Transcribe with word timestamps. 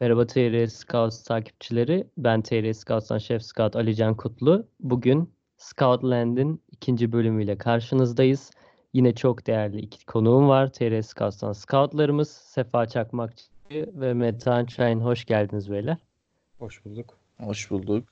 Merhaba 0.00 0.26
TR 0.26 0.66
Scouts 0.66 1.22
takipçileri. 1.22 2.06
Ben 2.18 2.42
TR 2.42 2.72
Scouts'tan 2.72 3.18
Şef 3.18 3.42
Scout 3.42 3.76
Alican 3.76 4.16
Kutlu. 4.16 4.66
Bugün 4.80 5.32
Scoutland'in 5.56 6.62
ikinci 6.72 7.12
bölümüyle 7.12 7.58
karşınızdayız. 7.58 8.50
Yine 8.92 9.14
çok 9.14 9.46
değerli 9.46 9.80
iki 9.80 10.06
konuğum 10.06 10.48
var. 10.48 10.72
TR 10.72 11.02
Scouts'tan 11.02 11.52
Scoutlarımız 11.52 12.30
Sefa 12.30 12.86
Çakmakçı 12.86 13.44
ve 13.70 14.14
Metehan 14.14 14.66
Şahin. 14.66 15.00
Hoş 15.00 15.24
geldiniz 15.24 15.70
beyler. 15.70 15.96
Hoş 16.58 16.84
bulduk. 16.84 17.18
Hoş 17.40 17.70
bulduk. 17.70 18.08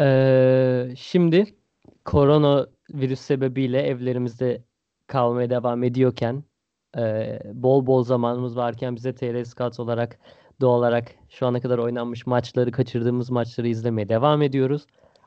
Ee, 0.00 0.88
şimdi 0.96 1.54
korona 2.04 2.66
virüs 2.90 3.20
sebebiyle 3.20 3.82
evlerimizde 3.82 4.62
kalmaya 5.06 5.50
devam 5.50 5.84
ediyorken 5.84 6.44
e, 6.96 7.38
bol 7.54 7.86
bol 7.86 8.04
zamanımız 8.04 8.56
varken 8.56 8.96
bize 8.96 9.14
TR 9.14 9.44
Scouts 9.44 9.80
olarak 9.80 10.18
doğal 10.60 10.78
olarak 10.78 11.14
şu 11.28 11.46
ana 11.46 11.60
kadar 11.60 11.78
oynanmış 11.78 12.26
maçları, 12.26 12.72
kaçırdığımız 12.72 13.30
maçları 13.30 13.68
izlemeye 13.68 14.08
devam 14.08 14.42
ediyoruz. 14.42 14.86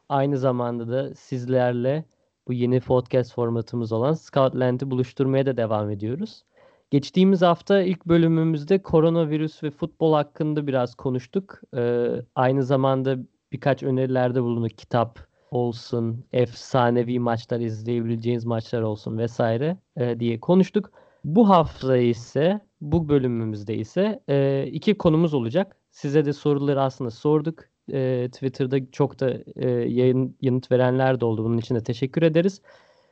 Aynı 0.10 0.38
zamanda 0.38 0.88
da 0.88 1.16
sizlerle 1.16 2.06
bu 2.48 2.54
yeni 2.54 2.80
podcast 2.80 3.34
formatımız 3.34 3.92
olan 3.92 4.14
Scoutland'i 4.14 4.92
buluşturmaya 4.92 5.46
da 5.46 5.58
devam 5.58 5.90
ediyoruz. 5.90 6.44
Geçtiğimiz 6.92 7.42
hafta 7.42 7.82
ilk 7.82 8.06
bölümümüzde 8.06 8.82
koronavirüs 8.82 9.64
ve 9.64 9.72
futbol 9.72 10.14
hakkında 10.14 10.68
biraz 10.68 10.96
konuştuk. 10.96 11.62
Ee, 11.76 12.08
aynı 12.36 12.64
zamanda 12.64 13.18
birkaç 13.52 13.84
önerilerde 13.84 14.44
bulunduk. 14.44 14.78
Kitap 14.78 15.20
olsun, 15.52 16.26
efsanevi 16.34 17.20
maçlar 17.20 17.60
izleyebileceğiniz 17.60 18.46
maçlar 18.46 18.82
olsun 18.82 19.18
vesaire 19.18 19.78
e, 19.98 20.20
diye 20.20 20.40
konuştuk. 20.40 20.92
Bu 21.24 21.50
hafta 21.50 21.98
ise 21.98 22.62
bu 22.82 23.10
bölümümüzde 23.10 23.76
ise 23.76 24.24
e, 24.30 24.68
iki 24.72 24.98
konumuz 24.98 25.34
olacak. 25.34 25.78
Size 25.92 26.26
de 26.26 26.34
soruları 26.34 26.82
aslında 26.82 27.12
sorduk. 27.12 27.60
E, 27.94 28.30
Twitter'da 28.32 28.92
çok 28.92 29.20
da 29.20 29.38
e, 29.56 29.70
yayın 29.70 30.38
yanıt 30.42 30.72
verenler 30.72 31.20
de 31.20 31.26
oldu. 31.26 31.44
Bunun 31.44 31.58
için 31.58 31.76
de 31.76 31.84
teşekkür 31.84 32.22
ederiz. 32.22 32.62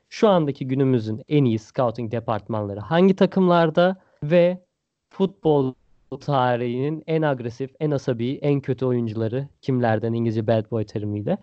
Şu 0.10 0.30
andaki 0.30 0.68
günümüzün 0.68 1.24
en 1.28 1.46
iyi 1.46 1.60
scouting 1.60 2.12
departmanları 2.12 2.80
hangi 2.80 3.16
takımlarda 3.16 3.96
ve 4.24 4.64
futbol 5.10 5.74
tarihinin 6.22 7.04
en 7.08 7.22
agresif, 7.22 7.72
en 7.80 7.92
asabi, 7.92 8.40
en 8.42 8.62
kötü 8.62 8.86
oyuncuları 8.86 9.48
kimlerden 9.62 10.14
İngilizce 10.14 10.48
bad 10.48 10.72
boy 10.72 10.86
terimiyle. 10.86 11.38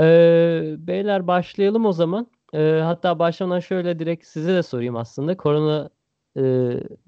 Ee, 0.00 0.74
beyler 0.78 1.26
başlayalım 1.26 1.86
o 1.86 1.92
zaman. 1.92 2.26
Ee, 2.54 2.80
hatta 2.84 3.18
başlamadan 3.18 3.60
şöyle 3.60 3.98
direkt 3.98 4.26
size 4.26 4.54
de 4.54 4.62
sorayım 4.62 4.96
aslında. 4.96 5.36
Korona 5.36 5.90
e, 6.36 6.42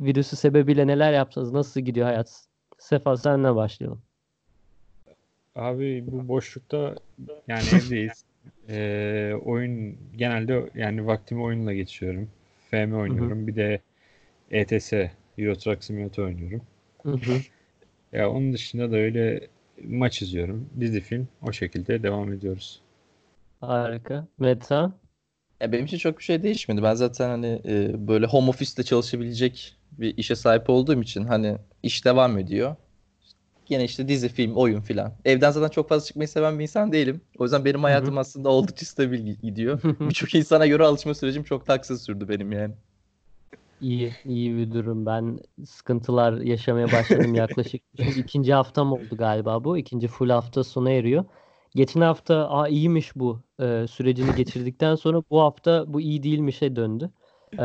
virüsü 0.01 0.37
sebebiyle 0.37 0.87
neler 0.87 1.13
yaptınız? 1.13 1.53
Nasıl 1.53 1.81
gidiyor 1.81 2.07
hayat? 2.07 2.47
Sefa 2.79 3.17
senle 3.17 3.55
başlayalım. 3.55 4.03
Abi 5.55 6.05
bu 6.07 6.29
boşlukta 6.29 6.95
yani 7.49 7.65
evdeyiz. 7.75 8.25
Ee, 8.69 9.33
oyun 9.45 9.97
genelde 10.17 10.71
yani 10.75 11.07
vaktimi 11.07 11.43
oyunla 11.43 11.73
geçiyorum. 11.73 12.31
FM 12.71 12.93
oynuyorum. 12.95 13.39
Hı 13.39 13.43
hı. 13.43 13.47
Bir 13.47 13.57
de 13.57 13.81
ETS 14.51 14.93
Euro 15.39 15.55
Truck 15.55 15.85
Simulator 15.85 16.25
oynuyorum. 16.25 16.63
Hı 17.03 17.13
hı. 17.13 17.41
ya 18.13 18.31
onun 18.31 18.53
dışında 18.53 18.93
da 18.93 18.97
öyle 18.97 19.49
maç 19.85 20.23
izliyorum. 20.23 20.71
Dizi 20.81 21.01
film. 21.01 21.29
O 21.43 21.53
şekilde 21.53 22.03
devam 22.03 22.33
ediyoruz. 22.33 22.81
Harika. 23.61 24.27
Meta? 24.39 24.93
Ya 25.61 25.73
benim 25.73 25.85
için 25.85 25.99
çok 25.99 26.19
bir 26.19 26.25
şey 26.25 26.43
değişmedi. 26.43 26.83
Ben 26.83 26.95
zaten 26.95 27.29
hani 27.29 27.63
e, 27.65 28.09
böyle 28.09 28.27
home 28.27 28.49
office'te 28.49 28.83
çalışabilecek 28.83 29.77
bir 29.93 30.17
işe 30.17 30.37
sahip 30.37 30.71
olduğum 30.71 31.03
için 31.03 31.25
hani 31.25 31.59
iş 31.83 32.05
devam 32.05 32.39
ediyor. 32.39 32.77
Yine 33.69 33.85
işte 33.85 34.09
dizi, 34.09 34.29
film, 34.29 34.57
oyun 34.57 34.81
filan. 34.81 35.13
Evden 35.25 35.51
zaten 35.51 35.69
çok 35.69 35.89
fazla 35.89 36.07
çıkmayı 36.07 36.29
seven 36.29 36.59
bir 36.59 36.63
insan 36.63 36.93
değilim. 36.93 37.21
O 37.39 37.45
yüzden 37.45 37.65
benim 37.65 37.83
hayatım 37.83 38.13
Hı-hı. 38.13 38.21
aslında 38.21 38.49
oldukça 38.49 38.87
stabil 38.87 39.19
gidiyor. 39.19 39.81
Birçok 40.01 40.35
insana 40.35 40.67
göre 40.67 40.85
alışma 40.85 41.15
sürecim 41.15 41.43
çok 41.43 41.67
taksız 41.67 42.03
sürdü 42.03 42.29
benim 42.29 42.53
yani. 42.53 42.75
İyi, 43.81 44.13
iyi 44.25 44.57
bir 44.57 44.73
durum. 44.73 45.07
Ben 45.07 45.39
sıkıntılar 45.67 46.41
yaşamaya 46.41 46.93
başladım 46.93 47.35
yaklaşık. 47.35 47.83
İkinci 48.17 48.55
haftam 48.55 48.93
oldu 48.93 49.17
galiba 49.17 49.65
bu. 49.65 49.79
İkinci 49.79 50.09
full 50.09 50.31
hafta 50.31 50.65
sona 50.65 50.91
eriyor. 50.91 51.25
Geçen 51.77 52.01
hafta 52.01 52.49
Aa, 52.51 52.69
iyiymiş 52.69 53.17
bu 53.17 53.41
e, 53.61 53.87
sürecini 53.91 54.35
geçirdikten 54.37 54.95
sonra 54.95 55.23
bu 55.31 55.41
hafta 55.41 55.85
bu 55.87 56.01
iyi 56.01 56.23
değilmişe 56.23 56.77
döndü. 56.77 57.11
E, 57.59 57.65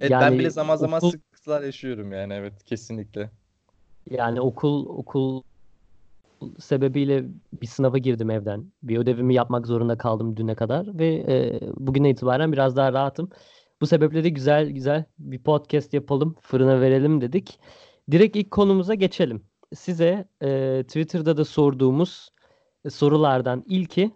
evet, 0.00 0.10
yani 0.10 0.20
ben 0.20 0.38
bile 0.38 0.50
zaman 0.50 0.76
zaman 0.76 0.98
okul, 0.98 1.10
sıkıntılar 1.10 1.62
yaşıyorum 1.62 2.12
yani 2.12 2.32
evet 2.34 2.64
kesinlikle. 2.64 3.30
Yani 4.10 4.40
okul 4.40 4.86
okul 4.86 5.42
sebebiyle 6.58 7.24
bir 7.62 7.66
sınava 7.66 7.98
girdim 7.98 8.30
evden. 8.30 8.72
Bir 8.82 8.98
ödevimi 8.98 9.34
yapmak 9.34 9.66
zorunda 9.66 9.98
kaldım 9.98 10.36
düne 10.36 10.54
kadar 10.54 10.98
ve 10.98 11.14
e, 11.14 11.60
bugüne 11.76 12.10
itibaren 12.10 12.52
biraz 12.52 12.76
daha 12.76 12.92
rahatım. 12.92 13.30
Bu 13.80 13.86
sebeple 13.86 14.24
de 14.24 14.28
güzel 14.28 14.70
güzel 14.70 15.04
bir 15.18 15.38
podcast 15.38 15.94
yapalım, 15.94 16.36
fırına 16.40 16.80
verelim 16.80 17.20
dedik. 17.20 17.58
Direkt 18.10 18.36
ilk 18.36 18.50
konumuza 18.50 18.94
geçelim. 18.94 19.44
Size 19.74 20.28
e, 20.42 20.82
Twitter'da 20.82 21.36
da 21.36 21.44
sorduğumuz 21.44 22.35
sorulardan 22.90 23.64
ilki 23.66 24.10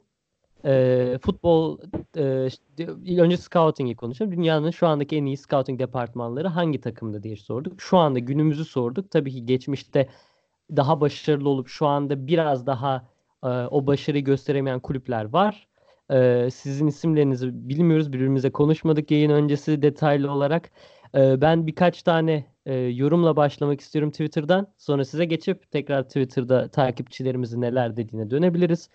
e, 0.64 1.18
futbol 1.22 1.78
e, 2.16 3.20
önce 3.22 3.36
scouting'i 3.36 3.96
konuşalım. 3.96 4.32
Dünyanın 4.32 4.70
şu 4.70 4.86
andaki 4.86 5.16
en 5.16 5.24
iyi 5.24 5.36
scouting 5.36 5.80
departmanları 5.80 6.48
hangi 6.48 6.80
takımda 6.80 7.22
diye 7.22 7.36
sorduk. 7.36 7.80
Şu 7.80 7.98
anda 7.98 8.18
günümüzü 8.18 8.64
sorduk. 8.64 9.10
Tabii 9.10 9.32
ki 9.32 9.46
geçmişte 9.46 10.08
daha 10.76 11.00
başarılı 11.00 11.48
olup 11.48 11.68
şu 11.68 11.86
anda 11.86 12.26
biraz 12.26 12.66
daha 12.66 13.08
e, 13.44 13.48
o 13.48 13.86
başarıyı 13.86 14.24
gösteremeyen 14.24 14.80
kulüpler 14.80 15.24
var. 15.24 15.68
E, 16.10 16.48
sizin 16.50 16.86
isimlerinizi 16.86 17.68
bilmiyoruz. 17.68 18.12
Birbirimize 18.12 18.50
konuşmadık 18.50 19.10
yayın 19.10 19.30
öncesi 19.30 19.82
detaylı 19.82 20.32
olarak. 20.32 20.70
E, 21.14 21.40
ben 21.40 21.66
birkaç 21.66 22.02
tane 22.02 22.44
e, 22.66 22.74
yorumla 22.74 23.36
başlamak 23.36 23.80
istiyorum 23.80 24.10
Twitter'dan. 24.10 24.66
Sonra 24.78 25.04
size 25.04 25.24
geçip 25.24 25.70
tekrar 25.70 26.02
Twitter'da 26.02 26.68
takipçilerimizin 26.68 27.60
neler 27.60 27.96
dediğine 27.96 28.30
dönebiliriz. 28.30 28.88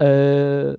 E, 0.00 0.76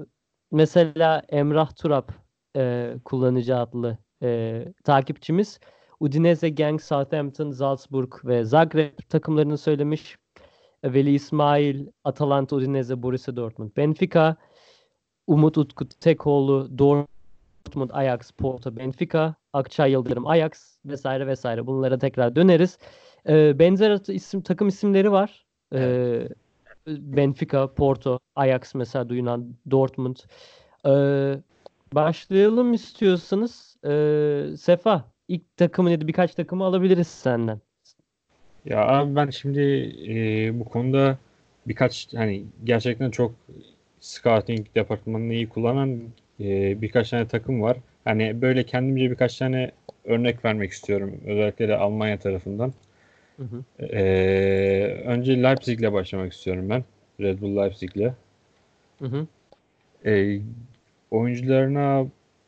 mesela 0.52 1.22
Emrah 1.30 1.76
Turap 1.76 2.12
e, 2.58 2.94
kullanıcı 3.06 3.58
adlı 3.58 3.98
e, 4.24 4.64
takipçimiz 4.84 5.60
Udinese, 6.00 6.50
Genk, 6.50 6.82
Southampton, 6.82 7.52
Salzburg 7.52 8.14
ve 8.26 8.46
Zagreb 8.46 9.00
takımlarını 9.10 9.58
söylemiş. 9.58 10.18
Veli 10.84 11.14
İsmail, 11.14 11.88
Atalanta, 12.04 12.56
Udinese, 12.56 13.04
Borussia 13.04 13.36
Dortmund, 13.36 13.72
Benfica, 13.78 14.36
Umut 15.28 15.58
Utku 15.58 15.90
Tekoğlu, 15.90 16.78
Dortmund, 16.78 17.90
Ajax, 17.94 18.32
Porto, 18.32 18.78
Benfica, 18.78 19.36
Akçay 19.56 19.92
Yıldırım, 19.92 20.28
Ajax 20.28 20.78
vesaire 20.86 21.28
vesaire. 21.28 21.68
Bunlara 21.68 21.98
tekrar 21.98 22.36
döneriz. 22.36 22.78
Ee, 23.30 23.60
benzer 23.60 24.00
isim 24.08 24.42
takım 24.42 24.68
isimleri 24.68 25.12
var. 25.12 25.46
Ee, 25.74 26.28
Benfica, 26.88 27.74
Porto, 27.74 28.20
Ajax 28.36 28.76
mesela 28.76 29.16
Yunan, 29.16 29.56
Dortmund. 29.72 30.16
Ee, 30.88 31.36
başlayalım 31.94 32.74
istiyorsanız. 32.74 33.78
Ee, 33.86 34.58
Sefa, 34.58 35.06
ilk 35.28 35.58
takımı 35.58 35.90
neydi? 35.90 36.08
Birkaç 36.08 36.36
takımı 36.36 36.64
alabiliriz 36.64 37.08
senden. 37.08 37.60
Ya 38.66 38.88
abi 38.88 39.16
ben 39.16 39.30
şimdi 39.30 39.62
e, 40.10 40.60
bu 40.60 40.66
konuda 40.66 41.18
birkaç 41.68 42.14
hani 42.14 42.46
gerçekten 42.64 43.12
çok 43.12 43.32
scouting 44.00 44.68
departmanını 44.76 45.34
iyi 45.34 45.50
kullanan 45.50 46.00
e, 46.40 46.82
birkaç 46.82 47.10
tane 47.10 47.28
takım 47.28 47.62
var. 47.62 47.78
Hani 48.06 48.42
böyle 48.42 48.64
kendimce 48.64 49.12
birkaç 49.12 49.38
tane 49.38 49.72
örnek 50.06 50.46
vermek 50.46 50.72
istiyorum. 50.72 51.22
Özellikle 51.26 51.68
de 51.68 51.76
Almanya 51.76 52.20
tarafından. 52.20 52.74
Hı 53.38 53.44
hı. 53.44 53.86
Ee, 53.86 55.04
önce 55.06 55.44
Leipzig'le 55.44 55.94
başlamak 55.94 56.34
istiyorum 56.34 56.70
ben. 56.70 56.84
Red 57.20 57.42
Bull 57.42 57.58
Leipzig'le. 57.58 58.14
Hı 59.00 59.06
hı. 59.06 59.28
Ee, 60.06 60.40
oyuncularına 61.12 62.08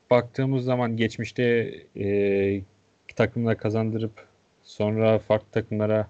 baktığımız 0.09 0.63
zaman 0.65 0.98
geçmişte 0.98 1.74
e, 2.00 2.62
takımla 3.15 3.56
kazandırıp 3.57 4.27
sonra 4.63 5.19
farklı 5.19 5.51
takımlara 5.51 6.07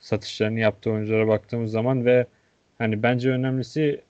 satışlarını 0.00 0.58
yaptığı 0.58 0.90
oyunculara 0.90 1.28
baktığımız 1.28 1.70
zaman 1.70 2.04
ve 2.04 2.26
hani 2.78 3.02
bence 3.02 3.30
önemlisi 3.30 4.00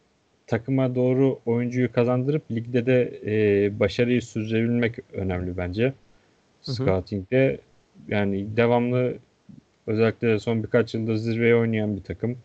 takıma 0.49 0.95
doğru 0.95 1.39
oyuncuyu 1.47 1.93
kazandırıp 1.93 2.51
ligde 2.51 2.87
de 2.87 3.21
e, 3.27 3.81
başarıyı 3.81 4.23
sürdürebilmek 4.23 4.95
önemli 5.13 5.57
bence. 5.57 5.93
Scouting'de 6.63 7.59
yani 8.09 8.57
devamlı 8.57 9.15
özellikle 9.87 10.39
son 10.39 10.63
birkaç 10.63 10.95
yılda 10.95 11.17
zirveye 11.17 11.57
oynayan 11.57 11.97
bir 11.97 12.03
takım. 12.03 12.39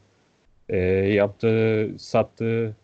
E, 0.69 0.77
yaptığı, 1.13 1.89
sattığı 1.97 2.75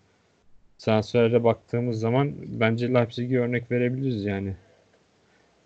transferde 0.77 1.43
baktığımız 1.43 1.99
zaman 1.99 2.33
bence 2.47 2.93
Leipzig'i 2.93 3.39
örnek 3.39 3.71
verebiliriz 3.71 4.25
yani. 4.25 4.53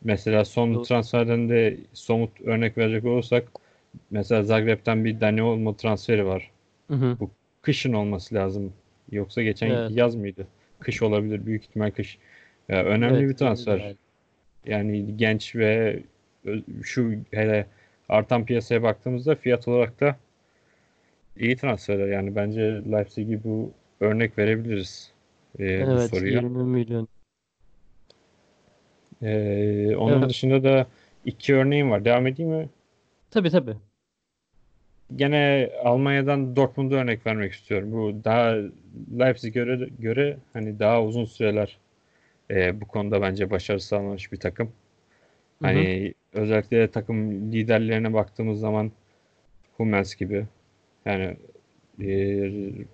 Mesela 0.03 0.45
son 0.45 0.83
transferden 0.83 1.49
de 1.49 1.77
somut 1.93 2.41
örnek 2.41 2.77
verecek 2.77 3.05
olursak 3.05 3.47
mesela 4.11 4.43
Zagreb'ten 4.43 5.05
bir 5.05 5.21
Dani 5.21 5.43
Olmo 5.43 5.75
transferi 5.75 6.25
var. 6.25 6.51
Hı 6.87 6.93
hı. 6.93 7.17
Bu 7.19 7.29
kışın 7.61 7.93
olması 7.93 8.35
lazım. 8.35 8.73
Yoksa 9.11 9.41
geçen 9.43 9.67
Evet. 9.69 9.91
yaz 9.91 10.15
mıydı? 10.15 10.47
Kış 10.79 11.01
olabilir. 11.01 11.45
Büyük 11.45 11.63
ihtimal 11.63 11.91
kış. 11.91 12.17
Ya, 12.69 12.83
önemli 12.83 13.17
Evet, 13.19 13.29
bir 13.29 13.35
transfer. 13.37 13.79
evet. 13.79 13.97
Yani 14.65 15.17
genç 15.17 15.55
ve 15.55 15.99
şu 16.83 17.13
hele 17.31 17.67
artan 18.09 18.45
piyasaya 18.45 18.83
baktığımızda 18.83 19.35
fiyat 19.35 19.67
olarak 19.67 19.99
da 19.99 20.15
iyi 21.37 21.55
transferler. 21.57 22.07
Yani 22.07 22.35
bence 22.35 22.61
Leipzig'i 22.91 23.43
bu 23.43 23.71
örnek 23.99 24.37
verebiliriz 24.37 25.11
e, 25.59 25.91
bu 25.91 25.99
Evet, 25.99 26.09
soruya. 26.09 26.39
20 26.41 26.63
milyon. 26.63 27.07
E, 29.21 29.95
onun 29.97 30.19
Evet. 30.19 30.29
dışında 30.29 30.63
da 30.63 30.87
iki 31.25 31.55
örneğim 31.55 31.91
var. 31.91 32.05
Devam 32.05 32.27
edeyim 32.27 32.51
mi? 32.51 32.69
Tabii 33.31 33.49
tabii. 33.49 33.77
Gene 35.15 35.69
Almanya'dan 35.83 36.55
Dortmund'a 36.55 36.95
örnek 36.95 37.25
vermek 37.25 37.53
istiyorum. 37.53 37.91
Bu 37.91 38.23
daha 38.23 38.55
Leipzig'e 39.19 39.51
göre, 39.53 39.89
göre 39.99 40.37
hani 40.53 40.79
daha 40.79 41.03
uzun 41.03 41.25
süreler 41.25 41.77
e, 42.51 42.81
bu 42.81 42.87
konuda 42.87 43.21
bence 43.21 43.49
başarı 43.49 43.79
sağlamış 43.79 44.31
bir 44.31 44.37
takım. 44.37 44.67
Hı 44.67 44.71
hı. 44.71 45.67
Hani 45.67 46.13
özellikle 46.33 46.87
takım 46.87 47.51
liderlerine 47.51 48.13
baktığımız 48.13 48.59
zaman 48.59 48.91
Hummels 49.77 50.15
gibi 50.15 50.45
yani 51.05 51.37
e, 51.99 52.07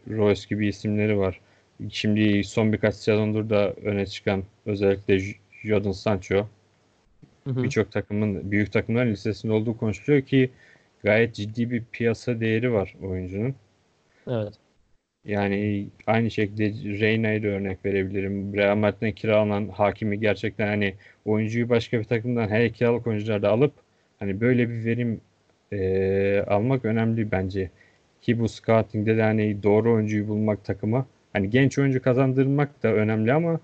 Royce 0.10 0.42
gibi 0.50 0.68
isimleri 0.68 1.18
var. 1.18 1.40
Şimdi 1.90 2.44
son 2.44 2.74
birkaç 2.74 2.96
sezondur 2.96 3.50
da 3.50 3.74
öne 3.74 4.06
çıkan 4.06 4.44
özellikle 4.66 5.20
Jadon 5.64 5.92
Sancho 5.92 6.48
birçok 7.46 7.92
takımın 7.92 8.52
büyük 8.52 8.72
takımların 8.72 9.12
listesinde 9.12 9.54
olduğu 9.54 9.78
konuşuluyor 9.78 10.22
ki 10.22 10.50
gayet 11.04 11.36
ciddi 11.36 11.72
bir 11.72 11.84
piyasa 11.92 12.40
değeri 12.40 12.74
var 12.74 12.96
oyuncunun. 13.02 13.56
Evet. 14.28 14.54
Yani 15.26 15.88
aynı 16.08 16.32
şekilde 16.32 17.00
Reyna'yı 17.00 17.44
da 17.44 17.48
örnek 17.48 17.86
verebilirim. 17.86 18.54
Real 18.54 18.76
Madrid'den 18.76 19.12
kiralanan 19.12 19.68
Hakimi 19.68 20.20
gerçekten 20.20 20.68
hani 20.68 20.94
oyuncuyu 21.26 21.70
başka 21.70 22.00
bir 22.00 22.04
takımdan 22.04 22.48
her 22.48 22.74
kiralık 22.74 23.08
oyuncularda 23.08 23.50
alıp 23.50 23.74
hani 24.20 24.42
böyle 24.42 24.70
bir 24.70 24.86
verim 24.86 25.22
eee, 25.72 26.44
almak 26.48 26.86
önemli 26.86 27.32
bence. 27.32 27.70
Ki 28.22 28.40
bu 28.40 28.50
scouting'de 28.50 29.18
de 29.18 29.22
hani 29.22 29.64
doğru 29.64 29.94
oyuncuyu 29.94 30.28
bulmak 30.28 30.66
takıma 30.66 31.06
hani 31.34 31.50
genç 31.50 31.80
oyuncu 31.80 32.02
kazandırmak 32.02 32.84
da 32.84 32.94
önemli 32.94 33.34
ama 33.34 33.60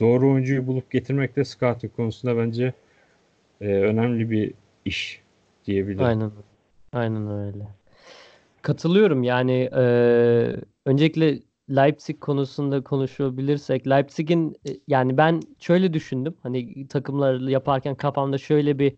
doğru 0.00 0.32
oyuncuyu 0.32 0.66
bulup 0.66 0.90
getirmek 0.90 1.36
de 1.36 1.44
scouting 1.44 1.92
konusunda 1.96 2.36
bence 2.36 2.72
eee, 3.60 3.80
önemli 3.82 4.30
bir 4.30 4.54
iş 4.84 5.20
diyebilirim. 5.66 6.04
Aynen. 6.04 6.32
Aynen 6.94 7.30
öyle. 7.30 7.68
Katılıyorum. 8.62 9.22
Yani 9.22 9.70
eee, 9.76 10.56
öncelikle 10.86 11.40
Leipzig 11.70 12.20
konusunda 12.20 12.80
konuşabilirsek 12.84 13.88
Leipzig'in 13.88 14.56
e, 14.68 14.70
yani 14.88 15.16
ben 15.18 15.40
şöyle 15.60 15.92
düşündüm. 15.92 16.34
Hani 16.42 16.88
takımları 16.88 17.50
yaparken 17.50 17.94
kafamda 17.94 18.38
şöyle 18.38 18.78
bir 18.78 18.94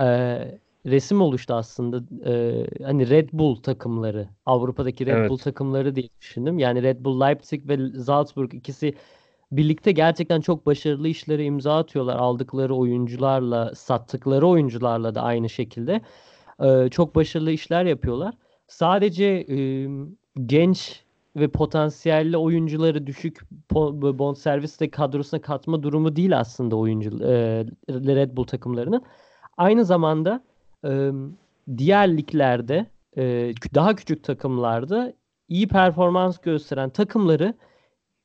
eee, 0.00 0.60
resim 0.86 1.20
oluştu 1.22 1.54
aslında. 1.54 2.02
Eee, 2.26 2.66
hani 2.84 3.10
Red 3.10 3.28
Bull 3.32 3.56
takımları, 3.56 4.28
Avrupa'daki 4.46 5.06
Red 5.06 5.12
Evet. 5.18 5.30
Bull 5.30 5.38
takımları 5.38 5.94
diye 5.96 6.08
düşündüm. 6.20 6.58
Yani 6.58 6.82
Red 6.82 7.04
Bull 7.04 7.20
Leipzig 7.20 7.68
ve 7.68 8.00
Salzburg 8.02 8.54
ikisi 8.54 8.94
birlikte 9.52 9.92
gerçekten 9.92 10.40
çok 10.40 10.66
başarılı 10.66 11.08
işlere 11.08 11.44
imza 11.44 11.78
atıyorlar. 11.78 12.16
Aldıkları 12.16 12.74
oyuncularla, 12.76 13.74
sattıkları 13.74 14.48
oyuncularla 14.48 15.14
da 15.14 15.22
aynı 15.22 15.48
şekilde. 15.50 16.00
Ee, 16.62 16.88
çok 16.90 17.14
başarılı 17.14 17.50
işler 17.50 17.84
yapıyorlar. 17.84 18.34
Sadece 18.68 19.46
genç 20.46 21.04
ve 21.36 21.48
potansiyelli 21.48 22.36
oyuncuları 22.36 23.06
düşük 23.06 23.50
bonservisle 24.18 24.90
kadrosuna 24.90 25.40
katma 25.40 25.82
durumu 25.82 26.16
değil 26.16 26.38
aslında 26.38 26.76
oyuncu 26.76 27.10
Red 27.90 28.36
Bull 28.36 28.44
takımlarının. 28.44 29.02
Aynı 29.56 29.84
zamanda 29.84 30.44
diğer 31.76 32.16
liglerde 32.16 32.86
daha 33.74 33.96
küçük 33.96 34.24
takımlarda 34.24 35.12
iyi 35.48 35.68
performans 35.68 36.38
gösteren 36.38 36.90
takımları 36.90 37.54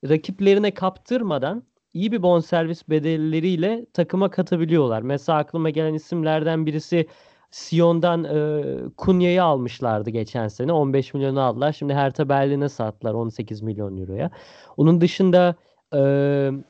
rakiplerine 0.10 0.74
kaptırmadan 0.74 1.64
iyi 1.94 2.12
bir 2.12 2.22
bonservis 2.24 2.90
bedelleriyle 2.90 3.86
takıma 3.94 4.30
katabiliyorlar. 4.30 5.02
Mesela 5.02 5.38
aklıma 5.38 5.70
gelen 5.70 5.94
isimlerden 5.94 6.66
birisi 6.66 7.08
Sion'dan 7.52 8.24
e, 8.24 8.64
Kunya'yı 8.98 9.44
almışlardı 9.44 10.10
geçen 10.10 10.48
sene. 10.48 10.72
15 10.72 11.14
milyonu 11.14 11.42
aldılar. 11.42 11.74
Şimdi 11.74 11.94
Hertha 11.94 12.30
Berlin'e 12.30 12.70
sattılar 12.70 13.14
18 13.14 13.62
milyon 13.62 13.98
euroya. 13.98 14.32
Onun 14.78 15.02
dışında 15.02 15.56
e, 15.94 16.00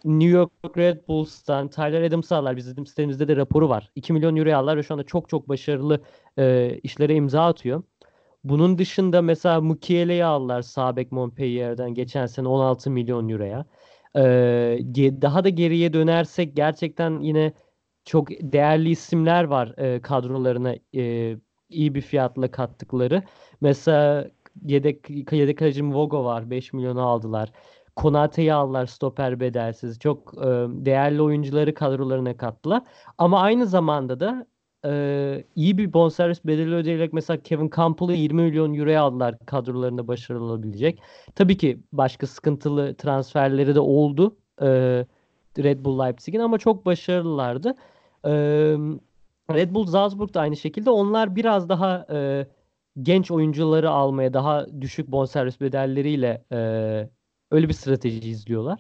New 0.06 0.30
York 0.38 0.52
Red 0.78 1.08
Bulls'tan 1.08 1.68
Tyler 1.68 2.02
Adams'ı 2.02 2.36
aldılar. 2.36 2.58
Bizim 2.58 2.86
sitemizde 2.86 3.28
de 3.28 3.36
raporu 3.36 3.70
var. 3.70 3.92
2 3.96 4.14
milyon 4.14 4.36
euroya 4.36 4.58
aldılar 4.60 4.78
ve 4.78 4.84
şu 4.84 4.94
anda 4.94 5.04
çok 5.04 5.30
çok 5.30 5.50
başarılı 5.50 6.02
e, 6.38 6.78
işlere 6.84 7.16
imza 7.16 7.46
atıyor. 7.46 7.84
Bunun 8.44 8.78
dışında 8.78 9.22
mesela 9.22 9.62
Mukiele'yi 9.62 10.26
aldılar 10.26 10.62
sağ 10.62 10.96
bek 10.96 11.12
Montpellier'den 11.12 11.94
geçen 11.94 12.26
sene 12.26 12.48
16 12.48 12.92
milyon 12.92 13.30
euroya. 13.30 13.66
Ee, 14.16 14.80
daha 15.22 15.44
da 15.44 15.50
geriye 15.50 15.94
dönersek 15.94 16.56
gerçekten 16.56 17.20
yine 17.20 17.54
çok 18.06 18.30
değerli 18.30 18.90
isimler 18.90 19.44
var 19.44 19.74
e, 19.78 20.02
kadrolarına 20.02 20.76
e, 20.96 21.36
iyi 21.70 21.96
bir 21.96 22.02
fiyatla 22.02 22.52
kattıkları. 22.52 23.24
Mesela 23.62 24.28
yedek 24.66 25.10
yedek 25.32 25.58
kaleci 25.58 25.94
Vogo 25.94 26.26
var 26.26 26.50
5 26.50 26.74
milyonu 26.74 27.02
aldılar. 27.02 27.52
Konate'yi 27.96 28.54
aldılar 28.54 28.86
stoper 28.86 29.40
bedelsiz. 29.40 30.00
Çok 30.00 30.34
e, 30.38 30.48
değerli 30.86 31.22
oyuncuları 31.22 31.74
kadrolarına 31.74 32.38
kattılar. 32.38 32.84
Ama 33.18 33.42
aynı 33.42 33.66
zamanda 33.66 34.20
da 34.20 34.46
e, 34.86 35.44
iyi 35.56 35.78
bir 35.78 35.94
bonservis 35.94 36.46
bedeli 36.46 36.76
ödeyerek 36.76 37.14
mesela 37.14 37.42
Kevin 37.44 37.72
Campbell'ı 37.76 38.14
20 38.14 38.42
milyon 38.42 38.74
euroya 38.74 39.02
aldılar 39.04 39.40
kadrolarında 39.46 40.08
başarılı 40.08 40.44
olabilecek. 40.44 41.00
Tabii 41.36 41.58
ki 41.58 41.80
başka 41.94 42.28
sıkıntılı 42.28 42.96
transferleri 42.96 43.76
de 43.76 43.80
oldu 43.80 44.36
e, 44.62 44.68
Red 45.58 45.86
Bull 45.86 46.00
Leipzig'in 46.00 46.40
ama 46.40 46.58
çok 46.58 46.86
başarılılardı. 46.86 47.76
E, 48.26 48.32
Red 49.54 49.74
Bull 49.74 49.86
Salzburg 49.86 50.34
da 50.34 50.40
aynı 50.42 50.58
şekilde. 50.58 50.90
Onlar 50.90 51.36
biraz 51.36 51.70
daha 51.70 52.06
e, 52.12 52.48
genç 53.02 53.32
oyuncuları 53.32 53.90
almaya 53.90 54.34
daha 54.34 54.82
düşük 54.82 55.08
bonservis 55.08 55.62
bedelleriyle 55.62 56.46
e, 56.52 56.58
öyle 57.52 57.70
bir 57.70 57.74
strateji 57.74 58.30
izliyorlar. 58.30 58.80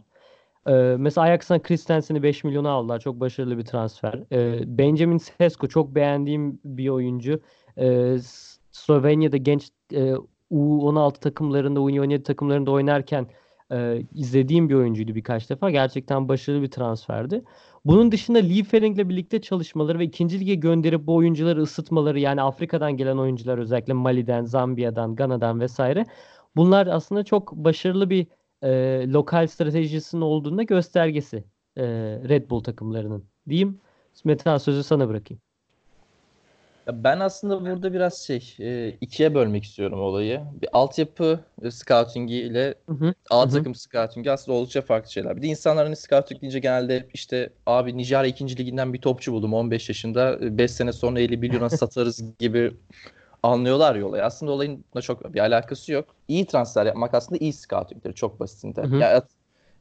Ee, 0.67 0.71
mesela 0.97 1.27
Ajax'tan 1.27 1.61
Christensen'i 1.61 2.23
5 2.23 2.43
milyona 2.43 2.69
aldılar. 2.69 2.99
Çok 2.99 3.19
başarılı 3.19 3.57
bir 3.57 3.65
transfer. 3.65 4.23
Ee, 4.31 4.77
Benjamin 4.77 5.17
Sesko 5.17 5.67
çok 5.67 5.95
beğendiğim 5.95 6.59
bir 6.65 6.89
oyuncu. 6.89 7.41
Ee, 7.77 8.17
S- 8.19 8.61
Slovenya'da 8.71 9.37
genç 9.37 9.69
e, 9.93 10.13
U16 10.51 11.19
takımlarında, 11.19 11.79
U17 11.79 12.23
takımlarında 12.23 12.71
oynarken 12.71 13.27
e, 13.71 14.03
izlediğim 14.13 14.69
bir 14.69 14.75
oyuncuydu 14.75 15.15
birkaç 15.15 15.49
defa. 15.49 15.69
Gerçekten 15.71 16.27
başarılı 16.29 16.61
bir 16.61 16.71
transferdi. 16.71 17.43
Bunun 17.85 18.11
dışında 18.11 18.39
Liefering'le 18.39 19.09
birlikte 19.09 19.41
çalışmaları 19.41 19.99
ve 19.99 20.03
ikinci 20.05 20.39
lige 20.39 20.55
gönderip 20.55 21.07
bu 21.07 21.15
oyuncuları 21.15 21.61
ısıtmaları 21.61 22.19
yani 22.19 22.41
Afrika'dan 22.41 22.97
gelen 22.97 23.17
oyuncular 23.17 23.57
özellikle 23.57 23.93
Mali'den, 23.93 24.45
Zambiya'dan, 24.45 25.15
Gana'dan 25.15 25.59
vesaire. 25.59 26.05
Bunlar 26.55 26.87
aslında 26.87 27.23
çok 27.23 27.51
başarılı 27.55 28.09
bir 28.09 28.27
e, 28.63 28.69
lokal 29.11 29.47
stratejisinin 29.47 30.21
olduğunda 30.21 30.63
göstergesi 30.63 31.37
e, 31.77 31.83
Red 32.29 32.49
Bull 32.49 32.63
takımlarının 32.63 33.25
diyeyim. 33.49 33.79
Metehan 34.23 34.57
sözü 34.57 34.83
sana 34.83 35.09
bırakayım. 35.09 35.41
Ben 36.93 37.19
aslında 37.19 37.65
burada 37.65 37.93
biraz 37.93 38.17
şey 38.17 38.55
e, 38.59 38.89
ikiye 39.01 39.35
bölmek 39.35 39.63
istiyorum 39.63 40.01
olayı. 40.01 40.41
Bir 40.61 40.69
altyapı 40.73 41.39
e, 41.61 41.71
scoutingi 41.71 42.35
ile 42.35 42.75
Hı 42.89 42.93
hı. 42.93 43.13
A 43.29 43.49
takım 43.49 43.75
scoutingi 43.75 44.31
aslında 44.31 44.57
oldukça 44.57 44.81
farklı 44.81 45.11
şeyler. 45.11 45.37
Bir 45.37 45.41
de 45.41 45.47
insanlar 45.47 45.85
hani 45.85 45.95
scouting 45.95 46.41
deyince 46.41 46.59
genelde 46.59 47.07
işte 47.13 47.49
abi 47.65 47.97
Nijerya 47.97 48.29
2. 48.29 48.57
liginden 48.57 48.93
bir 48.93 49.01
topçu 49.01 49.33
buldum 49.33 49.53
15 49.53 49.89
yaşında 49.89 50.57
5 50.57 50.71
sene 50.71 50.93
sonra 50.93 51.19
50 51.19 51.37
milyona 51.37 51.69
satarız 51.77 52.23
gibi 52.39 52.73
anlıyorlar 53.43 53.95
ya 53.95 54.07
olayı. 54.07 54.23
Aslında 54.23 54.51
olayın 54.51 54.85
da 54.95 55.01
çok 55.01 55.33
bir 55.33 55.39
alakası 55.39 55.91
yok. 55.91 56.15
İyi 56.27 56.45
transfer 56.45 56.85
yapmak 56.85 57.13
aslında 57.13 57.37
iyi 57.37 57.53
scouting'tir 57.53 58.13
çok 58.13 58.39
basitinde. 58.39 58.81
Hı 58.81 58.87
hı. 58.87 58.95
Ya, 58.95 59.23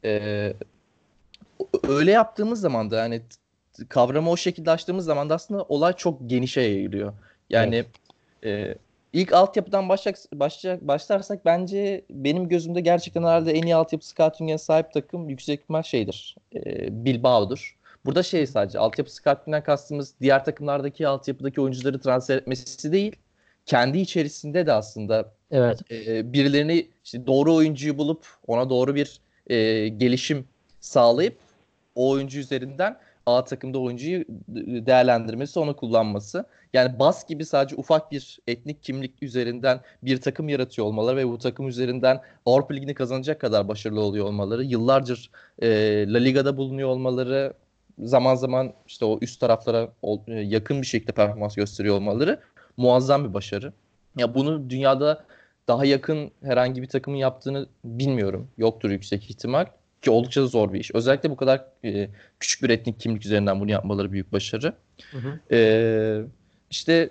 e, 0.05 0.53
öyle 1.87 2.11
yaptığımız 2.11 2.61
zaman 2.61 2.91
da 2.91 2.97
yani 2.97 3.19
t- 3.19 3.35
kavramı 3.89 4.29
o 4.29 4.37
şekilde 4.37 4.71
açtığımız 4.71 5.05
zaman 5.05 5.29
da 5.29 5.35
aslında 5.35 5.63
olay 5.63 5.93
çok 5.93 6.29
genişe 6.29 6.61
yayılıyor. 6.61 7.13
Yani 7.49 7.85
e, 8.43 8.75
ilk 9.13 9.33
altyapıdan 9.33 9.89
başlayacak, 9.89 10.23
başlayacak, 10.33 10.87
başlarsak 10.87 11.45
bence 11.45 12.05
benim 12.09 12.49
gözümde 12.49 12.81
gerçekten 12.81 13.23
herhalde 13.23 13.51
en 13.51 13.63
iyi 13.63 13.75
altyapı 13.75 14.07
scouting'e 14.07 14.57
sahip 14.57 14.93
takım 14.93 15.29
yüksek 15.29 15.61
ihtimal 15.61 15.83
şeydir. 15.83 16.35
E, 16.55 17.05
Bilbao'dur. 17.05 17.77
Burada 18.05 18.23
şey 18.23 18.47
sadece 18.47 18.79
altyapı 18.79 19.13
scouting'den 19.13 19.63
kastımız 19.63 20.13
diğer 20.21 20.45
takımlardaki 20.45 21.07
altyapıdaki 21.07 21.61
oyuncuları 21.61 21.99
transfer 21.99 22.37
etmesi 22.37 22.91
değil. 22.91 23.15
kendi 23.65 23.99
içerisinde 23.99 24.65
de 24.65 24.73
aslında 24.73 25.33
Evet. 25.51 25.91
e, 25.91 26.33
birilerini 26.33 26.87
işte 27.03 27.27
doğru 27.27 27.53
oyuncuyu 27.55 27.97
bulup 27.97 28.25
ona 28.47 28.69
doğru 28.69 28.95
bir 28.95 29.19
e, 29.47 29.87
gelişim 29.87 30.47
sağlayıp 30.79 31.37
o 31.95 32.09
oyuncu 32.09 32.39
üzerinden 32.39 32.97
A 33.25 33.43
takımda 33.43 33.79
oyuncuyu 33.79 34.25
değerlendirmesi, 34.85 35.59
onu 35.59 35.75
kullanması. 35.75 36.45
Yani 36.73 36.99
bas 36.99 37.27
gibi 37.27 37.45
sadece 37.45 37.75
ufak 37.75 38.11
bir 38.11 38.39
etnik 38.47 38.83
kimlik 38.83 39.23
üzerinden 39.23 39.79
bir 40.03 40.21
takım 40.21 40.49
yaratıyor 40.49 40.87
olmaları 40.87 41.17
ve 41.17 41.27
bu 41.27 41.37
takım 41.37 41.67
üzerinden 41.67 42.21
Avrupa 42.45 42.73
Ligi'ni 42.73 42.93
kazanacak 42.93 43.41
kadar 43.41 43.67
başarılı 43.67 44.01
oluyor 44.01 44.25
olmaları, 44.25 44.63
yıllardır 44.63 45.29
e, 45.61 45.67
La 46.13 46.17
Liga'da 46.17 46.57
bulunuyor 46.57 46.89
olmaları, 46.89 47.53
zaman 47.99 48.35
zaman 48.35 48.73
işte 48.87 49.05
o 49.05 49.19
üst 49.21 49.39
taraflara 49.39 49.89
e, 50.27 50.33
yakın 50.33 50.81
bir 50.81 50.87
şekilde 50.87 51.11
performans 51.11 51.55
gösteriyor 51.55 51.95
olmaları 51.95 52.39
muazzam 52.77 53.29
bir 53.29 53.33
başarı. 53.33 53.73
Ya 54.17 54.35
bunu 54.35 54.69
dünyada 54.69 55.25
daha 55.67 55.85
yakın 55.85 56.31
herhangi 56.43 56.81
bir 56.81 56.87
takımın 56.87 57.17
yaptığını 57.17 57.67
bilmiyorum. 57.85 58.47
Yoktur 58.57 58.89
yüksek 58.89 59.29
ihtimal. 59.29 59.65
Ki 60.01 60.11
oldukça 60.11 60.45
zor 60.45 60.73
bir 60.73 60.79
iş. 60.79 60.95
Özellikle 60.95 61.29
bu 61.29 61.35
kadar 61.35 61.65
e, 61.85 62.09
küçük 62.39 62.63
bir 62.63 62.69
etnik 62.69 62.99
kimlik 62.99 63.25
üzerinden 63.25 63.59
bunu 63.59 63.71
yapmaları 63.71 64.11
büyük 64.11 64.31
başarı. 64.31 64.73
Hı 65.11 65.17
hı. 65.17 65.55
E, 65.55 65.59
işte 66.69 67.09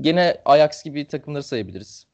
gene 0.00 0.36
Ajax 0.44 0.84
gibi 0.84 1.04
takımları 1.04 1.42
sayabiliriz. 1.42 2.06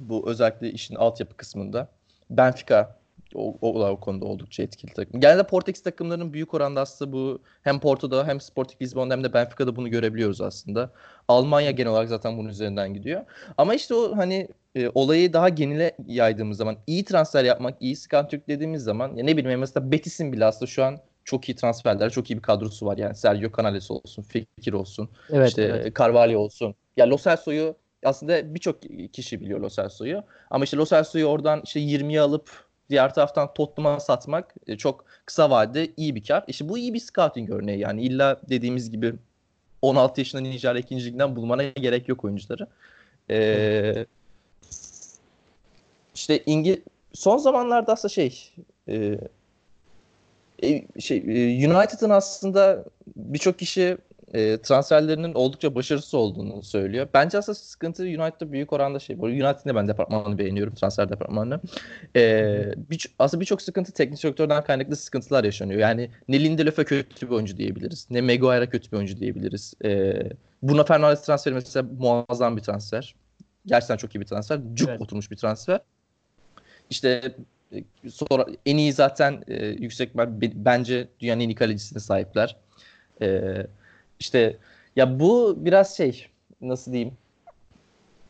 Bu 0.00 0.30
özellikle 0.30 0.70
işin 0.70 0.94
altyapı 0.94 1.36
kısmında. 1.36 1.88
Benfica 2.30 3.00
o, 3.34 3.56
o, 3.60 3.88
o 3.88 4.00
konuda 4.00 4.24
oldukça 4.24 4.62
etkili 4.62 4.92
takım. 4.92 5.20
Genelde 5.20 5.46
Portekiz 5.46 5.82
takımlarının 5.82 6.32
büyük 6.32 6.54
oranda 6.54 6.80
aslında 6.80 7.12
bu 7.12 7.38
hem 7.62 7.80
Porto'da 7.80 8.26
hem 8.26 8.40
Sporting 8.40 8.82
Lisbon'da 8.82 9.14
hem 9.14 9.24
de 9.24 9.32
Benfica'da 9.32 9.76
bunu 9.76 9.90
görebiliyoruz 9.90 10.40
aslında. 10.40 10.90
Almanya 11.28 11.70
genel 11.70 11.92
olarak 11.92 12.08
zaten 12.08 12.38
bunun 12.38 12.48
üzerinden 12.48 12.94
gidiyor. 12.94 13.24
Ama 13.58 13.74
işte 13.74 13.94
o 13.94 14.16
hani 14.16 14.48
e, 14.74 14.90
olayı 14.94 15.32
daha 15.32 15.48
genile 15.48 15.92
yaydığımız 16.06 16.56
zaman 16.56 16.76
iyi 16.86 17.04
transfer 17.04 17.44
yapmak, 17.44 17.76
iyi 17.80 17.96
scout 17.96 18.32
dediğimiz 18.32 18.82
zaman 18.82 19.16
ya 19.16 19.24
ne 19.24 19.36
bileyim 19.36 19.60
mesela 19.60 19.92
Betis'in 19.92 20.32
bile 20.32 20.44
aslında 20.44 20.66
şu 20.66 20.84
an 20.84 20.98
çok 21.24 21.48
iyi 21.48 21.56
transferler, 21.56 22.10
çok 22.10 22.30
iyi 22.30 22.36
bir 22.36 22.42
kadrosu 22.42 22.86
var. 22.86 22.98
Yani 22.98 23.14
Sergio 23.14 23.50
Canales 23.56 23.90
olsun, 23.90 24.22
Fekir 24.22 24.72
olsun, 24.72 25.08
evet, 25.30 25.48
işte 25.48 25.62
evet. 25.62 25.96
Carvalho 25.98 26.38
olsun. 26.38 26.74
Ya 26.96 27.10
Lo 27.10 27.18
Celso'yu 27.18 27.74
aslında 28.04 28.54
birçok 28.54 28.82
kişi 29.12 29.40
biliyor 29.40 29.60
Lo 29.60 29.68
Celso'yu. 29.68 30.22
Ama 30.50 30.64
işte 30.64 30.76
Lo 30.76 30.86
Celso'yu 30.86 31.26
oradan 31.26 31.60
işte 31.64 31.80
20'ye 31.80 32.20
alıp 32.20 32.50
diğer 32.90 33.14
taraftan 33.14 33.54
Tottenham'a 33.54 34.00
satmak 34.00 34.54
e, 34.66 34.76
çok 34.76 35.04
kısa 35.26 35.50
vadede 35.50 35.92
iyi 35.96 36.14
bir 36.14 36.24
kar. 36.24 36.44
İşte 36.46 36.68
bu 36.68 36.78
iyi 36.78 36.94
bir 36.94 37.00
scouting 37.00 37.50
örneği 37.50 37.78
yani 37.78 38.02
illa 38.02 38.40
dediğimiz 38.48 38.90
gibi 38.90 39.14
16 39.82 40.20
yaşından 40.20 40.44
Nijerya 40.44 40.80
ikinci 40.80 41.06
liginden 41.06 41.36
bulmana 41.36 41.62
gerek 41.62 42.08
yok 42.08 42.24
oyuncuları. 42.24 42.66
Ee, 43.30 44.06
işte 46.20 46.42
İngil 46.46 46.76
son 47.12 47.38
zamanlarda 47.38 47.92
aslında 47.92 48.12
şey 48.12 48.52
e, 48.88 49.18
e 50.62 51.00
şey 51.00 51.18
e, 51.18 51.68
United'ın 51.68 52.10
aslında 52.10 52.84
birçok 53.16 53.58
kişi 53.58 53.96
e, 54.34 54.58
transferlerinin 54.62 55.34
oldukça 55.34 55.74
başarısız 55.74 56.14
olduğunu 56.14 56.62
söylüyor. 56.62 57.08
Bence 57.14 57.38
aslında 57.38 57.58
sıkıntı 57.58 58.02
United'da 58.02 58.52
büyük 58.52 58.72
oranda 58.72 58.98
şey. 58.98 59.18
Bu 59.18 59.26
United'in 59.26 59.70
de 59.70 59.74
ben 59.74 59.88
departmanını 59.88 60.38
beğeniyorum. 60.38 60.74
Transfer 60.74 61.10
departmanını. 61.10 61.60
E, 62.16 62.64
bir, 62.90 63.06
aslında 63.18 63.40
birçok 63.40 63.62
sıkıntı 63.62 63.92
teknik 63.92 64.22
direktörden 64.22 64.64
kaynaklı 64.64 64.96
sıkıntılar 64.96 65.44
yaşanıyor. 65.44 65.80
Yani 65.80 66.10
ne 66.28 66.44
Lindelöf'e 66.44 66.84
kötü 66.84 67.26
bir 67.26 67.34
oyuncu 67.34 67.56
diyebiliriz. 67.56 68.06
Ne 68.10 68.20
Maguire'a 68.20 68.70
kötü 68.70 68.92
bir 68.92 68.96
oyuncu 68.96 69.20
diyebiliriz. 69.20 69.74
E, 69.84 70.22
Bruno 70.62 70.84
Fernandes 70.84 71.22
transferi 71.22 71.54
mesela 71.54 71.88
muazzam 71.98 72.56
bir 72.56 72.62
transfer. 72.62 73.14
Gerçekten 73.66 73.96
çok 73.96 74.14
iyi 74.14 74.20
bir 74.20 74.26
transfer. 74.26 74.60
Cuk 74.74 74.88
evet. 74.88 75.00
oturmuş 75.00 75.30
bir 75.30 75.36
transfer. 75.36 75.80
İşte 76.90 77.34
e, 77.72 78.10
sonra 78.10 78.46
en 78.66 78.76
iyi 78.76 78.92
zaten 78.92 79.44
e, 79.48 79.66
yüksek 79.66 80.10
bence 80.54 81.08
dünyanın 81.20 81.40
en 81.40 81.48
iyi 81.48 81.54
kalecisine 81.54 82.00
sahipler. 82.00 82.56
E, 83.22 83.56
işte 84.20 84.56
ya 84.96 85.20
bu 85.20 85.56
biraz 85.58 85.96
şey 85.96 86.26
nasıl 86.60 86.92
diyeyim 86.92 87.16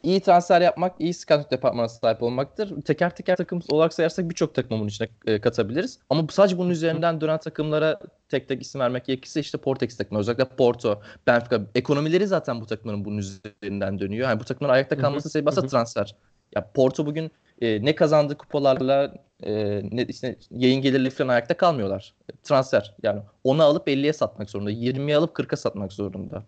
iyi 0.03 0.21
transfer 0.21 0.61
yapmak, 0.61 1.01
iyi 1.01 1.15
scout 1.15 1.51
departmanına 1.51 1.89
sahip 1.89 2.23
olmaktır. 2.23 2.83
Teker 2.83 3.17
teker 3.17 3.37
takım 3.37 3.63
olarak 3.69 3.95
sayarsak 3.95 4.31
birçok 4.31 4.55
takımı 4.55 4.81
bunun 4.81 4.89
içine 4.89 5.09
e, 5.27 5.41
katabiliriz. 5.41 5.99
Ama 6.11 6.27
sadece 6.31 6.59
bunun 6.59 6.71
üzerinden 6.71 7.21
dönen 7.21 7.39
takımlara 7.39 8.01
tek 8.29 8.49
tek 8.49 8.63
isim 8.63 8.81
vermek 8.81 9.05
gerekirse 9.05 9.41
işte 9.41 9.59
Portekiz 9.59 9.97
takımı. 9.97 10.21
Özellikle 10.21 10.45
Porto, 10.45 11.03
Benfica. 11.27 11.67
Ekonomileri 11.75 12.27
zaten 12.27 12.61
bu 12.61 12.67
takımların 12.67 13.05
bunun 13.05 13.19
üzerinden 13.19 13.99
dönüyor. 13.99 14.29
Yani 14.29 14.41
bu 14.41 14.45
takımların 14.45 14.75
ayakta 14.75 14.99
kalması 14.99 15.31
sebebi 15.31 15.49
aslında 15.51 15.67
transfer. 15.67 16.17
Ya 16.55 16.71
Porto 16.75 17.07
bugün 17.07 17.31
e, 17.61 17.85
ne 17.85 17.95
kazandığı 17.95 18.37
kupalarla 18.37 19.15
e, 19.43 19.83
ne 19.93 20.05
işte 20.05 20.37
yayın 20.51 20.83
gelirleri 20.83 21.11
falan 21.11 21.29
ayakta 21.29 21.57
kalmıyorlar. 21.57 22.15
Transfer 22.43 22.95
yani 23.03 23.21
onu 23.45 23.63
alıp 23.63 23.89
50'ye 23.89 24.13
satmak 24.13 24.51
zorunda. 24.51 24.71
20'ye 24.73 25.17
alıp 25.17 25.39
40'a 25.39 25.57
satmak 25.57 25.93
zorunda. 25.93 26.45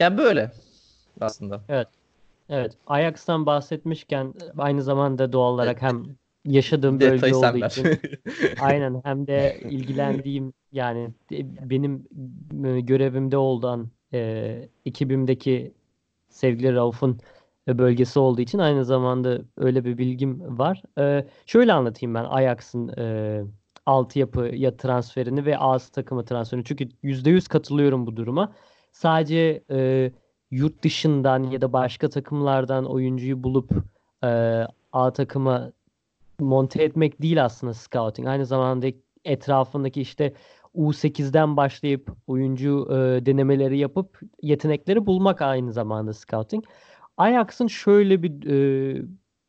Yani 0.00 0.18
böyle 0.18 0.52
aslında. 1.20 1.60
Evet. 1.68 1.88
Evet. 2.50 2.72
Ajax'tan 2.86 3.46
bahsetmişken 3.46 4.34
aynı 4.58 4.82
zamanda 4.82 5.32
doğal 5.32 5.52
olarak 5.52 5.82
hem 5.82 6.04
yaşadığım 6.44 7.00
bölge 7.00 7.34
olduğu 7.34 7.66
için 7.66 7.86
aynen 8.60 9.00
hem 9.04 9.26
de 9.26 9.60
ilgilendiğim 9.70 10.52
yani 10.72 11.10
benim 11.60 12.08
e, 12.64 12.80
görevimde 12.80 13.36
olan 13.36 13.88
e, 14.12 14.68
ekibimdeki 14.86 15.74
sevgili 16.28 16.74
Rauf'un 16.74 17.18
bölgesi 17.68 18.18
olduğu 18.18 18.40
için 18.40 18.58
aynı 18.58 18.84
zamanda 18.84 19.38
öyle 19.56 19.84
bir 19.84 19.98
bilgim 19.98 20.58
var. 20.58 20.82
Ee, 20.98 21.26
şöyle 21.46 21.72
anlatayım 21.72 22.14
ben 22.14 22.24
Ajax'ın 22.24 22.88
e, 22.88 23.42
altyapı 23.86 24.40
ya 24.54 24.76
transferini 24.76 25.46
ve 25.46 25.58
AS 25.58 25.88
takımı 25.88 26.24
transferini. 26.24 26.64
Çünkü 26.64 26.88
%100 27.04 27.48
katılıyorum 27.48 28.06
bu 28.06 28.16
duruma. 28.16 28.52
Sadece 28.92 29.64
e, 29.70 30.12
yurt 30.50 30.82
dışından 30.82 31.42
ya 31.42 31.60
da 31.60 31.72
başka 31.72 32.08
takımlardan 32.08 32.84
oyuncuyu 32.84 33.42
bulup 33.42 33.70
e, 34.24 34.28
A 34.92 35.12
takıma 35.12 35.72
monte 36.40 36.82
etmek 36.82 37.22
değil 37.22 37.44
aslında 37.44 37.74
scouting. 37.74 38.28
Aynı 38.28 38.46
zamanda 38.46 38.86
etrafındaki 39.24 40.00
işte 40.00 40.34
U8'den 40.74 41.56
başlayıp 41.56 42.10
oyuncu 42.26 42.88
e, 42.90 43.26
denemeleri 43.26 43.78
yapıp 43.78 44.20
yetenekleri 44.42 45.06
bulmak 45.06 45.42
aynı 45.42 45.72
zamanda 45.72 46.12
scouting. 46.12 46.64
Ajax'ın 47.18 47.66
şöyle 47.66 48.22
bir 48.22 48.50
e, 48.50 49.02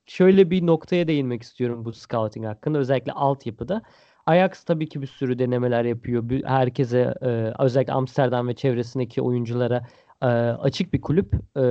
şöyle 0.06 0.52
bir 0.52 0.66
noktaya 0.66 1.08
değinmek 1.08 1.44
istiyorum 1.44 1.86
bu 1.86 1.94
scouting 1.94 2.46
hakkında 2.46 2.78
özellikle 2.78 3.12
altyapıda. 3.12 3.82
Ajax 4.26 4.64
tabii 4.64 4.90
ki 4.90 5.02
bir 5.02 5.08
sürü 5.08 5.40
denemeler 5.40 5.86
yapıyor. 5.86 6.30
Herkese 6.46 7.14
e, 7.22 7.54
özellikle 7.60 7.94
Amsterdam 7.94 8.48
ve 8.48 8.56
çevresindeki 8.56 9.22
oyunculara 9.22 9.88
e, 10.22 10.26
açık 10.26 10.94
bir 10.94 11.02
kulüp. 11.02 11.34
E, 11.56 11.62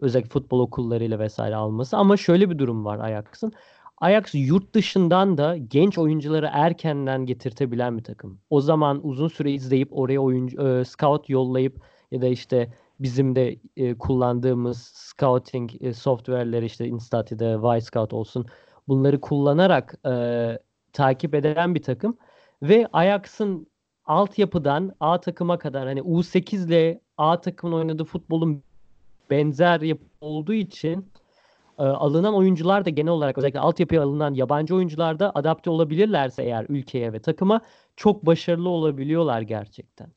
özellikle 0.00 0.28
futbol 0.28 0.60
okullarıyla 0.60 1.18
vesaire 1.18 1.56
alması. 1.56 1.96
Ama 1.96 2.16
şöyle 2.16 2.50
bir 2.50 2.58
durum 2.58 2.84
var 2.84 2.98
Ajax'ın. 2.98 3.52
Ajax 3.98 4.34
yurt 4.34 4.74
dışından 4.74 5.38
da 5.38 5.56
genç 5.56 5.98
oyuncuları 5.98 6.50
erkenden 6.52 7.26
getirtebilen 7.26 7.98
bir 7.98 8.04
takım. 8.04 8.40
O 8.50 8.60
zaman 8.60 9.06
uzun 9.06 9.28
süre 9.28 9.52
izleyip 9.52 9.88
oraya 9.92 10.20
oyuncu 10.20 10.68
e, 10.68 10.84
scout 10.84 11.28
yollayıp 11.28 11.82
ya 12.10 12.22
da 12.22 12.26
işte 12.26 12.72
bizim 13.02 13.36
de 13.36 13.56
e, 13.76 13.98
kullandığımız 13.98 14.92
scouting 14.94 15.70
e, 15.80 15.92
software'leri 15.94 16.64
işte 16.64 16.86
Instat 16.86 17.32
ya 17.32 17.38
da 17.38 17.74
Y-Scout 17.74 18.12
olsun 18.12 18.46
bunları 18.88 19.20
kullanarak 19.20 19.94
e, 20.06 20.58
takip 20.92 21.34
eden 21.34 21.74
bir 21.74 21.82
takım 21.82 22.16
ve 22.62 22.88
Ajax'ın 22.92 23.66
altyapıdan 24.06 24.92
A 25.00 25.20
takıma 25.20 25.58
kadar 25.58 25.86
hani 25.86 26.00
U8 26.00 26.66
ile 26.66 27.00
A 27.18 27.40
takımın 27.40 27.76
oynadığı 27.76 28.04
futbolun 28.04 28.62
benzer 29.30 29.80
yapı 29.80 30.04
olduğu 30.20 30.54
için 30.54 31.06
e, 31.78 31.82
alınan 31.82 32.34
oyuncular 32.34 32.84
da 32.84 32.90
genel 32.90 33.12
olarak 33.12 33.38
özellikle 33.38 33.60
altyapıya 33.60 34.02
alınan 34.02 34.34
yabancı 34.34 34.74
oyuncular 34.74 35.18
da 35.18 35.32
adapte 35.34 35.70
olabilirlerse 35.70 36.42
eğer 36.42 36.66
ülkeye 36.68 37.12
ve 37.12 37.18
takıma 37.18 37.60
çok 37.96 38.26
başarılı 38.26 38.68
olabiliyorlar 38.68 39.40
gerçekten. 39.40 40.08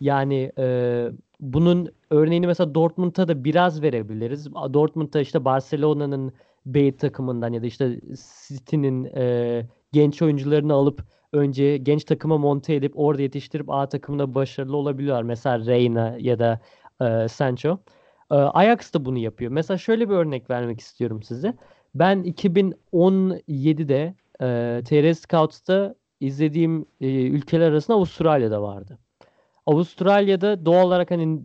Yani 0.00 0.52
e, 0.58 1.08
bunun 1.40 1.88
örneğini 2.10 2.46
mesela 2.46 2.74
Dortmund'a 2.74 3.28
da 3.28 3.44
biraz 3.44 3.82
verebiliriz. 3.82 4.54
Dortmund'da 4.54 5.20
işte 5.20 5.44
Barcelona'nın 5.44 6.32
B 6.66 6.96
takımından 6.96 7.52
ya 7.52 7.62
da 7.62 7.66
işte 7.66 8.00
City'nin 8.48 9.04
e, 9.04 9.66
genç 9.92 10.22
oyuncularını 10.22 10.72
alıp 10.72 11.04
önce 11.32 11.76
genç 11.76 12.04
takıma 12.04 12.38
monte 12.38 12.74
edip 12.74 12.92
orada 12.98 13.22
yetiştirip 13.22 13.70
A 13.70 13.88
takımında 13.88 14.34
başarılı 14.34 14.76
olabiliyorlar. 14.76 15.22
Mesela 15.22 15.66
Reyna 15.66 16.16
ya 16.18 16.38
da 16.38 16.60
e, 17.00 17.28
Sancho. 17.28 17.78
E, 18.30 18.34
Ajax 18.34 18.94
da 18.94 19.04
bunu 19.04 19.18
yapıyor. 19.18 19.52
Mesela 19.52 19.78
şöyle 19.78 20.08
bir 20.08 20.14
örnek 20.14 20.50
vermek 20.50 20.80
istiyorum 20.80 21.22
size. 21.22 21.54
Ben 21.94 22.24
2017'de 22.24 24.14
e, 24.40 24.82
TR 24.84 25.14
Scouts'ta 25.14 25.94
izlediğim 26.20 26.86
e, 27.00 27.08
ülkeler 27.26 27.70
arasında 27.70 27.96
Avustralya'da 27.96 28.62
vardı. 28.62 28.98
Avustralya'da 29.66 30.66
doğal 30.66 30.86
olarak 30.86 31.10
hani 31.10 31.40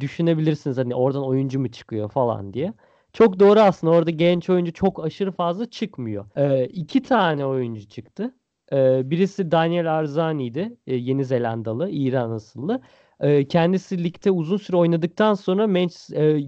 düşünebilirsiniz 0.00 0.78
hani 0.78 0.94
oradan 0.94 1.24
oyuncu 1.26 1.60
mu 1.60 1.70
çıkıyor 1.70 2.10
falan 2.10 2.52
diye. 2.52 2.72
Çok 3.12 3.40
doğru 3.40 3.60
aslında. 3.60 3.92
Orada 3.92 4.10
genç 4.10 4.50
oyuncu 4.50 4.72
çok 4.72 5.04
aşırı 5.04 5.32
fazla 5.32 5.70
çıkmıyor. 5.70 6.26
Ee, 6.36 6.64
iki 6.66 7.02
tane 7.02 7.46
oyuncu 7.46 7.88
çıktı. 7.88 8.34
Ee, 8.72 9.10
birisi 9.10 9.50
Daniel 9.50 9.94
Arzani'ydi. 9.98 10.76
Ee, 10.86 10.94
Yeni 10.94 11.24
Zelandalı, 11.24 11.90
İran 11.90 12.30
asıllı. 12.30 12.80
Ee, 13.20 13.48
kendisi 13.48 14.04
ligde 14.04 14.30
uzun 14.30 14.56
süre 14.56 14.76
oynadıktan 14.76 15.34
sonra 15.34 15.66
Manchester, 15.66 16.16
e, 16.16 16.40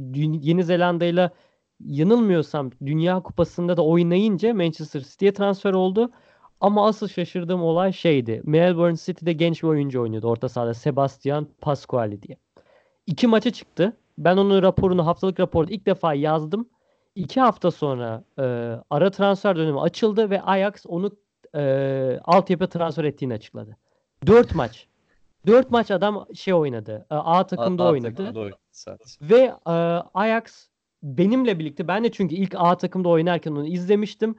Yeni 0.43 0.65
Zelanda'yla 0.65 1.31
yanılmıyorsam 1.81 2.71
Dünya 2.87 3.21
Kupası'nda 3.23 3.77
da 3.77 3.85
oynayınca 3.85 4.55
Manchester 4.55 5.01
City'ye 5.01 5.33
transfer 5.33 5.73
oldu. 5.73 6.11
Ama 6.61 6.87
asıl 6.87 7.09
şaşırdığım 7.09 7.63
olay 7.63 7.93
şeydi. 7.93 8.43
Melbourne 8.45 8.97
City'de 8.97 9.33
genç 9.33 9.63
bir 9.63 9.69
oyuncu 9.69 10.03
oynuyordu 10.03 10.29
orta 10.29 10.49
sahada. 10.49 10.75
Sebastian 10.75 11.47
Pasquale 11.61 12.23
diye. 12.23 12.37
İki 13.07 13.27
maça 13.27 13.51
çıktı. 13.51 13.97
Ben 14.19 14.37
onun 14.37 14.63
raporunu, 14.63 15.07
haftalık 15.07 15.41
raporunu 15.41 15.71
ilk 15.71 15.87
defa 15.87 16.15
yazdım. 16.15 16.69
İki 17.15 17.41
hafta 17.41 17.71
sonra 17.71 18.25
e, 18.39 18.43
ara 18.91 19.11
transfer 19.11 19.57
dönemi 19.57 19.81
açıldı 19.81 20.31
ve 20.31 20.43
Ajax 20.43 20.73
onu 20.87 21.11
e, 21.57 21.63
altyapı 22.25 22.67
transfer 22.69 23.05
ettiğini 23.05 23.35
açıkladı. 23.35 23.77
Dört 24.27 24.55
maç. 24.55 24.87
Dört 25.47 25.71
maç 25.71 25.91
adam 25.91 26.27
şey 26.35 26.55
oynadı. 26.55 27.07
e, 27.11 27.15
A 27.15 27.47
takımda 27.47 27.83
A- 27.83 27.87
A 27.87 27.91
oynadı. 27.91 28.15
takımda 28.15 28.41
oynadı. 28.41 28.57
Ve 29.23 29.55
e, 29.67 29.71
Ajax 30.15 30.67
benimle 31.03 31.59
birlikte 31.59 31.89
ben 31.89 32.05
de 32.05 32.13
çünkü 32.13 32.35
ilk 32.35 32.55
A 32.59 32.77
takımda 32.77 33.09
oynarken 33.09 33.51
onu 33.53 33.67
izlemiştim. 33.67 34.35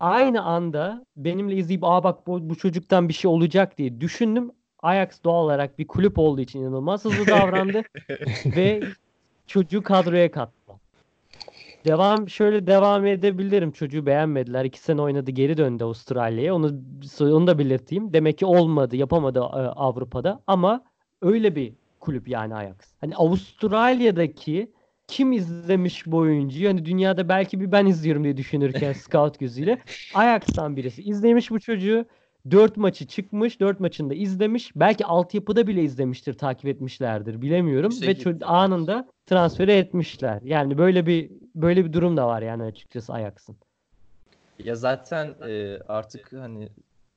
Aynı 0.00 0.42
anda 0.42 1.04
benimle 1.16 1.54
izleyip 1.54 1.84
aa 1.84 2.04
bak 2.04 2.26
bu, 2.26 2.50
bu 2.50 2.54
çocuktan 2.56 3.08
bir 3.08 3.14
şey 3.14 3.30
olacak 3.30 3.78
diye 3.78 4.00
düşündüm. 4.00 4.50
Ajax 4.82 5.24
doğal 5.24 5.44
olarak 5.44 5.78
bir 5.78 5.86
kulüp 5.86 6.18
olduğu 6.18 6.40
için 6.40 6.60
inanılmaz 6.60 7.04
hızlı 7.04 7.26
davrandı 7.26 7.82
ve 8.46 8.82
çocuğu 9.46 9.82
kadroya 9.82 10.30
kattı. 10.30 10.72
Devam 11.84 12.28
şöyle 12.28 12.66
devam 12.66 13.06
edebilirim. 13.06 13.72
Çocuğu 13.72 14.06
beğenmediler. 14.06 14.64
İki 14.64 14.78
sene 14.78 15.02
oynadı 15.02 15.30
geri 15.30 15.56
döndü 15.56 15.84
Avustralya'ya. 15.84 16.54
Onu, 16.54 16.72
onu 17.20 17.46
da 17.46 17.58
belirteyim. 17.58 18.12
Demek 18.12 18.38
ki 18.38 18.46
olmadı 18.46 18.96
yapamadı 18.96 19.38
e, 19.38 19.42
Avrupa'da 19.42 20.40
ama 20.46 20.84
öyle 21.22 21.56
bir 21.56 21.72
kulüp 22.00 22.28
yani 22.28 22.54
Ajax. 22.54 22.76
Hani 23.00 23.16
Avustralya'daki 23.16 24.72
kim 25.08 25.32
izlemiş 25.32 26.06
bu 26.06 26.16
oyuncuyu? 26.16 26.68
Hani 26.68 26.84
dünyada 26.84 27.28
belki 27.28 27.60
bir 27.60 27.72
ben 27.72 27.86
izliyorum 27.86 28.24
diye 28.24 28.36
düşünürken 28.36 28.92
scout 29.08 29.38
gözüyle. 29.38 29.78
Ajax'tan 30.14 30.76
birisi 30.76 31.02
izlemiş 31.02 31.50
bu 31.50 31.60
çocuğu. 31.60 32.04
Dört 32.50 32.76
maçı 32.76 33.06
çıkmış. 33.06 33.60
Dört 33.60 33.80
maçını 33.80 34.10
da 34.10 34.14
izlemiş. 34.14 34.72
Belki 34.76 35.06
altyapıda 35.06 35.66
bile 35.66 35.82
izlemiştir. 35.82 36.34
Takip 36.38 36.66
etmişlerdir. 36.66 37.42
Bilemiyorum. 37.42 37.90
Yüksek 37.90 38.26
Ve 38.26 38.30
ço- 38.30 38.44
anında 38.44 39.08
transferi 39.26 39.72
etmişler. 39.72 40.40
Yani 40.42 40.78
böyle 40.78 41.06
bir 41.06 41.30
böyle 41.54 41.84
bir 41.84 41.92
durum 41.92 42.16
da 42.16 42.26
var 42.26 42.42
yani 42.42 42.62
açıkçası 42.62 43.12
Ajax'ın. 43.12 43.56
Ya 44.58 44.74
zaten 44.74 45.34
e, 45.48 45.78
artık 45.88 46.32
hani 46.32 46.68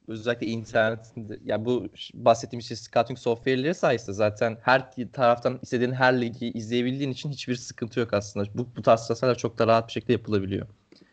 özellikle 0.10 0.48
internetinde 0.48 1.40
ya 1.46 1.66
bu 1.66 1.88
bahsettiğim 2.14 2.62
şey 2.62 2.78
scouting 2.78 3.20
software'leri 3.20 3.76
sayesinde 3.76 4.14
zaten 4.14 4.58
her 4.62 4.92
taraftan 5.14 5.60
istediğin 5.62 5.92
her 5.92 6.22
ligi 6.22 6.52
izleyebildiğin 6.52 7.12
için 7.12 7.30
hiçbir 7.30 7.56
sıkıntı 7.56 8.00
yok 8.00 8.14
aslında. 8.14 8.46
Bu, 8.54 8.68
bu 8.76 8.82
tarz 8.82 9.08
transferler 9.08 9.38
çok 9.38 9.60
da 9.60 9.68
rahat 9.68 9.88
bir 9.88 9.94
şekilde 9.94 10.14
yapılabiliyor. 10.14 10.68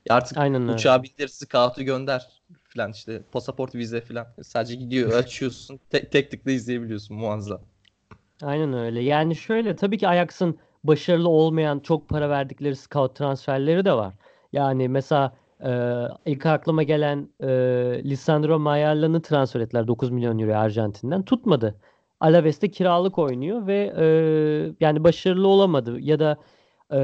Ya 0.09 0.17
artık 0.17 0.39
Aynen 0.39 0.69
uçağa 0.69 1.03
bindir, 1.03 1.29
scout'u 1.29 1.83
gönder 1.83 2.27
falan 2.69 2.93
işte 2.93 3.23
pasaport 3.33 3.75
vize 3.75 4.01
falan. 4.01 4.27
Sadece 4.43 4.75
gidiyor 4.75 5.13
açıyorsun 5.19 5.81
tek, 5.91 6.13
tek 6.13 6.31
tıkla 6.31 6.51
izleyebiliyorsun 6.51 7.17
muazzam. 7.17 7.61
Aynen 8.43 8.73
öyle. 8.73 9.03
Yani 9.03 9.37
şöyle 9.37 9.77
tabii 9.77 9.99
ki 9.99 10.09
Ajax'ın 10.09 10.59
başarılı 10.85 11.29
olmayan 11.29 11.81
çok 11.81 12.09
para 12.09 12.31
verdikleri 12.31 12.77
scout 12.77 13.17
transferleri 13.17 13.85
de 13.85 13.93
var. 13.93 14.15
Yani 14.53 14.89
mesela 14.89 15.37
e, 15.65 16.03
ilk 16.27 16.47
aklıma 16.47 16.83
gelen 16.83 17.29
e, 17.41 17.49
Lisandro 18.05 18.59
Mayalla'nı 18.59 19.23
transfer 19.23 19.61
ettiler 19.61 19.87
9 19.87 20.11
milyon 20.11 20.39
euro 20.39 20.55
Arjantin'den. 20.55 21.23
Tutmadı. 21.23 21.75
Alaves'te 22.21 22.71
kiralık 22.71 23.19
oynuyor 23.19 23.67
ve 23.67 23.95
e, 23.97 24.07
yani 24.81 25.05
başarılı 25.05 25.49
olamadı. 25.49 26.01
Ya 26.01 26.19
da 26.19 26.37
e, 26.93 26.99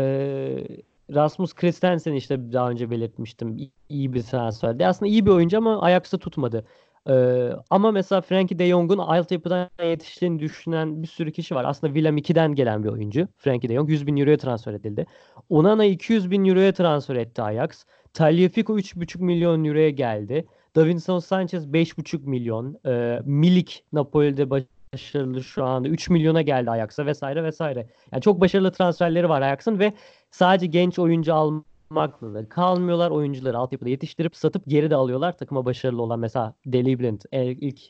Rasmus 1.14 1.54
Christensen 1.54 2.12
işte 2.12 2.52
daha 2.52 2.70
önce 2.70 2.90
belirtmiştim. 2.90 3.56
İyi 3.88 4.12
bir 4.12 4.22
transferdi. 4.22 4.86
Aslında 4.86 5.10
iyi 5.10 5.26
bir 5.26 5.30
oyuncu 5.30 5.58
ama 5.58 5.82
Ajax'ta 5.82 6.18
tutmadı. 6.18 6.64
Ee, 7.08 7.50
ama 7.70 7.90
mesela 7.90 8.20
Frankie 8.20 8.58
de 8.58 8.68
Jong'un 8.68 8.98
altyapıdan 8.98 9.70
yetiştiğini 9.82 10.38
düşünen 10.38 11.02
bir 11.02 11.08
sürü 11.08 11.32
kişi 11.32 11.54
var. 11.54 11.64
Aslında 11.64 11.94
Willem 11.94 12.18
2'den 12.18 12.54
gelen 12.54 12.84
bir 12.84 12.88
oyuncu. 12.88 13.28
Frankie 13.36 13.68
de 13.70 13.74
Jong 13.74 13.90
100 13.90 14.06
bin 14.06 14.16
euroya 14.16 14.36
transfer 14.36 14.74
edildi. 14.74 15.06
Onana 15.50 15.84
200 15.84 16.30
bin 16.30 16.44
euroya 16.44 16.72
transfer 16.72 17.16
etti 17.16 17.42
Ajax. 17.42 17.84
Tagliafico 18.14 18.78
3,5 18.78 19.22
milyon 19.22 19.64
euroya 19.64 19.90
geldi. 19.90 20.46
Davinson 20.76 21.18
Sanchez 21.18 21.66
5,5 21.66 22.26
milyon. 22.26 22.78
Ee, 22.86 23.20
Milik 23.24 23.84
Napoli'de 23.92 24.50
başarılı 24.50 25.44
şu 25.44 25.64
anda 25.64 25.88
3 25.88 26.10
milyona 26.10 26.42
geldi 26.42 26.70
Ajax'a 26.70 27.06
vesaire 27.06 27.44
vesaire. 27.44 27.86
Yani 28.12 28.22
çok 28.22 28.40
başarılı 28.40 28.72
transferleri 28.72 29.28
var 29.28 29.42
Ajax'ın 29.42 29.78
ve 29.78 29.92
sadece 30.30 30.66
genç 30.66 30.98
oyuncu 30.98 31.34
almakla 31.34 31.71
da 31.96 32.48
kalmıyorlar. 32.48 33.10
Oyuncuları 33.10 33.58
altyapıda 33.58 33.90
yetiştirip 33.90 34.36
satıp 34.36 34.62
geri 34.66 34.90
de 34.90 34.94
alıyorlar. 34.94 35.38
Takıma 35.38 35.64
başarılı 35.64 36.02
olan 36.02 36.20
mesela 36.20 36.54
Daley 36.66 36.98
Blind 36.98 37.20
e, 37.32 37.46
ilk 37.46 37.80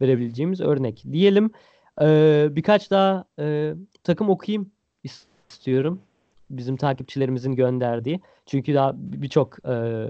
verebileceğimiz 0.00 0.60
örnek. 0.60 1.04
Diyelim 1.12 1.50
e, 2.02 2.48
birkaç 2.50 2.90
daha 2.90 3.24
e, 3.38 3.74
takım 4.04 4.30
okuyayım 4.30 4.70
is- 5.04 5.24
istiyorum. 5.50 6.00
Bizim 6.50 6.76
takipçilerimizin 6.76 7.52
gönderdiği. 7.52 8.20
Çünkü 8.46 8.74
daha 8.74 8.92
birçok 8.96 9.68
e, 9.68 10.06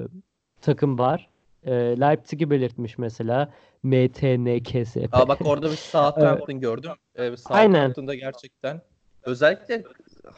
takım 0.61 0.99
var. 0.99 1.29
E, 1.65 1.73
Leipzig'i 1.73 2.51
belirtmiş 2.51 2.99
mesela. 2.99 3.53
MTNKSP. 3.83 5.09
Aa 5.13 5.29
bak 5.29 5.39
orada 5.47 5.71
bir 5.71 5.77
Southampton 5.77 6.61
gördüm. 6.61 6.91
Ee, 7.17 7.23
Aynen. 7.23 7.37
Southampton'da 7.37 8.15
gerçekten 8.15 8.83
özellikle 9.23 9.85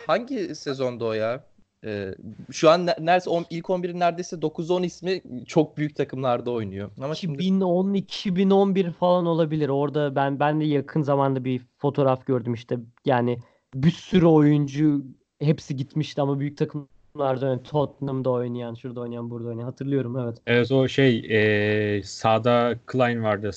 hangi 0.06 0.54
sezonda 0.54 1.04
o 1.04 1.12
ya? 1.12 1.44
Ee, 1.84 2.14
şu 2.50 2.70
an 2.70 2.86
ne- 2.86 2.96
neredeyse 3.00 3.30
on- 3.30 3.46
ilk 3.50 3.70
11'in 3.70 4.00
neredeyse 4.00 4.36
9-10 4.42 4.82
ismi 4.82 5.22
çok 5.46 5.76
büyük 5.76 5.96
takımlarda 5.96 6.50
oynuyor. 6.50 6.90
Ama 7.02 7.14
şimdi 7.14 7.34
2010 7.34 7.94
2011 7.94 8.90
falan 8.92 9.26
olabilir. 9.26 9.68
Orada 9.68 10.16
ben 10.16 10.40
ben 10.40 10.60
de 10.60 10.64
yakın 10.64 11.02
zamanda 11.02 11.44
bir 11.44 11.62
fotoğraf 11.78 12.26
gördüm 12.26 12.54
işte. 12.54 12.78
Yani 13.04 13.38
bir 13.74 13.90
sürü 13.90 14.26
oyuncu 14.26 15.04
hepsi 15.40 15.76
gitmişti 15.76 16.20
ama 16.20 16.40
büyük 16.40 16.58
takımlarda 16.58 17.46
yani 17.46 17.62
Tottenham'da 17.62 18.30
oynayan, 18.30 18.74
şurada 18.74 19.00
oynayan, 19.00 19.30
burada 19.30 19.48
oynayan 19.48 19.64
hatırlıyorum 19.66 20.18
evet. 20.18 20.38
Evet 20.46 20.72
o 20.72 20.88
şey 20.88 21.26
e, 21.30 22.02
sağda 22.02 22.74
Klein 22.86 23.22
vardı. 23.22 23.50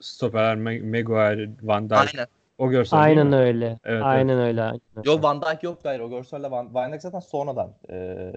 Stoper 0.00 0.56
Ma- 0.56 0.82
Maguire, 0.86 1.50
Van 1.62 1.90
Dijk. 1.90 1.98
aynen. 1.98 2.26
O 2.62 2.70
görsel 2.70 2.98
Aynen 2.98 3.26
mi? 3.26 3.36
öyle. 3.36 3.78
evet. 3.84 4.02
Aynen 4.04 4.38
öyle. 4.38 4.62
aynen. 4.62 4.80
Yok 5.04 5.22
Van 5.22 5.42
Dijk 5.42 5.62
yok 5.62 5.78
hayır 5.82 6.00
o 6.00 6.10
görselle 6.10 6.50
Van, 6.50 6.74
Van 6.74 6.92
Dijk 6.92 7.02
zaten 7.02 7.20
sonradan 7.20 7.72
ee, 7.90 8.32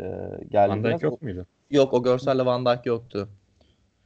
geldi. 0.50 0.70
Van 0.70 0.84
biraz. 0.84 0.94
Dijk 0.94 1.04
yok 1.04 1.14
O- 1.14 1.26
muydu? 1.26 1.46
yok 1.70 1.94
o 1.94 2.04
görselle 2.04 2.46
Van 2.46 2.66
Dijk 2.66 2.86
yoktu. 2.86 3.30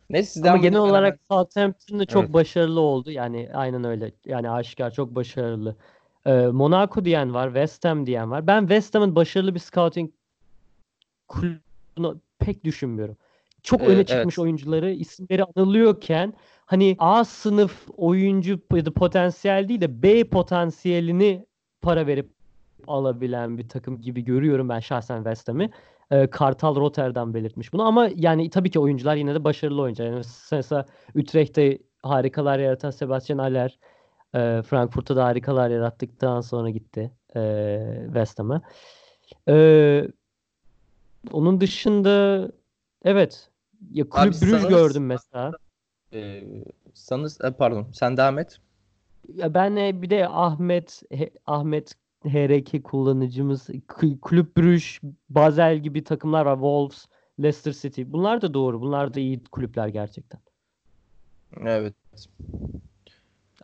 Neyse 0.10 0.32
siz 0.32 0.46
Ama 0.46 0.58
genel 0.58 0.68
edin, 0.68 0.86
ben 0.86 0.90
olarak 0.90 1.20
Southampton'da 1.32 2.06
çok 2.06 2.24
Evet. 2.24 2.34
başarılı 2.34 2.80
oldu. 2.80 3.12
Yani 3.12 3.50
aynen 3.54 3.84
öyle. 3.84 4.12
Yani 4.26 4.50
aşikar 4.50 4.92
çok 4.92 5.16
başarılı. 5.16 5.76
Ee, 6.26 6.32
Monaco 6.34 7.06
diyen 7.06 7.34
var, 7.34 7.48
West 7.48 7.86
Ham 7.86 8.06
diyen 8.06 8.32
var. 8.32 8.48
Ben 8.48 8.60
West 8.60 8.96
Ham'ın 8.96 9.16
başarılı 9.16 9.56
bir 9.56 9.60
scouting 9.60 10.12
kulübünü 11.28 12.16
pek 12.40 12.64
düşünmüyorum. 12.64 13.18
Çok 13.64 13.82
Ee, 13.82 13.86
öne 13.86 13.96
evet. 13.96 14.08
çıkmış 14.08 14.40
oyuncuları 14.40 14.92
isimleri 14.92 15.44
anılıyorken 15.44 16.34
hani 16.70 16.96
A 17.00 17.24
sınıf 17.26 17.88
oyuncu 17.98 18.60
ya 18.76 18.86
da 18.86 18.94
potansiyel 18.94 19.70
değil 19.70 19.82
de 19.82 20.04
B 20.04 20.24
potansiyelini 20.24 21.46
para 21.82 22.08
verip 22.08 22.30
alabilen 22.88 23.58
bir 23.58 23.70
takım 23.70 24.02
gibi 24.02 24.22
görüyorum 24.22 24.70
ben 24.70 24.80
şahsen 24.80 25.18
West 25.18 25.48
Ham'i. 25.50 25.70
Ee, 26.12 26.28
Kartal 26.28 26.76
Rotterdam 26.76 27.34
belirtmiş 27.34 27.74
bunu 27.74 27.84
ama 27.84 28.10
yani 28.16 28.50
tabii 28.50 28.70
ki 28.72 28.80
oyuncular 28.80 29.16
yine 29.16 29.36
de 29.36 29.44
başarılı 29.44 29.82
oyuncular. 29.82 30.08
Yani 30.08 30.22
mesela 30.52 30.86
Utrecht'te 31.16 31.78
harikalar 32.04 32.60
yaratan 32.60 32.90
Sebastian 32.92 33.38
Aller 33.38 33.80
e, 34.36 34.62
Frankfurt'ta 34.62 35.16
da 35.16 35.26
harikalar 35.26 35.70
yarattıktan 35.70 36.42
sonra 36.42 36.70
gitti 36.70 37.12
e, 37.36 38.02
West 38.06 38.40
Ham'a. 38.40 38.62
E, 39.50 40.08
onun 41.32 41.62
dışında 41.62 42.48
evet 43.06 43.50
ya 43.92 44.10
Kulüp 44.10 44.34
sanırız- 44.36 44.70
gördüm 44.70 45.06
mesela. 45.06 45.52
Ee, 46.14 46.44
sanırız, 46.94 47.42
e, 47.42 47.52
pardon 47.52 47.88
sen 47.94 48.18
devam 48.18 48.40
et. 48.40 48.60
Ya 49.34 49.54
ben 49.54 49.76
e, 49.76 50.02
bir 50.02 50.10
de 50.10 50.28
Ahmet 50.28 51.04
He- 51.12 51.34
Ahmet 51.46 51.96
HRK 52.24 52.84
kullanıcımız 52.84 53.68
Kulüp 54.22 54.58
Brugge, 54.58 55.14
Basel 55.30 55.78
gibi 55.78 56.04
takımlar 56.04 56.46
var. 56.46 56.56
Wolves, 56.56 57.06
Leicester 57.40 57.74
City. 57.74 58.02
Bunlar 58.06 58.42
da 58.42 58.54
doğru. 58.54 58.82
Bunlar 58.82 59.14
da 59.14 59.20
iyi 59.20 59.44
kulüpler 59.44 59.88
gerçekten. 59.88 60.40
Evet. 61.66 61.94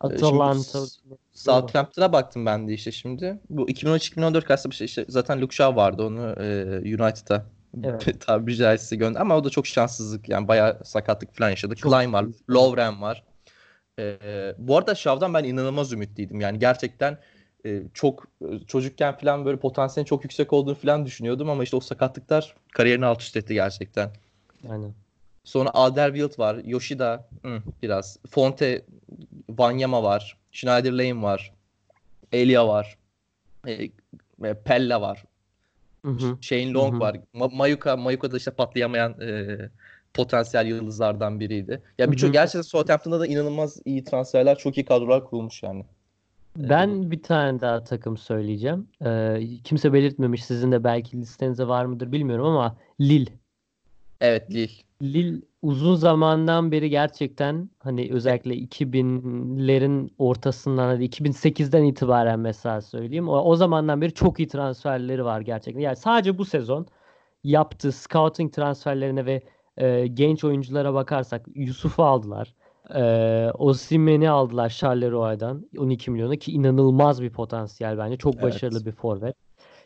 Atalanta. 0.00 0.78
Southampton'a 1.32 2.12
baktım 2.12 2.46
ben 2.46 2.68
de 2.68 2.72
işte 2.74 2.92
şimdi. 2.92 3.40
Bu 3.50 3.68
2013-2014 3.70 4.44
karşısında 4.44 4.70
bir 4.70 4.76
şey 4.76 4.84
işte 4.84 5.04
zaten 5.08 5.40
Luke 5.40 5.56
Shaw 5.56 5.76
vardı 5.76 6.02
onu 6.02 6.20
e, 6.42 6.78
United'a 6.78 7.46
Evet. 7.84 8.20
tabiri 8.26 8.56
caizse 8.56 8.96
gönder 8.96 9.20
ama 9.20 9.36
o 9.36 9.44
da 9.44 9.50
çok 9.50 9.66
şanssızlık 9.66 10.28
yani 10.28 10.48
bayağı 10.48 10.84
sakatlık 10.84 11.36
falan 11.36 11.50
yaşadı. 11.50 11.74
Çok 11.74 11.92
Klein 11.92 12.12
var. 12.12 12.26
Lovren 12.50 13.02
var. 13.02 13.24
E, 13.98 14.18
bu 14.58 14.76
arada 14.76 14.94
Shaw'dan 14.94 15.34
ben 15.34 15.44
inanılmaz 15.44 15.92
ümitliydim. 15.92 16.40
Yani 16.40 16.58
gerçekten 16.58 17.18
e, 17.66 17.82
çok 17.94 18.26
e, 18.42 18.58
çocukken 18.66 19.16
falan 19.16 19.44
böyle 19.44 19.58
potansiyelin 19.58 20.06
çok 20.06 20.24
yüksek 20.24 20.52
olduğunu 20.52 20.74
falan 20.74 21.06
düşünüyordum 21.06 21.50
ama 21.50 21.62
işte 21.62 21.76
o 21.76 21.80
sakatlıklar 21.80 22.54
kariyerini 22.72 23.06
alt 23.06 23.22
üst 23.22 23.36
etti 23.36 23.54
gerçekten. 23.54 24.10
Aynen. 24.70 24.94
Sonra 25.44 25.70
Alderweireld 25.74 26.38
var. 26.38 26.60
Yoshida 26.64 27.28
hı, 27.42 27.62
biraz. 27.82 28.18
Fonte, 28.30 28.84
Wanyama 29.46 30.02
var. 30.02 30.36
Schneider 30.52 30.92
Lane 30.92 31.22
var. 31.22 31.52
Elia 32.32 32.68
var. 32.68 32.98
E, 33.66 33.72
e, 34.44 34.54
Pella 34.64 35.00
var. 35.00 35.24
Hı 36.06 36.10
hı. 36.10 36.38
Shane 36.40 36.72
Long 36.72 36.92
Hı 36.92 36.96
hı. 36.96 37.00
var. 37.00 37.20
Ma- 37.34 37.56
Mayuka, 37.56 37.96
Mayuka 37.96 38.32
da 38.32 38.36
işte 38.36 38.50
patlayamayan 38.50 39.20
e, 39.20 39.58
potansiyel 40.14 40.66
yıldızlardan 40.66 41.40
biriydi. 41.40 41.82
Ya 41.98 42.12
birçok 42.12 42.32
gerçekten 42.32 42.62
Southampton'da 42.62 43.20
da 43.20 43.26
inanılmaz 43.26 43.80
iyi 43.84 44.04
transferler, 44.04 44.58
çok 44.58 44.78
iyi 44.78 44.84
kadrolar 44.84 45.24
kurulmuş 45.24 45.62
yani. 45.62 45.84
Ben 46.56 47.10
bir 47.10 47.22
tane 47.22 47.60
daha 47.60 47.84
takım 47.84 48.16
söyleyeceğim. 48.16 48.88
Ee, 49.04 49.40
kimse 49.64 49.92
belirtmemiş. 49.92 50.44
Sizin 50.44 50.72
de 50.72 50.84
belki 50.84 51.16
listenizde 51.20 51.68
var 51.68 51.84
mıdır 51.84 52.12
bilmiyorum 52.12 52.46
ama 52.46 52.76
Lille. 53.00 53.30
Evet 54.20 54.50
Lille. 54.50 54.72
Lille 55.02 55.42
uzun 55.62 55.94
zamandan 55.94 56.72
beri 56.72 56.90
gerçekten 56.90 57.70
hani 57.78 58.08
özellikle 58.12 58.54
2000'lerin 58.54 60.10
ortasından 60.18 60.88
hadi 60.88 61.04
2008'den 61.04 61.84
itibaren 61.84 62.40
mesela 62.40 62.80
söyleyeyim. 62.80 63.28
O, 63.28 63.40
o 63.40 63.56
zamandan 63.56 64.00
beri 64.00 64.14
çok 64.14 64.40
iyi 64.40 64.48
transferleri 64.48 65.24
var 65.24 65.40
gerçekten. 65.40 65.80
Yani 65.80 65.96
sadece 65.96 66.38
bu 66.38 66.44
sezon 66.44 66.86
yaptığı 67.44 67.92
scouting 67.92 68.52
transferlerine 68.52 69.26
ve 69.26 69.42
e, 69.76 70.06
genç 70.06 70.44
oyunculara 70.44 70.94
bakarsak 70.94 71.46
Yusuf'u 71.54 72.02
aldılar. 72.02 72.54
E, 72.94 73.50
Osimhen'i 73.58 74.30
aldılar 74.30 74.68
Charleroi 74.68 75.38
12 75.78 76.10
milyona 76.10 76.36
ki 76.36 76.52
inanılmaz 76.52 77.22
bir 77.22 77.30
potansiyel 77.30 77.98
bence. 77.98 78.16
Çok 78.16 78.34
Evet. 78.34 78.42
başarılı 78.42 78.86
bir 78.86 78.92
forvet. 78.92 79.36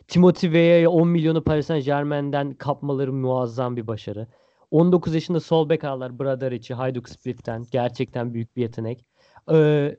Timothy 0.09 0.53
Weah'ya 0.53 0.91
10 0.91 1.09
milyonu 1.09 1.45
Paris 1.45 1.67
Saint-Germain'den 1.67 2.55
kapmaları 2.55 3.13
muazzam 3.13 3.77
bir 3.77 3.87
başarı. 3.87 4.27
19 4.71 5.15
yaşında 5.15 5.41
sol 5.41 5.69
bek 5.69 5.85
aldılar 5.85 6.19
Bradaric'i 6.19 6.75
Hajduk 6.75 7.09
Split'ten. 7.09 7.67
Gerçekten 7.71 8.35
büyük 8.35 8.57
bir 8.57 8.63
yetenek. 8.63 9.05
Ee, 9.49 9.55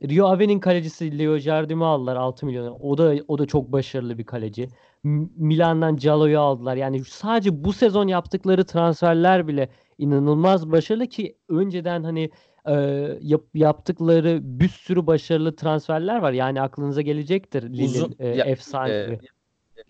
Rio 0.09 0.27
Ave'nin 0.27 0.59
kalecisi 0.59 1.19
Leo 1.19 1.37
Jardine'ı 1.37 1.85
aldılar 1.85 2.15
6 2.15 2.45
milyona. 2.45 2.73
O 2.73 2.97
da 2.97 3.15
o 3.27 3.37
da 3.37 3.45
çok 3.45 3.71
başarılı 3.71 4.17
bir 4.17 4.23
kaleci. 4.23 4.67
M- 5.03 5.27
Milan'dan 5.35 5.95
Giallo'yu 5.95 6.39
aldılar. 6.39 6.75
Yani 6.75 7.03
sadece 7.05 7.63
bu 7.63 7.73
sezon 7.73 8.07
yaptıkları 8.07 8.65
transferler 8.65 9.47
bile 9.47 9.69
inanılmaz 9.97 10.71
başarılı 10.71 11.07
ki 11.07 11.37
önceden 11.49 12.03
hani 12.03 12.29
e, 12.65 12.73
yap- 13.21 13.55
yaptıkları 13.55 14.39
bir 14.43 14.69
sürü 14.69 15.07
başarılı 15.07 15.55
transferler 15.55 16.17
var. 16.17 16.31
Yani 16.31 16.61
aklınıza 16.61 17.01
gelecektir 17.01 17.63
Lille'in 17.63 18.15
e, 18.19 18.27
ya, 18.27 18.45
efsanevi. 18.45 19.19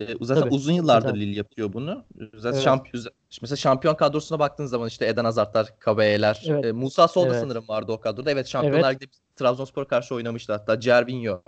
Ee, 0.02 0.16
zaten 0.22 0.42
Tabii. 0.42 0.54
uzun 0.54 0.74
yıllardır 0.74 1.08
Zaten. 1.08 1.22
Lille 1.22 1.36
yapıyor 1.36 1.74
bunu. 1.74 2.06
Zaten 2.34 2.56
Evet. 2.56 2.64
şampiyon, 2.64 3.06
mesela 3.42 3.56
şampiyon 3.56 3.96
kadrosuna 3.96 4.40
baktığın 4.40 4.66
zaman 4.66 4.88
işte 4.88 5.08
Eden 5.08 5.26
Hazard'lar, 5.26 5.80
Kabaye'ler, 5.80 6.44
Evet. 6.48 6.66
e, 6.66 6.72
Musa 6.72 7.08
Sol 7.08 7.24
da 7.24 7.28
Evet. 7.28 7.42
sanırım 7.42 7.68
vardı 7.68 7.92
o 7.92 8.00
kadroda. 8.00 8.32
Evet 8.32 8.48
Şampiyonlar 8.48 8.92
Evet. 8.92 9.10
Trabzonspor 9.36 9.86
karşı 9.86 10.16
oynamıştı 10.16 10.54
hatta. 10.54 10.80
Cervinho. 10.80 11.42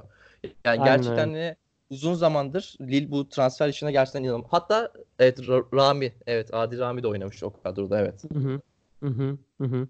Yani 0.66 0.82
Aynen 0.82 0.86
gerçekten 0.86 1.28
hani 1.28 1.56
uzun 1.90 2.14
zamandır 2.14 2.76
Lille 2.82 3.12
bu 3.12 3.30
transfer 3.30 3.70
işine 3.70 3.92
gerçekten 3.92 4.24
inanılmaz. 4.24 4.48
Hatta 4.52 4.92
evet 5.20 5.40
Ra- 5.40 5.76
Rami, 5.76 6.14
evet 6.28 6.54
Adi 6.54 6.78
Rami 6.78 7.04
de 7.04 7.08
oynamış 7.08 7.44
o 7.44 7.54
kadroda 7.64 8.00
evet. 8.00 8.24
Hı 8.34 8.40
hı. 8.40 8.62
Hı 9.04 9.10
hı. 9.10 9.38
Hı 9.62 9.68
hı. 9.68 9.88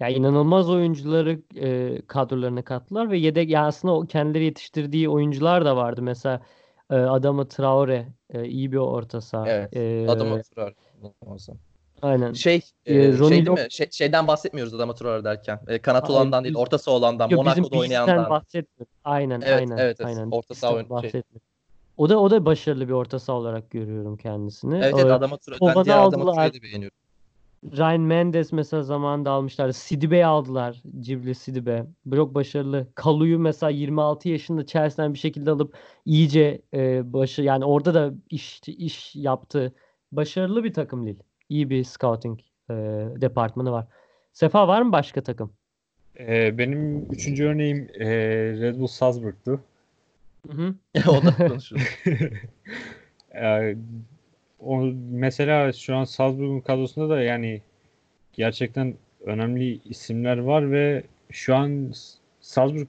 Ya 0.00 0.08
inanılmaz 0.08 0.70
oyuncuları 0.70 1.40
e, 1.56 2.02
kadrolarına 2.06 2.62
kattılar 2.62 3.10
ve 3.10 3.18
yedek 3.18 3.50
ya 3.50 3.66
aslında 3.66 3.94
o 3.94 4.06
kendileri 4.06 4.44
yetiştirdiği 4.44 5.08
oyuncular 5.08 5.64
da 5.64 5.76
vardı. 5.76 6.02
Mesela 6.02 6.42
e, 6.92 6.94
Adama 6.94 7.48
Traore 7.48 8.06
e, 8.30 8.44
iyi 8.44 8.72
bir 8.72 8.76
orta 8.76 9.20
saha. 9.20 9.48
Evet. 9.48 9.76
E, 9.76 10.06
Adama 10.08 10.42
Traore. 10.42 10.74
olsun. 11.26 11.58
aynen. 12.02 12.32
Şey, 12.32 12.60
Ee, 12.86 12.94
e, 12.94 13.02
şey 13.02 13.18
Ronnie 13.18 13.30
değil 13.30 13.46
Lok- 13.46 13.64
mi? 13.64 13.70
Şey- 13.70 13.90
şeyden 13.90 14.26
bahsetmiyoruz 14.28 14.74
Adama 14.74 14.94
Traore 14.94 15.24
derken. 15.24 15.60
E, 15.68 15.78
kanat 15.78 16.02
Hayır, 16.02 16.14
olandan 16.14 16.44
değil, 16.44 16.54
biz- 16.54 16.60
ortası 16.60 16.90
olandan, 16.90 17.28
Yok, 17.28 17.44
Monaco'da 17.44 17.78
oynayandan. 17.78 18.30
bahsetmiyorum. 18.30 18.92
Aynen, 19.04 19.40
Evet, 19.40 19.52
aynen, 19.60 19.76
evet, 19.76 20.00
aynen. 20.04 20.28
Orta 20.30 20.54
saha 20.54 20.74
oyun- 20.74 21.00
şey. 21.10 21.22
O 21.96 22.08
da 22.08 22.18
o 22.20 22.30
da 22.30 22.44
başarılı 22.46 22.88
bir 22.88 22.92
orta 22.92 23.18
saha 23.18 23.36
olarak 23.36 23.70
görüyorum 23.70 24.16
kendisini. 24.16 24.74
Evet, 24.76 24.94
evet 24.94 25.06
Ee, 25.06 25.12
Adama 25.12 25.36
Traore. 25.36 25.74
Ben 25.76 25.84
diğer 25.84 25.98
aldılar. 25.98 26.34
Traore'yi 26.34 26.62
beğeniyorum. 26.62 26.96
Ryan 27.64 28.00
Mendes 28.00 28.52
mesela 28.52 28.82
zamanında 28.82 29.30
almışlar. 29.30 29.72
Sidibe'yi 29.72 30.26
aldılar. 30.26 30.82
Cibli 31.00 31.34
Sidibe. 31.34 31.86
Çok 32.14 32.34
başarılı. 32.34 32.86
Kalu'yu 32.94 33.38
mesela 33.38 33.70
26 33.70 34.28
yaşında 34.28 34.66
Chelsea'den 34.66 35.14
bir 35.14 35.18
şekilde 35.18 35.50
alıp 35.50 35.76
iyice 36.04 36.62
e, 36.74 37.12
başı 37.12 37.42
yani 37.42 37.64
orada 37.64 37.94
da 37.94 38.14
iş 38.30 38.60
iş 38.66 39.16
yaptı. 39.16 39.74
Başarılı 40.12 40.64
bir 40.64 40.72
takım 40.72 41.06
Lille. 41.06 41.22
İyi 41.48 41.70
bir 41.70 41.84
scouting 41.84 42.40
e, 42.70 42.74
departmanı 43.20 43.72
var. 43.72 43.86
Sefa 44.32 44.68
var 44.68 44.82
mı 44.82 44.92
başka 44.92 45.22
takım? 45.22 45.52
Ee, 46.18 46.58
benim 46.58 47.06
üçüncü 47.10 47.44
örneğim 47.44 47.88
e, 47.94 48.06
Red 48.60 48.78
Bull 48.78 48.86
Salzburg'tu. 48.86 49.60
Hı 50.50 50.52
hı. 50.52 50.74
o 51.10 51.24
da 51.24 51.48
konuşuruz. 51.48 51.82
O 54.64 54.92
mesela 55.10 55.72
şu 55.72 55.96
an 55.96 56.04
Salzburg'un 56.04 56.60
kadrosunda 56.60 57.08
da 57.08 57.22
yani 57.22 57.60
gerçekten 58.32 58.94
önemli 59.24 59.80
isimler 59.84 60.38
var 60.38 60.70
ve 60.72 61.02
şu 61.30 61.54
an 61.54 61.92
Salzburg 62.40 62.88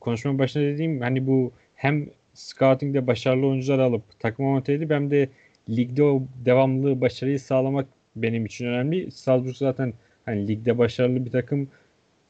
konuşmanın 0.00 0.38
başında 0.38 0.64
dediğim 0.64 1.00
hani 1.00 1.26
bu 1.26 1.52
hem 1.74 2.06
scouting'de 2.34 3.06
başarılı 3.06 3.46
oyuncular 3.46 3.78
alıp 3.78 4.02
takıma 4.20 4.50
monte 4.50 4.72
edip 4.72 4.90
hem 4.90 5.10
de 5.10 5.28
ligde 5.68 6.04
o 6.04 6.22
devamlılığı 6.44 7.00
başarıyı 7.00 7.40
sağlamak 7.40 7.86
benim 8.16 8.46
için 8.46 8.66
önemli. 8.66 9.10
Salzburg 9.10 9.56
zaten 9.56 9.92
hani 10.24 10.48
ligde 10.48 10.78
başarılı 10.78 11.26
bir 11.26 11.30
takım. 11.30 11.68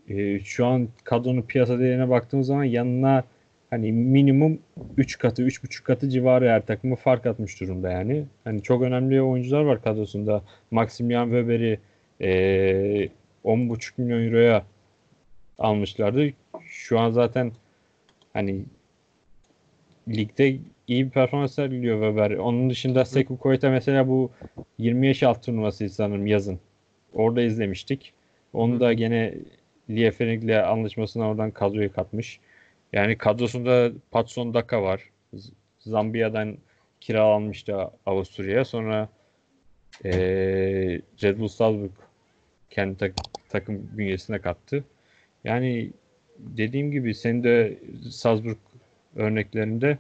Ee, 0.09 0.41
şu 0.45 0.67
an 0.67 0.89
kadronun 1.05 1.43
piyasa 1.43 1.79
değerine 1.79 2.11
baktığımız 2.11 2.47
zaman 2.47 2.65
yanına 2.65 3.25
hani 3.71 3.93
minimum 3.93 4.59
3 4.97 5.19
katı, 5.19 5.43
3,5 5.43 5.83
katı 5.85 6.09
civarı 6.09 6.49
her 6.49 6.67
takımı 6.67 6.97
fark 6.97 7.27
atmış 7.27 7.61
durumda 7.61 7.91
yani. 7.91 8.25
Hani 8.45 8.63
çok 8.63 8.83
önemli 8.83 9.23
oyuncular 9.23 9.63
var 9.63 9.83
kadrosunda. 9.83 10.43
Maximian 10.71 11.25
Weber'i 11.25 11.81
eee 12.21 13.09
10,5 13.45 13.99
milyon 13.99 14.27
euroya 14.27 14.65
almışlardı. 15.59 16.31
Şu 16.67 16.99
an 16.99 17.11
zaten 17.11 17.53
hani 18.33 18.65
ligde 20.09 20.57
iyi 20.89 21.07
bir 21.07 21.11
performans 21.11 21.55
sergiliyor 21.55 22.01
Weber. 22.01 22.37
Onun 22.37 22.71
dışında 22.71 23.05
Sekou 23.05 23.39
Koita 23.39 23.71
mesela 23.71 24.09
bu 24.09 24.31
20 24.79 25.07
yaş 25.07 25.23
alt 25.23 25.43
turnuvası 25.43 25.89
sanırım 25.89 26.27
yazın. 26.27 26.61
Orada 27.13 27.43
izlemiştik. 27.43 28.13
Onu 28.53 28.81
da 28.81 28.93
gene 28.93 29.35
Lieferin'le 29.91 30.63
anlaşmasına 30.65 31.29
oradan 31.29 31.51
kadroya 31.51 31.93
katmış. 31.93 32.41
Yani 32.93 33.19
kadrosunda 33.19 33.93
Patson 34.11 34.55
Daka 34.55 34.83
var. 34.83 35.11
Zambiya'dan 35.79 36.57
kiralanmıştı 37.01 37.77
Avusturya'ya. 38.07 38.65
Sonra 38.65 39.09
eee 40.05 41.03
Red 41.23 41.39
Bull 41.39 41.49
Salzburg 41.49 41.91
kendi 42.71 42.97
tak- 42.99 43.15
takım 43.49 43.89
bünyesine 43.99 44.39
kattı. 44.41 44.85
Yani 45.45 45.91
dediğim 46.39 46.91
gibi 46.91 47.15
senin 47.15 47.45
de 47.45 47.79
Salzburg 48.11 48.59
örneklerinde 49.17 49.99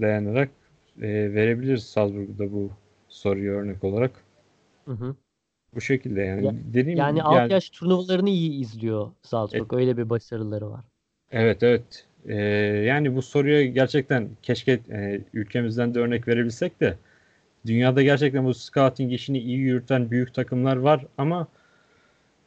dayanarak 0.00 0.48
eee, 1.02 1.34
verebiliriz 1.34 1.84
Salzburg'da 1.86 2.52
bu 2.52 2.70
soruyu 3.08 3.52
örnek 3.52 3.84
olarak. 3.84 4.12
Hı 4.84 4.92
hı. 4.92 5.16
Bu 5.74 5.80
şekilde 5.80 6.20
yani. 6.20 6.46
Ya- 6.46 6.52
Dediğim 6.74 6.98
Yani 6.98 7.22
alt 7.22 7.50
yaş 7.50 7.70
turnuvalarını 7.70 8.30
iyi 8.30 8.60
izliyor 8.60 9.10
Salzburg. 9.22 9.72
Öyle 9.72 9.96
bir 9.96 10.10
başarıları 10.10 10.70
var. 10.70 10.84
Evet 11.30 11.62
evet. 11.62 12.06
Ee, 12.28 12.34
yani 12.86 13.16
bu 13.16 13.22
soruya 13.22 13.66
gerçekten 13.66 14.28
keşke 14.42 14.80
e, 14.90 15.20
ülkemizden 15.32 15.94
de 15.94 15.98
örnek 15.98 16.28
verebilsek 16.28 16.80
de 16.80 16.96
dünyada 17.66 18.02
gerçekten 18.02 18.44
bu 18.44 18.54
scouting 18.54 19.12
işini 19.12 19.38
iyi 19.38 19.58
yürüten 19.58 20.10
büyük 20.10 20.34
takımlar 20.34 20.76
var 20.76 21.06
ama 21.18 21.48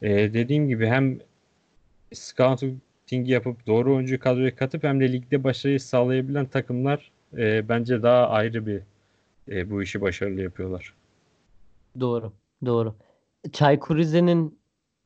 e, 0.02 0.34
dediğim 0.34 0.68
gibi 0.68 0.86
hem 0.86 1.18
scouting 2.12 2.78
yapıp 3.10 3.66
doğru 3.66 3.94
oyuncu 3.94 4.18
kadroya 4.18 4.56
katıp 4.56 4.84
hem 4.84 5.00
de 5.00 5.12
ligde 5.12 5.44
başarıyı 5.44 5.80
sağlayabilen 5.80 6.46
takımlar 6.46 7.10
e, 7.36 7.68
bence 7.68 8.02
daha 8.02 8.28
ayrı 8.28 8.66
bir 8.66 8.80
e, 9.48 9.70
bu 9.70 9.82
işi 9.82 10.00
başarılı 10.00 10.42
yapıyorlar. 10.42 10.94
Doğru. 12.00 12.32
Doğru. 12.64 12.94
Çaykur 13.52 13.96
Rize'nin 13.96 14.58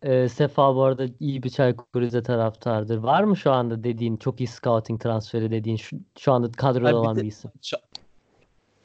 Ee, 0.02 0.28
Sefa 0.28 0.74
bu 0.76 0.82
arada 0.82 1.06
iyi 1.20 1.42
bir 1.42 1.50
Çaykur 1.50 2.00
Rize 2.00 2.22
taraftardır. 2.22 2.96
Var 2.96 3.24
mı 3.24 3.36
şu 3.36 3.50
anda 3.52 3.84
dediğin 3.84 4.16
çok 4.16 4.40
iyi 4.40 4.46
scouting 4.46 5.02
transferi 5.02 5.50
dediğin 5.50 5.76
şu, 5.76 5.96
şu 6.18 6.32
anda 6.32 6.52
kadroda 6.52 6.86
Abi 6.88 6.92
bir 6.92 6.98
olan 6.98 7.16
de- 7.16 7.22
bir 7.22 7.26
isim? 7.26 7.50
Ça- 7.62 7.80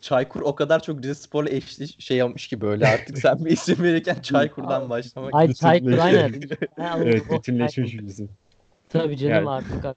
Çaykur 0.02 0.41
o 0.41 0.56
kadar 0.56 0.84
çok 0.84 1.04
Rize 1.04 1.15
Spor'la 1.15 1.49
eşli 1.49 2.02
şey 2.02 2.17
yapmış 2.17 2.47
ki 2.47 2.62
böyle 2.62 2.88
artık 2.88 3.17
sen 3.17 3.45
bir 3.45 3.52
isim 3.52 3.84
verirken 3.84 4.15
Çaykur'dan 4.21 4.89
başlamak. 4.89 5.34
Ay 5.36 5.54
Çaykur 5.54 5.97
aynen. 5.97 6.34
Evet 6.78 7.32
bütünleşmiş 7.32 7.93
bir 7.93 8.04
isim. 8.04 8.30
Tabii 8.89 9.17
canım 9.17 9.34
Yani- 9.34 9.49
artık. 9.49 9.95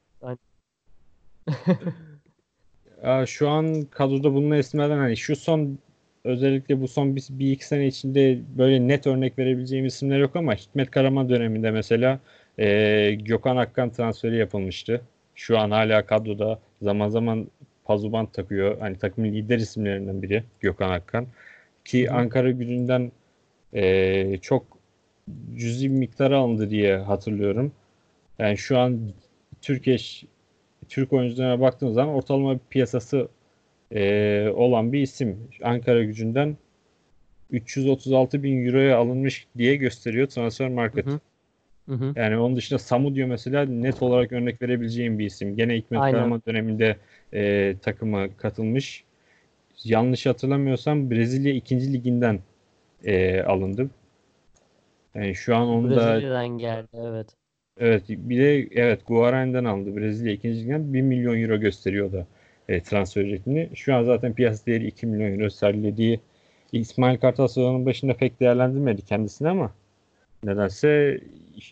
Şu 3.27 3.49
an 3.49 3.85
kadroda 3.85 4.35
bulunan 4.35 4.59
isimlerden 4.59 4.99
hani 4.99 5.17
şu 5.17 5.37
son 5.37 5.79
özellikle 6.27 6.81
bu 6.81 6.89
son 6.89 7.17
bir, 7.17 7.27
bir 7.31 7.53
iki 7.53 7.67
sene 7.67 7.87
içinde 7.87 8.39
böyle 8.59 8.89
net 8.89 9.07
örnek 9.07 9.39
verebileceğim 9.39 9.87
isimler 9.87 10.19
yok 10.19 10.37
ama 10.37 10.55
Hikmet 10.55 10.91
Karaman 10.91 11.29
döneminde 11.29 11.71
mesela 11.71 12.21
e, 12.59 13.15
Gökhan 13.15 13.57
Akkan 13.57 13.91
transferi 13.91 14.37
yapılmıştı. 14.37 15.01
Şu 15.35 15.59
an 15.59 15.71
hala 15.71 16.07
kadroda 16.07 16.59
zaman 16.83 17.09
zaman 17.09 17.47
pazuban 17.85 18.27
takıyor. 18.27 18.79
Hani 18.81 18.99
takımın 18.99 19.29
lider 19.29 19.59
isimlerinden 19.59 20.23
biri 20.23 20.45
Gökhan 20.61 20.91
Akkan. 20.91 21.27
Ki. 21.85 22.11
Ankara 22.11 22.51
gücünden 22.51 23.13
e, 23.75 24.39
çok 24.39 24.79
cüzi 25.57 25.91
bir 25.91 25.97
miktar 25.97 26.31
alındı 26.31 26.71
diye 26.71 26.97
hatırlıyorum. 26.97 27.73
Yani 28.39 28.59
şu 28.59 28.79
an 28.79 29.01
Türkiye 29.63 29.97
Türk 30.89 31.13
oyuncularına 31.13 31.61
baktığınız 31.61 31.95
zaman 31.95 32.15
ortalama 32.15 32.55
bir 32.55 32.61
piyasası 32.71 33.29
e, 33.93 34.49
olan 34.55 34.93
bir 34.93 35.01
isim. 35.01 35.49
Ankara 35.63 36.05
gücünden 36.05 36.57
336 37.51 38.43
bin 38.43 38.67
euroya 38.67 38.99
alınmış 38.99 39.47
diye 39.57 39.77
gösteriyor 39.77 40.27
Transfer 40.27 40.69
Market. 40.69 41.07
Hı 41.07 41.11
hı. 41.11 41.21
Hı 41.89 41.95
hı. 41.95 42.13
Yani 42.17 42.37
onun 42.37 42.57
dışında 42.57 42.79
Samu 42.79 43.15
diyor 43.15 43.29
mesela 43.29 43.65
net 43.65 44.03
olarak 44.03 44.33
örnek 44.33 44.63
verebileceğim 44.63 45.19
bir 45.19 45.27
isim. 45.27 45.57
Gene 45.57 45.77
Hikmet 45.77 46.01
Aynen. 46.01 46.19
Karaman 46.19 46.43
döneminde 46.47 46.97
e, 47.35 47.75
takıma 47.83 48.37
katılmış. 48.37 49.05
Yanlış 49.85 50.27
hatırlamıyorsam 50.27 51.11
Brezilya 51.11 51.55
2. 51.55 51.93
liginden 51.93 52.41
e, 53.05 53.43
alındı. 53.43 53.91
Yani 55.15 55.35
şu 55.35 55.57
an 55.57 55.69
onu 55.69 55.91
da 55.91 55.97
Brezilya'dan 55.97 56.49
geldi 56.49 56.89
evet. 56.95 57.27
Evet 57.79 58.03
bir 58.09 58.39
de 58.39 58.69
evet 58.83 59.01
Guarani'den 59.07 59.65
aldı 59.65 59.97
Brezilya 59.97 60.33
ikinci 60.33 60.61
ligden 60.61 60.95
1 60.95 61.03
milyon 61.03 61.43
euro 61.43 61.61
gösteriyor 61.61 62.13
da 62.13 62.27
e, 62.69 62.83
transfer 62.83 63.23
ücretini. 63.23 63.71
Şu 63.75 63.95
an 63.95 64.05
zaten 64.05 64.35
piyasa 64.35 64.67
değeri 64.67 64.87
2 64.87 65.07
milyon 65.07 65.39
euro 65.39 65.51
sergilediği 65.51 66.21
İsmail 66.73 67.19
Kartal 67.19 67.49
sezonun 67.49 67.87
başında 67.87 68.15
pek 68.15 68.41
değerlendirmedi 68.41 69.03
kendisini 69.03 69.49
ama 69.49 69.73
nedense 70.45 71.21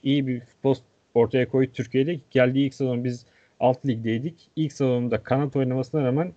iyi 0.03 0.27
bir 0.27 0.41
futbol 0.41 0.75
ortaya 1.15 1.49
koydu 1.49 1.71
Türkiye'de. 1.75 2.21
Geldiği 2.31 2.67
ilk 2.67 2.75
sezon 2.75 3.05
biz 3.05 3.27
alt 3.61 3.87
ligdeydik. 3.87 4.35
İlk 4.57 4.73
sezonunda 4.73 5.23
kanat 5.23 5.57
oynamasına 5.57 6.05
rağmen 6.05 6.33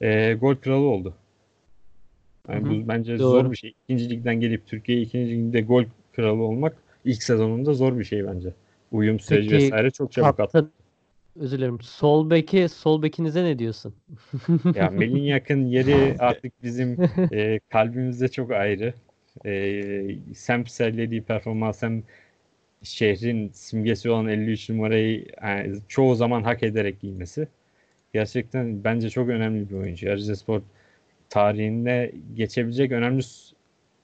e, 0.00 0.34
gol 0.34 0.54
kralı 0.54 0.84
oldu. 0.84 1.14
Yani 2.48 2.68
bu 2.68 2.88
bence 2.88 3.18
Doğru. 3.18 3.30
zor 3.30 3.50
bir 3.50 3.56
şey. 3.56 3.74
İkinci 3.84 4.10
ligden 4.10 4.40
gelip 4.40 4.66
Türkiye 4.66 5.00
ikinci 5.00 5.32
ligde 5.32 5.60
gol 5.60 5.84
kralı 6.12 6.42
olmak 6.42 6.76
ilk 7.04 7.22
sezonunda 7.22 7.74
zor 7.74 7.98
bir 7.98 8.04
şey 8.04 8.26
bence. 8.26 8.48
Uyum 8.92 9.20
süreci 9.20 9.50
Peki, 9.50 9.64
vesaire 9.64 9.90
çok 9.90 10.12
çabuk 10.12 10.40
attı. 10.40 10.70
Özür 11.40 11.58
dilerim. 11.58 11.80
Sol 11.80 12.30
beki, 12.30 12.68
sol 12.68 13.02
bekinize 13.02 13.44
ne 13.44 13.58
diyorsun? 13.58 13.94
Ya 14.74 14.90
Melinyak'ın 14.90 15.66
yeri 15.66 16.16
artık 16.18 16.62
bizim 16.62 16.96
e, 17.32 17.60
kalbimizde 17.68 18.28
çok 18.28 18.50
ayrı. 18.50 18.94
E, 19.46 20.16
hem 20.46 20.66
sergilediği 20.66 21.22
performans 21.22 21.82
hem 21.82 22.02
şehrin 22.82 23.50
simgesi 23.52 24.10
olan 24.10 24.28
53 24.28 24.68
numarayı 24.70 25.26
yani 25.42 25.78
çoğu 25.88 26.14
zaman 26.14 26.42
hak 26.42 26.62
ederek 26.62 27.00
giymesi. 27.00 27.48
Gerçekten 28.12 28.84
bence 28.84 29.10
çok 29.10 29.28
önemli 29.28 29.70
bir 29.70 29.74
oyuncu. 29.74 30.06
Rizespor 30.06 30.62
tarihinde 31.28 32.12
geçebilecek 32.36 32.92
önemli 32.92 33.22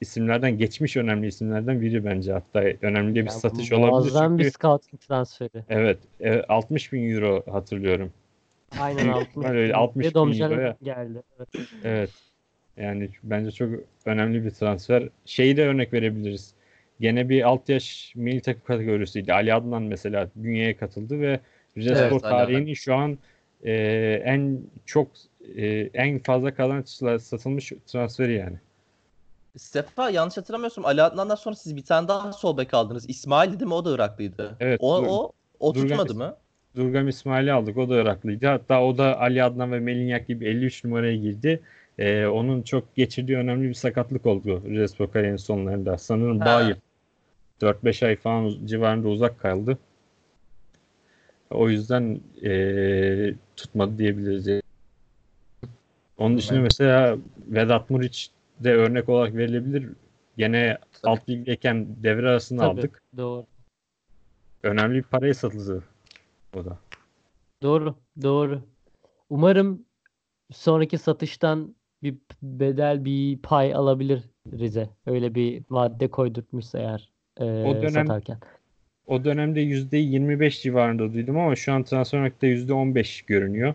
isimlerden, 0.00 0.59
geçmiş 0.59 0.96
önemli 0.96 1.26
isimlerden 1.26 1.80
biri 1.80 2.04
bence. 2.04 2.32
Hatta 2.32 2.61
önemli 2.82 3.14
bir 3.14 3.20
Yani 3.20 3.30
satış 3.30 3.72
olabilir. 3.72 3.90
Muazzam 3.90 4.38
bir 4.38 4.50
scouting 4.50 5.00
transferi. 5.00 5.64
evet, 5.68 5.98
evet 6.20 6.44
60 6.48 6.92
bin 6.92 7.11
euro 7.14 7.42
hatırlıyorum. 7.52 8.12
Aynen 8.80 9.02
Büyük 9.04 9.16
60 9.16 9.28
ihtimal 9.28 9.48
öyle, 9.50 9.68
bin. 9.68 9.74
60 9.74 10.06
Ve 10.06 10.14
bin 10.14 10.40
euroya. 10.42 10.76
geldi. 10.82 11.22
Evet. 11.38 11.48
Evet. 11.85 12.11
Yani 12.76 13.09
bence 13.22 13.50
çok 13.50 13.70
önemli 14.06 14.44
bir 14.44 14.50
transfer. 14.50 15.09
Şeyi 15.24 15.56
de 15.56 15.66
örnek 15.66 15.92
verebiliriz. 15.92 16.54
Gene 17.00 17.28
bir 17.28 17.42
alt 17.42 17.68
yaş 17.68 18.12
milli 18.16 18.40
takım 18.40 18.62
kategorisiydi. 18.66 19.32
Ali 19.32 19.54
Adnan 19.54 19.82
mesela 19.82 20.30
bünyeye 20.37 20.76
katıldı 20.76 21.20
ve 21.20 21.40
Rizespor 21.76 22.02
Evet, 22.06 22.24
Adnan. 22.24 22.38
tarihinin 22.38 22.74
şu 22.74 22.94
an 22.94 23.18
e, 23.64 23.72
en 24.24 24.61
çok 24.87 25.09
e, 25.56 25.66
en 25.94 26.18
fazla 26.18 26.54
kazançla 26.54 27.18
satılmış 27.18 27.72
transferi 27.87 28.35
yani. 28.35 28.56
Sefa 29.57 30.11
yanlış 30.11 30.37
hatırlamıyorsam 30.37 30.85
Ali 30.85 31.03
Adnan'dan 31.03 31.35
sonra 31.35 31.55
siz 31.57 31.77
bir 31.77 31.85
tane 31.85 32.09
daha 32.09 32.33
sol 32.33 32.57
bek 32.57 32.75
aldınız. 32.75 33.09
İsmail 33.09 33.53
dedi 33.53 33.66
mi 33.66 33.75
o 33.75 33.85
da 33.85 33.95
Iraklıydı. 33.95 34.57
Evet, 34.61 34.81
O 34.83 34.99
Dur- 35.03 35.07
o 35.09 35.33
o 35.61 35.75
Durgan 35.75 35.88
tutmadı 35.88 36.14
mı? 36.14 36.37
Durgam 36.77 37.09
İsmail'i 37.09 37.53
aldık. 37.53 37.77
O 37.77 37.88
da 37.88 38.01
Iraklıydı. 38.01 38.47
Hatta 38.47 38.83
o 38.83 38.99
da 38.99 39.21
Ali 39.21 39.42
Adnan 39.45 39.73
ve 39.73 39.81
Melinyak 39.81 40.27
gibi 40.29 40.47
53 40.47 40.85
numaraya 40.85 41.16
girdi. 41.16 41.61
E, 41.99 42.27
onun 42.27 42.62
çok 42.62 42.97
geçirdiği 42.97 43.37
önemli 43.37 43.69
bir 43.69 43.75
sakatlık 43.75 44.27
oldu 44.27 44.62
Rizespor 44.66 45.11
kariyerinin 45.12 45.37
sonlarında. 45.37 45.99
Sanırım 45.99 46.40
Ha. 46.40 46.47
Bayır 46.47 46.77
4-5 47.61 48.03
ay 48.03 48.16
falan 48.16 48.66
civarında 48.66 49.09
uzak 49.09 49.40
kaldı. 49.40 49.79
O 51.51 51.69
yüzden 51.69 52.21
eee, 52.42 53.35
tutmadı 53.57 53.99
diyebiliriz. 53.99 54.62
Onun 56.19 56.38
dışında 56.38 56.59
Evet. 56.59 56.64
mesela 56.64 57.16
Vedat 57.47 57.90
Muriç 57.90 58.31
de 58.61 58.75
örnek 58.75 59.09
olarak 59.09 59.37
verilebilir. 59.37 59.88
Gene 60.38 60.79
Tabii. 60.92 61.11
alt 61.12 61.29
ligdeyken 61.29 61.87
devre 62.03 62.29
arasını 62.29 62.59
Tabii. 62.59 62.69
aldık. 62.81 63.03
Doğru. 63.16 63.47
Önemli 64.62 64.95
bir 64.97 65.03
paraya 65.03 65.35
satıldı 65.35 65.85
o 66.57 66.64
da. 66.64 66.79
Doğru. 67.62 67.95
Doğru. 68.23 68.61
Umarım 69.31 69.85
sonraki 70.53 70.99
satıştan 70.99 71.75
bir 72.03 72.14
bedel 72.42 73.05
bir 73.05 73.38
pay 73.38 73.75
alabilir 73.75 74.23
Rize. 74.53 74.90
Öyle 75.07 75.35
bir 75.35 75.62
vadde 75.71 76.09
koydurtmuşsa 76.11 76.79
eğer 76.79 77.11
e, 77.37 77.45
O 77.45 77.75
dönem- 77.75 77.90
satarken. 78.07 78.38
O 79.07 79.25
dönemde 79.25 79.61
%25 79.61 80.62
civarında 80.62 81.12
duydum 81.14 81.38
ama 81.38 81.57
şu 81.57 81.73
an 81.73 81.83
Transfermarkt'ta 81.83 82.47
%15 82.47 83.23
görünüyor. 83.27 83.75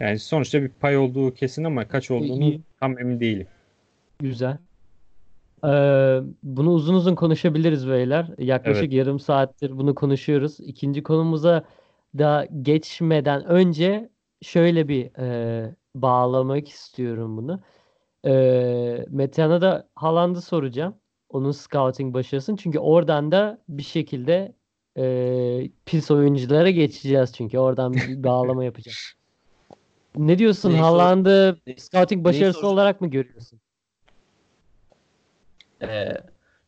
Yani 0.00 0.18
sonuçta 0.18 0.62
bir 0.62 0.68
pay 0.68 0.96
olduğu 0.98 1.34
kesin 1.34 1.64
ama 1.64 1.88
kaç 1.88 2.10
olduğunu 2.10 2.44
iyi. 2.44 2.60
tam 2.80 2.98
emin 2.98 3.20
değilim. 3.20 3.46
Güzel. 4.18 4.58
Ee, 5.64 6.20
bunu 6.42 6.70
uzun 6.70 6.94
uzun 6.94 7.14
konuşabiliriz 7.14 7.88
beyler. 7.88 8.30
Yaklaşık 8.38 8.82
Evet. 8.82 8.92
yarım 8.92 9.18
saattir 9.20 9.78
bunu 9.78 9.94
konuşuyoruz. 9.94 10.60
İkinci 10.60 11.02
konumuza 11.02 11.64
da 12.18 12.48
geçmeden 12.62 13.44
önce 13.44 14.08
şöyle 14.42 14.88
bir 14.88 15.18
e, 15.18 15.74
bağlamak 15.94 16.68
istiyorum 16.68 17.36
bunu. 17.36 17.60
Ee, 18.26 19.04
Metehan'a 19.10 19.60
da 19.60 19.88
Haaland'ı 19.94 20.40
soracağım. 20.40 20.94
Onun 21.28 21.52
scouting 21.52 22.14
başarısını. 22.14 22.56
Çünkü 22.56 22.78
oradan 22.78 23.32
da 23.32 23.58
bir 23.68 23.82
şekilde 23.82 24.52
e, 24.98 25.70
pis 25.86 26.10
oyunculara 26.10 26.70
geçeceğiz 26.70 27.32
çünkü. 27.32 27.58
Oradan 27.58 27.92
bir 27.92 28.22
bağlama 28.24 28.64
yapacağız. 28.64 29.17
Ne 30.16 30.38
diyorsun? 30.38 30.70
Neyi 30.70 30.78
sor- 30.78 30.84
Haaland'ı 30.84 31.58
scouting 31.78 32.24
başarısı 32.24 32.52
soracağım? 32.52 32.74
olarak 32.74 33.00
mı 33.00 33.10
görüyorsun? 33.10 33.60
Ee, 35.82 36.16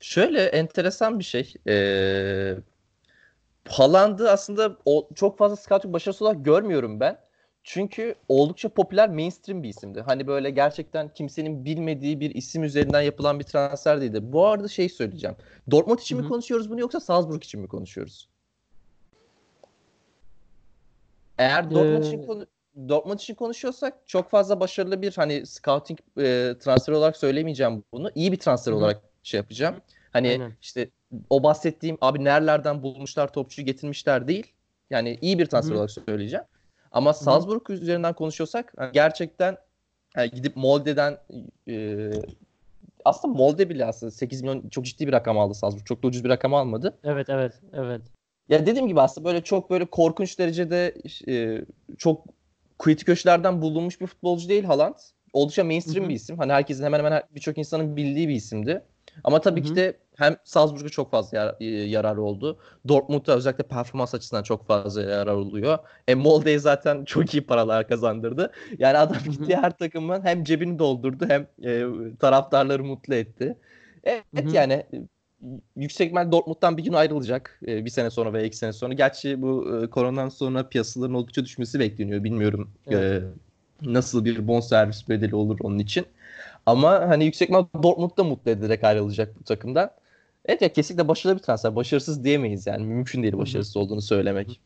şöyle 0.00 0.44
enteresan 0.44 1.18
bir 1.18 1.24
şey. 1.24 1.54
Ee, 1.68 2.56
Haaland'ı 3.68 4.30
aslında 4.30 4.76
o, 4.84 5.08
çok 5.14 5.38
fazla 5.38 5.56
scouting 5.56 5.94
başarısı 5.94 6.24
olarak 6.24 6.44
görmüyorum 6.44 7.00
ben. 7.00 7.18
Çünkü 7.64 8.14
oldukça 8.28 8.68
popüler 8.68 9.08
mainstream 9.10 9.62
bir 9.62 9.68
isimdi. 9.68 10.00
Hani 10.00 10.26
böyle 10.26 10.50
gerçekten 10.50 11.08
kimsenin 11.08 11.64
bilmediği 11.64 12.20
bir 12.20 12.34
isim 12.34 12.64
üzerinden 12.64 13.00
yapılan 13.02 13.38
bir 13.38 13.44
transfer 13.44 14.00
değildi. 14.00 14.32
Bu 14.32 14.46
arada 14.46 14.68
şey 14.68 14.88
söyleyeceğim. 14.88 15.36
Dortmund 15.70 15.98
için 15.98 16.18
Hı 16.18 16.22
mi 16.22 16.28
konuşuyoruz 16.28 16.70
bunu 16.70 16.80
yoksa 16.80 17.00
Salzburg 17.00 17.44
için 17.44 17.60
mi 17.60 17.68
konuşuyoruz? 17.68 18.28
Eğer 21.38 21.70
Dortmund 21.70 22.04
için 22.04 22.22
Ee, 22.22 22.26
konu- 22.26 22.46
Dortmund 22.88 23.18
için 23.18 23.34
konuşuyorsak 23.34 23.94
çok 24.06 24.30
fazla 24.30 24.60
başarılı 24.60 25.02
bir 25.02 25.12
hani 25.16 25.46
scouting 25.46 25.98
e, 26.18 26.54
transfer 26.60 26.92
olarak 26.92 27.16
söylemeyeceğim 27.16 27.84
bunu. 27.92 28.10
İyi 28.14 28.32
bir 28.32 28.36
transfer 28.36 28.72
Hı 28.72 28.76
hı. 28.76 28.78
olarak 28.78 29.02
şey 29.22 29.38
yapacağım. 29.38 29.76
Hani 30.12 30.28
Aynen. 30.28 30.52
işte 30.62 30.90
o 31.30 31.42
bahsettiğim 31.42 31.98
abi 32.00 32.24
nerelerden 32.24 32.82
bulmuşlar 32.82 33.32
topçuyu 33.32 33.66
getirmişler 33.66 34.28
değil. 34.28 34.52
Yani 34.90 35.18
iyi 35.20 35.38
bir 35.38 35.46
transfer 35.46 35.70
Hı 35.70 35.74
hı. 35.74 35.78
olarak 35.78 35.90
söyleyeceğim. 35.90 36.44
Ama 36.92 37.12
Salzburg 37.12 37.70
üzerinden 37.70 38.12
konuşuyorsak 38.12 38.72
hani 38.76 38.92
gerçekten 38.92 39.56
yani 40.16 40.30
gidip 40.30 40.56
Molde'den 40.56 41.18
e, 41.68 42.10
aslında 43.04 43.34
Molde 43.34 43.68
bile 43.68 43.84
aslında 43.84 44.10
8 44.10 44.42
milyon 44.42 44.68
çok 44.68 44.84
ciddi 44.84 45.06
bir 45.06 45.12
rakam 45.12 45.38
aldı 45.38 45.54
Salzburg. 45.54 45.86
Çok 45.86 46.02
da 46.02 46.06
ucuz 46.06 46.24
bir 46.24 46.28
rakam 46.28 46.54
almadı. 46.54 46.98
Evet 47.04 47.28
evet 47.28 47.52
evet. 47.72 48.02
Ya 48.48 48.66
dediğim 48.66 48.88
gibi 48.88 49.00
aslında 49.00 49.28
böyle 49.28 49.40
çok 49.44 49.70
böyle 49.70 49.84
korkunç 49.84 50.38
derecede 50.38 50.94
e, 51.28 51.64
çok 51.98 52.24
kritik 52.80 53.06
köşelerden 53.06 53.62
bulunmuş 53.62 54.00
bir 54.00 54.06
futbolcu 54.06 54.48
değil 54.48 54.64
Haaland. 54.64 54.94
Oldukça 55.32 55.64
mainstream 55.64 56.02
Hı 56.02 56.06
hı. 56.06 56.08
bir 56.08 56.14
isim. 56.14 56.38
Hani 56.38 56.52
herkesin 56.52 56.84
hemen 56.84 56.98
hemen 56.98 57.22
birçok 57.34 57.58
insanın 57.58 57.96
bildiği 57.96 58.28
bir 58.28 58.34
isimdi. 58.34 58.82
Ama 59.24 59.40
tabii 59.40 59.60
Hı 59.60 59.64
ki 59.64 59.76
de 59.76 59.96
hem 60.16 60.36
Salzburg'a 60.44 60.88
çok 60.88 61.10
fazla 61.10 61.38
yar, 61.38 61.56
e, 61.60 61.64
yararı 61.66 62.22
oldu. 62.22 62.58
Dortmund'a 62.88 63.34
özellikle 63.34 63.64
performans 63.64 64.14
açısından 64.14 64.42
çok 64.42 64.66
fazla 64.66 65.02
yarar 65.02 65.34
oluyor. 65.34 65.78
E 66.08 66.14
Molde'ye 66.14 66.58
zaten 66.58 67.04
çok 67.04 67.34
iyi 67.34 67.46
paralar 67.46 67.88
kazandırdı. 67.88 68.52
Yani 68.78 68.98
adam 68.98 69.16
gittiği 69.30 69.56
her 69.56 69.76
takımın 69.76 70.22
hem 70.24 70.44
cebini 70.44 70.78
doldurdu 70.78 71.26
hem 71.28 71.46
e, 71.64 71.84
taraftarları 72.20 72.84
mutlu 72.84 73.14
etti. 73.14 73.58
Evet 74.04 74.24
Hı 74.34 74.42
hı. 74.42 74.48
yani 74.56 74.86
yüksek 75.76 76.06
ihtimal 76.06 76.32
Dortmund'dan 76.32 76.76
bir 76.76 76.84
gün 76.84 76.92
ayrılacak 76.92 77.60
e, 77.66 77.84
bir 77.84 77.90
sene 77.90 78.10
sonra 78.10 78.32
veya 78.32 78.46
iki 78.46 78.56
sene 78.56 78.72
sonra. 78.72 78.94
Gerçi 78.94 79.42
bu 79.42 79.80
e, 79.82 79.86
koronadan 79.86 80.28
sonra 80.28 80.68
piyasaların 80.68 81.14
oldukça 81.14 81.44
düşmesi 81.44 81.80
bekleniyor. 81.80 82.24
Bilmiyorum 82.24 82.70
Evet. 82.86 83.22
e, 83.22 83.26
nasıl 83.92 84.24
bir 84.24 84.48
bonservis 84.48 85.08
bedeli 85.08 85.34
olur 85.34 85.58
onun 85.62 85.78
için. 85.78 86.06
Ama 86.66 86.90
hani 86.90 87.24
yüksek 87.24 87.48
ihtimal 87.48 87.82
Dortmund'da 87.82 88.24
mutlu 88.24 88.50
ederek 88.50 88.84
ayrılacak 88.84 89.40
bu 89.40 89.44
takımdan. 89.44 89.90
Evet 90.44 90.62
ya 90.62 90.72
kesinlikle 90.72 91.08
başarılı 91.08 91.38
bir 91.38 91.42
transfer. 91.42 91.76
Başarısız 91.76 92.24
diyemeyiz 92.24 92.66
yani. 92.66 92.84
Mümkün 92.84 93.22
değil 93.22 93.38
başarısız 93.38 93.76
olduğunu 93.76 94.02
söylemek. 94.02 94.60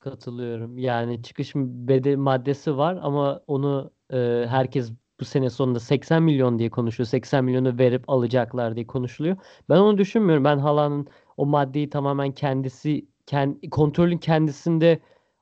Katılıyorum. 0.00 0.78
Yani 0.78 1.22
çıkış 1.22 1.54
bedel 1.56 2.16
maddesi 2.16 2.76
var 2.76 2.98
ama 3.02 3.40
onu 3.46 3.90
e, 4.12 4.44
herkes 4.48 4.92
bu 5.20 5.24
sene 5.24 5.50
sonunda 5.50 5.80
80 5.80 6.22
milyon 6.22 6.58
diye 6.58 6.70
konuşuyor. 6.70 7.06
80 7.06 7.44
milyonu 7.44 7.78
verip 7.78 8.10
alacaklar 8.10 8.76
diye 8.76 8.86
konuşuluyor. 8.86 9.36
Ben 9.68 9.76
onu 9.76 9.98
düşünmüyorum. 9.98 10.44
Ben 10.44 10.58
Haaland'ın 10.58 11.06
o 11.36 11.46
maddeyi 11.46 11.90
tamamen 11.90 12.32
kendisi 12.32 13.06
kend, 13.26 13.56
kontrolün 13.70 14.18
kendisinde 14.18 15.00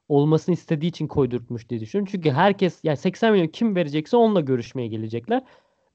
olmasını 0.09 0.53
istediği 0.53 0.89
için 0.89 1.07
koydurtmuş 1.07 1.69
diye 1.69 1.81
düşünüyorum. 1.81 2.13
Çünkü 2.13 2.31
herkes 2.31 2.81
yani 2.85 2.97
80 2.97 3.33
milyon 3.33 3.49
kim 3.49 3.77
verecekse 3.77 4.17
onunla 4.17 4.41
görüşmeye 4.41 4.89
gelecekler. 4.89 5.43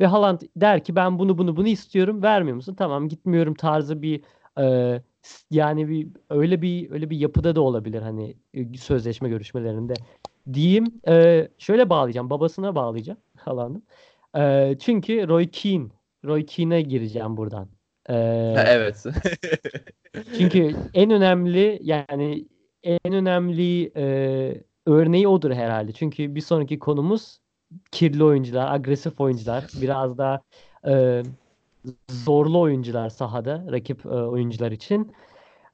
Ve 0.02 0.06
Haaland 0.06 0.42
der 0.56 0.84
ki 0.84 0.96
ben 0.96 1.20
bunu 1.20 1.38
bunu 1.38 1.58
bunu 1.58 1.68
istiyorum. 1.68 2.24
Vermiyor 2.24 2.56
musun? 2.56 2.76
Tamam 2.76 3.10
gitmiyorum 3.10 3.54
tarzı 3.54 4.02
bir 4.02 4.24
e, 4.60 5.02
yani 5.52 5.90
bir 5.90 6.08
öyle 6.30 6.62
bir 6.62 6.92
öyle 6.92 7.10
bir 7.10 7.18
yapıda 7.18 7.56
da 7.56 7.62
olabilir 7.62 8.02
hani 8.02 8.38
e, 8.54 8.78
sözleşme 8.78 9.30
görüşmelerinde 9.30 9.94
diyeyim. 10.54 10.86
E, 11.08 11.48
şöyle 11.58 11.90
bağlayacağım. 11.90 12.30
Babasına 12.30 12.76
bağlayacağım 12.76 13.20
Haaland'ın. 13.38 13.84
E, 14.38 14.76
çünkü 14.80 15.28
Roy 15.28 15.48
Keane 15.48 15.88
Roy 16.26 16.46
Keane'e 16.46 16.82
gireceğim 16.82 17.38
buradan. 17.38 17.68
E, 18.10 18.14
Ha, 18.56 18.64
evet. 18.68 19.04
çünkü 20.38 20.76
en 20.94 21.12
önemli 21.12 21.80
yani 21.84 22.48
en 22.84 23.14
önemli 23.14 23.92
e, 23.96 24.64
örneği 24.86 25.28
odur 25.28 25.52
herhalde. 25.52 25.92
Çünkü 25.92 26.36
bir 26.36 26.42
sonraki 26.42 26.80
konumuz 26.80 27.40
kirli 27.92 28.24
oyuncular, 28.24 28.74
agresif 28.74 29.22
oyuncular, 29.22 29.68
biraz 29.82 30.18
daha 30.18 30.42
e, 30.88 31.24
zorlu 32.10 32.60
oyuncular 32.60 33.10
sahada 33.10 33.66
rakip 33.72 34.06
e, 34.06 34.10
oyuncular 34.10 34.72
için. 34.72 35.12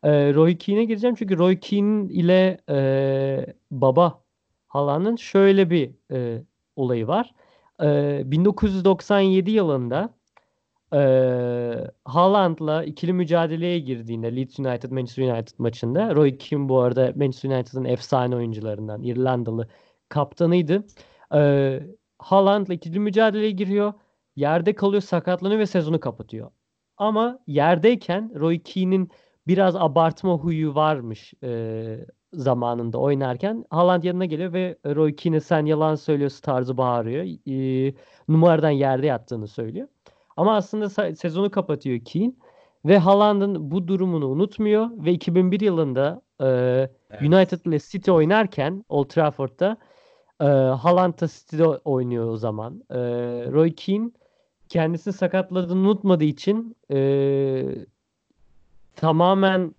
E, 0.03 0.33
Roy 0.33 0.57
Keane'e 0.57 0.85
gireceğim 0.85 1.15
çünkü 1.15 1.37
Roy 1.37 1.59
Keane 1.59 2.13
ile 2.13 2.57
e, 2.69 3.45
baba 3.71 4.24
Haaland'ın 4.75 5.15
şöyle 5.15 5.69
bir 5.69 5.91
e, 6.11 6.43
olayı 6.75 7.07
var. 7.07 7.33
E, 7.83 8.21
1997 8.31 9.51
yılında 9.51 10.09
e, 10.93 10.99
Haaland'la 12.05 12.83
ikili 12.83 13.13
mücadeleye 13.13 13.79
girdiğinde 13.79 14.35
Leeds 14.35 14.59
United 14.59 14.91
Manchester 14.91 15.23
United 15.23 15.53
maçında 15.57 16.15
Roy 16.15 16.37
Keane 16.37 16.69
bu 16.69 16.79
arada 16.79 17.13
Manchester 17.15 17.49
United'ın 17.49 17.85
efsane 17.85 18.35
oyuncularından 18.35 19.03
İrlandalı 19.03 19.67
kaptanıydı. 20.09 20.83
E, 21.35 21.79
Haaland'la 22.19 22.73
ikili 22.73 22.99
mücadeleye 22.99 23.51
giriyor. 23.51 23.93
Yerde 24.35 24.75
kalıyor, 24.75 25.01
sakatlanıyor 25.01 25.59
ve 25.59 25.65
sezonu 25.65 25.99
kapatıyor. 25.99 26.51
Ama 26.97 27.39
yerdeyken 27.47 28.31
Roy 28.39 28.59
Keane'in 28.59 29.11
biraz 29.47 29.75
abartma 29.75 30.33
huyu 30.33 30.75
varmış 30.75 31.33
e, 31.43 31.49
zamanında 32.35 32.97
oynarken. 32.97 33.65
Haaland 33.69 34.03
yanına 34.03 34.25
geliyor 34.25 34.53
ve 34.53 34.77
Roy 34.85 35.15
Keane'e 35.15 35.39
sen 35.39 35.65
yalan 35.65 35.95
söylüyorsun 35.95 36.41
tarzı 36.41 36.77
bağırıyor. 36.77 37.23
E, 37.47 37.93
numaradan 38.27 38.69
yerde 38.69 39.05
yattığını 39.05 39.47
söylüyor. 39.47 39.87
Ama 40.37 40.55
aslında 40.55 40.89
sezonu 41.15 41.51
kapatıyor 41.51 41.99
Keane 42.05 42.33
ve 42.85 42.97
Haaland'ın 42.97 43.71
bu 43.71 43.87
durumunu 43.87 44.27
unutmuyor 44.27 44.89
ve 44.91 45.11
2001 45.11 45.59
yılında 45.59 46.21
e, 46.41 46.45
United 47.21 47.65
ile 47.65 47.79
City 47.79 48.11
oynarken 48.11 48.85
Old 48.89 49.05
Trafford'da 49.05 49.77
e, 50.41 50.45
Haaland 50.45 51.21
da 51.21 51.27
City'de 51.27 51.67
oynuyor 51.67 52.29
o 52.29 52.37
zaman. 52.37 52.83
E, 52.89 52.97
Roy 53.51 53.75
Keane 53.75 54.11
kendisini 54.69 55.13
sakatladığını 55.13 55.79
unutmadığı 55.79 56.23
için 56.23 56.77
e, 56.91 57.75
tamamen 58.95 59.75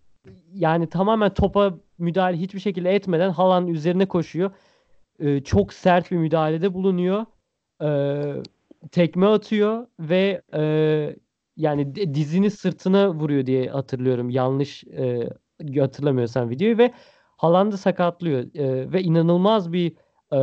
yani 0.54 0.88
tamamen 0.88 1.34
topa 1.34 1.74
müdahale 1.98 2.36
hiçbir 2.36 2.60
şekilde 2.60 2.94
etmeden 2.94 3.30
Haaland'ın 3.30 3.72
üzerine 3.72 4.06
koşuyor. 4.06 4.50
E, 5.18 5.40
çok 5.40 5.72
sert 5.72 6.10
bir 6.10 6.16
müdahalede 6.16 6.74
bulunuyor. 6.74 7.26
E, 7.82 8.42
tekme 8.90 9.26
atıyor 9.26 9.86
ve 10.00 10.42
e, 10.54 10.62
yani 11.56 11.94
di- 11.94 12.14
dizini 12.14 12.50
sırtına 12.50 13.14
vuruyor 13.14 13.46
diye 13.46 13.68
hatırlıyorum. 13.70 14.30
Yanlış 14.30 14.84
e, 14.84 15.30
hatırlamıyorsam 15.80 16.50
videoyu 16.50 16.78
ve 16.78 16.92
Haaland'ı 17.36 17.78
sakatlıyor 17.78 18.54
E, 18.54 18.92
ve 18.92 19.02
inanılmaz 19.02 19.72
bir 19.72 19.92
e, 20.32 20.38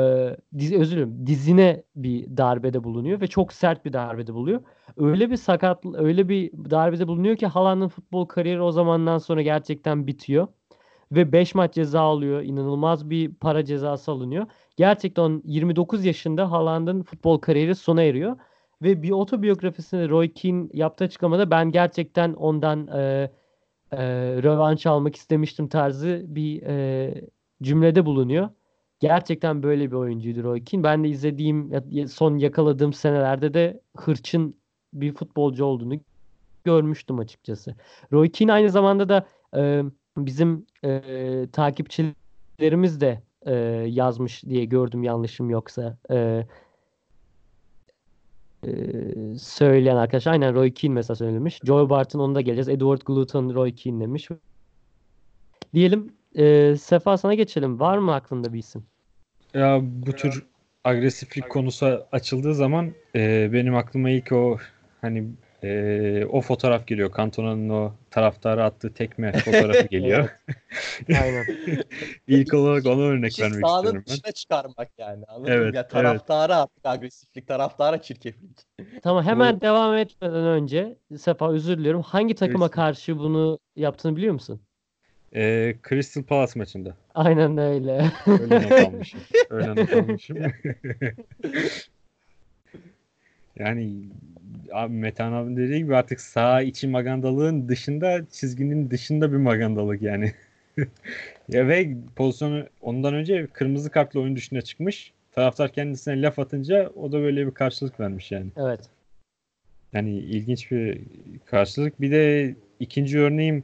diz, 0.57 0.73
özür 0.73 0.95
dilerim 0.95 1.27
dizine 1.27 1.83
bir 1.95 2.37
darbede 2.37 2.83
bulunuyor 2.83 3.21
ve 3.21 3.27
çok 3.27 3.53
sert 3.53 3.85
bir 3.85 3.93
darbede 3.93 4.33
buluyor. 4.33 4.61
Öyle 4.97 5.31
bir 5.31 5.37
sakat 5.37 5.85
öyle 5.93 6.29
bir 6.29 6.51
darbede 6.51 7.07
bulunuyor 7.07 7.35
ki 7.35 7.47
Haaland'ın 7.47 7.87
futbol 7.87 8.25
kariyeri 8.25 8.61
o 8.61 8.71
zamandan 8.71 9.17
sonra 9.17 9.41
gerçekten 9.41 10.07
bitiyor. 10.07 10.47
Ve 11.15 11.31
5 11.31 11.55
maç 11.55 11.73
ceza 11.73 12.01
alıyor. 12.01 12.41
İnanılmaz 12.41 13.09
bir 13.09 13.33
para 13.33 13.65
cezası 13.65 14.11
alınıyor. 14.11 14.45
Gerçekten 14.77 15.41
29 15.45 16.05
yaşında 16.05 16.51
Haaland'ın 16.51 17.03
futbol 17.03 17.37
kariyeri 17.37 17.75
sona 17.75 18.03
eriyor. 18.03 18.37
Ve 18.81 19.03
bir 19.03 19.11
otobiyografisinde 19.11 20.09
Roy 20.09 20.33
Keane 20.33 20.67
yaptığı 20.73 21.03
açıklamada 21.03 21.51
ben 21.51 21.71
gerçekten 21.71 22.33
ondan 22.33 22.87
e, 22.87 23.31
e, 23.91 23.97
rövanş 24.43 24.85
almak 24.85 25.15
istemiştim 25.15 25.67
tarzı 25.67 26.23
bir 26.27 26.61
e, 26.63 27.13
cümlede 27.63 28.05
bulunuyor. 28.05 28.49
Gerçekten 28.99 29.63
böyle 29.63 29.91
bir 29.91 29.95
oyuncuydu 29.95 30.43
Roy 30.43 30.63
Keane. 30.63 30.83
Ben 30.83 31.03
de 31.03 31.09
izlediğim 31.09 31.71
son 32.07 32.37
yakaladığım 32.37 32.93
senelerde 32.93 33.53
de 33.53 33.81
hırçın 33.97 34.55
bir 34.93 35.13
futbolcu 35.13 35.65
olduğunu 35.65 35.95
görmüştüm 36.63 37.19
açıkçası. 37.19 37.75
Roy 38.11 38.29
Keane 38.29 38.53
aynı 38.53 38.69
zamanda 38.69 39.09
da 39.09 39.27
e, 39.55 39.83
bizim 40.17 40.65
e, 40.83 41.01
takipçilerimiz 41.51 43.01
de 43.01 43.21
e, 43.45 43.53
yazmış 43.89 44.43
diye 44.43 44.65
gördüm 44.65 45.03
yanlışım 45.03 45.49
yoksa. 45.49 45.97
E, 46.11 46.45
e, 48.67 48.71
söyleyen 49.39 49.95
arkadaş 49.95 50.27
aynen 50.27 50.55
Roy 50.55 50.73
Keane 50.73 50.93
mesela 50.93 51.15
söylemiş. 51.15 51.59
Joe 51.63 51.89
Barton 51.89 52.19
onu 52.19 52.35
da 52.35 52.41
geleceğiz. 52.41 52.69
Edward 52.69 53.01
Glutton 53.05 53.53
Roy 53.53 53.75
Keane 53.75 53.99
demiş. 53.99 54.29
Diyelim 55.73 56.13
e, 56.35 56.75
Sefa 56.77 57.17
sana 57.17 57.33
geçelim. 57.33 57.79
Var 57.79 57.97
mı 57.97 58.13
aklında 58.13 58.53
bir 58.53 58.59
isim? 58.59 58.83
Ya 59.53 59.79
bu 59.81 60.11
tür 60.11 60.45
agresiflik 60.83 61.49
konusu 61.49 62.05
açıldığı 62.11 62.55
zaman 62.55 62.91
e, 63.15 63.49
benim 63.53 63.75
aklıma 63.75 64.09
ilk 64.09 64.31
o 64.31 64.57
hani 65.01 65.27
e, 65.63 66.25
o 66.25 66.41
fotoğraf 66.41 66.87
geliyor. 66.87 67.11
Cantona'nın 67.17 67.69
o 67.69 67.93
taraftara 68.11 68.65
attığı 68.65 68.93
tekme 68.93 69.31
fotoğrafı 69.31 69.87
geliyor. 69.91 70.29
Aynen. 71.21 71.45
İlk 72.27 72.53
olarak 72.53 72.85
ona 72.85 73.01
örnek 73.01 73.39
vermek 73.39 73.65
istiyorum 73.65 74.03
ben. 74.07 74.13
dışına 74.13 74.31
çıkarmak 74.31 74.89
yani. 74.97 75.23
Anladın 75.27 75.51
Evet, 75.51 75.69
mı? 75.71 75.75
Ya 75.75 75.81
evet. 75.81 75.91
taraftara 75.91 76.55
artık 76.57 76.85
agresiflik, 76.85 77.47
taraftara 77.47 78.01
çirkeflik. 78.01 78.59
Tamam 79.03 79.23
hemen 79.23 79.61
devam 79.61 79.97
etmeden 79.97 80.45
önce 80.45 80.97
Sefa 81.17 81.51
özür 81.51 81.77
diliyorum. 81.77 82.01
Hangi 82.01 82.35
takıma 82.35 82.65
Estağfurullah. 82.65 82.87
karşı 82.87 83.17
bunu 83.19 83.59
yaptığını 83.75 84.15
biliyor 84.15 84.33
musun? 84.33 84.61
E, 85.35 85.75
Crystal 85.89 86.23
Palace 86.23 86.59
maçında. 86.59 86.95
Aynen 87.15 87.57
öyle. 87.57 88.11
Öyle 88.27 88.61
not 88.63 88.71
almışım. 88.87 89.19
Öyle 89.49 89.69
not 89.75 89.93
almışım. 89.93 90.37
yani 93.59 94.09
abi 94.73 94.93
Metehan 94.93 95.33
abi 95.33 95.57
dediği 95.57 95.77
gibi 95.77 95.95
artık 95.95 96.21
sağ 96.21 96.61
içi 96.61 96.87
magandalığın 96.87 97.69
dışında 97.69 98.25
çizginin 98.31 98.89
dışında 98.89 99.31
bir 99.31 99.37
magandalık 99.37 100.01
yani. 100.01 100.31
ya 101.49 101.67
ve 101.67 101.89
pozisyonu 102.15 102.67
ondan 102.81 103.13
önce 103.13 103.47
kırmızı 103.47 103.89
kartla 103.89 104.19
oyun 104.19 104.35
dışına 104.35 104.61
çıkmış. 104.61 105.13
Taraftar 105.31 105.71
kendisine 105.71 106.21
laf 106.21 106.39
atınca 106.39 106.89
o 106.95 107.11
da 107.11 107.21
böyle 107.21 107.47
bir 107.47 107.51
karşılık 107.51 107.99
vermiş 107.99 108.31
yani. 108.31 108.47
Evet. 108.57 108.79
Yani 109.93 110.17
ilginç 110.17 110.71
bir 110.71 111.01
karşılık. 111.45 112.01
Bir 112.01 112.11
de 112.11 112.55
ikinci 112.79 113.19
örneğim 113.19 113.63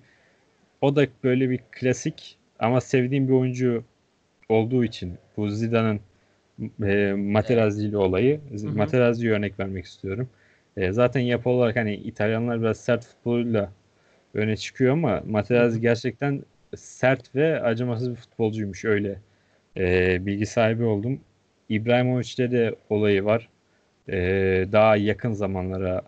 o 0.81 0.95
da 0.95 1.07
böyle 1.23 1.49
bir 1.49 1.59
klasik 1.71 2.37
ama 2.59 2.81
sevdiğim 2.81 3.27
bir 3.27 3.33
oyuncu 3.33 3.83
olduğu 4.49 4.83
için 4.83 5.17
bu 5.37 5.49
Zidane'ın 5.49 5.99
e, 6.83 7.13
Materazzi 7.13 7.87
ile 7.87 7.97
olayı. 7.97 8.39
hı. 8.51 8.69
Materazzi'ye 8.69 9.33
örnek 9.33 9.59
vermek 9.59 9.85
istiyorum. 9.85 10.29
E, 10.79 10.91
zaten 10.91 11.21
yapı 11.21 11.49
olarak 11.49 11.75
hani 11.75 11.95
İtalyanlar 11.95 12.61
biraz 12.61 12.77
sert 12.77 13.05
futboluyla 13.05 13.71
öne 14.33 14.57
çıkıyor 14.57 14.93
ama 14.93 15.23
Materazzi 15.27 15.81
gerçekten 15.81 16.43
sert 16.75 17.35
ve 17.35 17.61
acımasız 17.61 18.09
bir 18.11 18.15
futbolcuymuş 18.15 18.85
öyle. 18.85 19.19
E, 19.77 20.25
bilgi 20.25 20.45
sahibi 20.45 20.83
oldum. 20.83 21.21
İbrahimovic'te 21.69 22.51
de 22.51 22.75
olayı 22.89 23.25
var. 23.25 23.49
E, 24.09 24.17
daha 24.71 24.97
yakın 24.97 25.33
zamanlara 25.33 26.01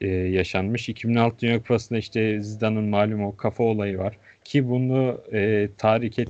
e, 0.00 0.08
yaşanmış. 0.08 0.88
2006 0.88 1.40
Dünya 1.40 1.58
Kupası'nda 1.58 1.98
işte 1.98 2.40
Zidane'ın 2.42 2.84
malum 2.84 3.24
o 3.24 3.36
kafa 3.36 3.64
olayı 3.64 3.98
var. 3.98 4.18
Ki 4.44 4.68
bunu 4.68 5.20
e, 5.32 5.68
tahrik 5.78 6.18
et, 6.18 6.28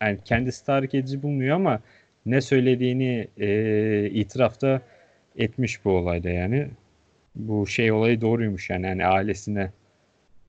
yani 0.00 0.18
kendisi 0.24 0.66
tahrik 0.66 0.94
edici 0.94 1.22
bulmuyor 1.22 1.56
ama 1.56 1.80
ne 2.26 2.40
söylediğini 2.40 3.28
e, 3.38 4.10
itirafta 4.10 4.80
etmiş 5.36 5.84
bu 5.84 5.90
olayda 5.90 6.30
yani. 6.30 6.68
Bu 7.34 7.66
şey 7.66 7.92
olayı 7.92 8.20
doğruymuş 8.20 8.70
yani. 8.70 8.86
yani 8.86 9.06
ailesine 9.06 9.70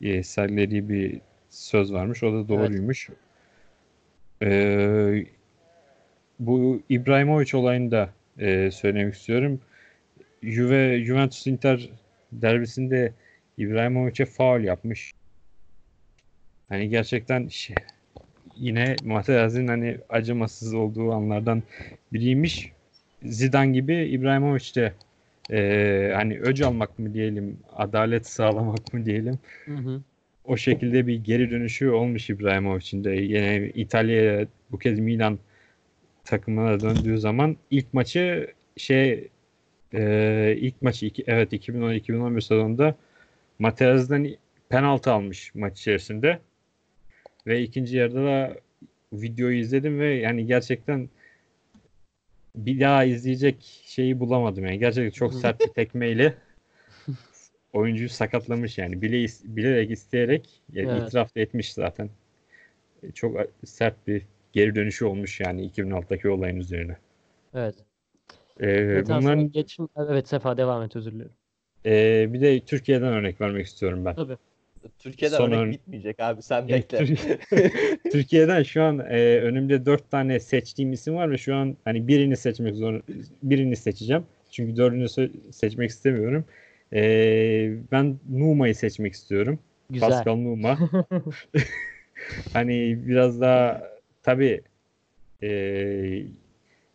e, 0.02 0.24
sergilediği 0.24 0.90
bir 0.90 1.22
söz 1.50 1.94
varmış. 1.94 2.24
O 2.24 2.34
da 2.34 2.48
doğruymuş. 2.48 3.10
E, 4.42 5.26
bu 6.40 6.82
İbrahimovic 6.90 7.58
olayını 7.58 7.92
da 7.92 8.10
e, 8.40 8.72
söylemek 8.72 9.14
istiyorum. 9.14 9.60
Juve 10.44 11.04
Juventus 11.06 11.48
Inter 11.48 11.90
derbisinde 12.32 13.14
İbrahimovic'e 13.58 14.26
faul 14.26 14.62
yapmış. 14.62 15.14
Hani 16.70 16.90
gerçekten 16.90 17.48
şey, 17.48 17.76
yine 18.56 18.96
Materazzi'nin 19.04 19.68
hani 19.68 19.98
acımasız 20.10 20.74
olduğu 20.74 21.12
anlardan 21.12 21.64
biriymiş. 22.14 22.75
Zidane 23.26 23.72
gibi 23.72 23.96
İbrahimovic 23.96 24.76
de 24.76 24.94
e, 25.52 26.12
hani 26.16 26.40
öc 26.40 26.66
almak 26.66 27.00
mı 27.00 27.14
diyelim, 27.14 27.58
adalet 27.76 28.28
sağlamak 28.28 28.94
mı 28.94 29.06
diyelim. 29.06 29.40
Hı 29.66 29.76
hı. 29.76 30.02
O 30.46 30.58
şekilde 30.58 31.08
bir 31.08 31.24
geri 31.24 31.52
dönüşü 31.52 31.90
olmuş 31.90 32.30
İbrahimovic'in 32.30 33.04
de. 33.04 33.12
Yine 33.12 33.72
İtalya'ya 33.76 34.48
bu 34.72 34.80
kez 34.80 35.00
Milan 35.00 35.40
takımına 36.24 36.80
döndüğü 36.80 37.18
zaman 37.18 37.58
ilk 37.72 37.94
maçı 37.94 38.54
şey 38.78 39.28
e, 39.94 40.56
ilk 40.58 40.82
maçı 40.82 41.06
iki, 41.06 41.24
evet 41.28 41.54
2010-2011 41.54 42.42
sezonunda 42.42 42.96
Materazzi'den 43.60 44.36
penaltı 44.70 45.12
almış 45.12 45.56
maç 45.56 45.80
içerisinde. 45.80 46.40
Ve 47.48 47.62
ikinci 47.62 47.98
yarıda 47.98 48.26
da 48.26 48.56
videoyu 49.14 49.58
izledim 49.60 50.00
ve 50.00 50.14
yani 50.14 50.46
gerçekten 50.46 51.10
bir 52.56 52.80
daha 52.80 53.04
izleyecek 53.04 53.56
şeyi 53.86 54.20
bulamadım 54.20 54.66
yani. 54.66 54.80
Gerçekten 54.80 55.12
çok 55.12 55.34
sert 55.34 55.62
bir 55.62 55.68
tekmeyle 55.74 56.34
oyuncuyu 57.74 58.10
sakatlamış 58.10 58.78
yani. 58.78 59.02
Bile 59.02 59.28
bilerek 59.44 59.92
isteyerek 59.92 60.50
yani 60.74 60.90
Evet. 60.92 61.08
itiraf 61.08 61.36
da 61.36 61.40
etmiş 61.40 61.74
zaten. 61.74 62.10
E, 63.04 63.12
Çok 63.12 63.38
sert 63.66 64.08
bir 64.08 64.22
geri 64.54 64.76
dönüşü 64.76 65.06
olmuş 65.06 65.40
yani 65.40 65.66
2006'daki 65.66 66.30
olayın 66.30 66.56
üzerine. 66.58 66.98
Evet. 67.54 67.76
Ee, 68.60 68.68
Evet, 68.70 69.08
bunların 69.10 69.52
geçim... 69.52 69.90
Evet 69.98 70.28
Sefa 70.28 70.58
devam 70.58 70.84
et 70.84 70.96
özür 70.96 71.12
dilerim. 71.12 71.32
e, 71.86 72.34
bir 72.34 72.42
de 72.42 72.60
Türkiye'den 72.60 73.14
örnek 73.14 73.42
vermek 73.42 73.66
istiyorum 73.66 74.06
ben. 74.06 74.16
Tabii. 74.16 74.38
Türkiye'den 75.00 75.38
Son 75.38 75.52
örnek 75.52 75.68
ör- 75.68 75.72
bitmeyecek 75.72 76.20
abi 76.20 76.42
sen 76.42 76.68
Ya, 76.68 76.78
bekle. 76.78 76.98
Tür- 76.98 77.40
Türkiye'den 78.12 78.64
şu 78.64 78.84
an 78.84 79.00
e, 79.00 79.40
önümde 79.40 79.86
dört 79.86 80.12
tane 80.12 80.40
seçtiğim 80.40 80.94
isim 80.94 81.16
var 81.16 81.32
ve 81.32 81.38
şu 81.38 81.56
an 81.56 81.78
hani 81.86 82.08
birini 82.08 82.38
seçmek 82.38 82.76
zor 82.76 83.02
birini 83.44 83.76
seçeceğim. 83.76 84.24
Çünkü 84.52 84.78
dördünü 84.78 85.10
seçmek 85.52 85.90
istemiyorum. 85.90 86.46
E, 86.94 87.02
ben 87.92 88.18
Numa'yı 88.30 88.76
seçmek 88.76 89.14
istiyorum. 89.14 89.60
Güzel. 89.90 90.10
Pascal 90.10 90.36
Numa. 90.36 90.78
hani 92.54 93.00
biraz 93.08 93.42
daha 93.42 93.82
tabii 94.24 94.62
e, 95.44 95.50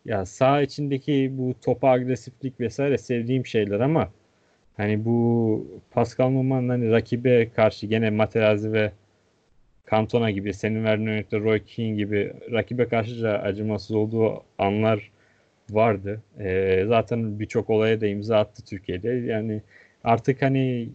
ya 0.04 0.26
sağ 0.26 0.62
içindeki 0.62 1.30
bu 1.32 1.54
topa 1.64 1.88
agresiflik 1.88 2.60
vesaire 2.60 2.98
sevdiğim 2.98 3.46
şeyler 3.46 3.80
ama 3.80 4.12
hani 4.80 5.04
bu 5.04 5.66
Pascal 5.90 6.30
Numa'nın 6.30 6.68
hani 6.68 6.90
rakibe 6.90 7.50
karşı 7.50 7.86
gene 7.86 8.10
Materazzi 8.10 8.72
ve 8.72 8.92
Cantona 9.90 10.30
gibi 10.30 10.54
senin 10.54 10.84
verdiğin 10.84 11.08
örnekte 11.08 11.40
Roy 11.40 11.64
Keane 11.64 11.90
gibi 11.90 12.32
rakibe 12.52 12.88
karşı 12.88 13.22
da 13.22 13.42
acımasız 13.42 13.90
olduğu 13.90 14.42
anlar 14.58 15.10
vardı. 15.70 16.22
E, 16.38 16.84
zaten 16.88 17.40
birçok 17.40 17.70
olaya 17.70 18.00
da 18.00 18.06
imza 18.06 18.38
attı 18.38 18.64
Türkiye'de. 18.64 19.08
Yani 19.08 19.62
artık 20.04 20.42
hani 20.42 20.88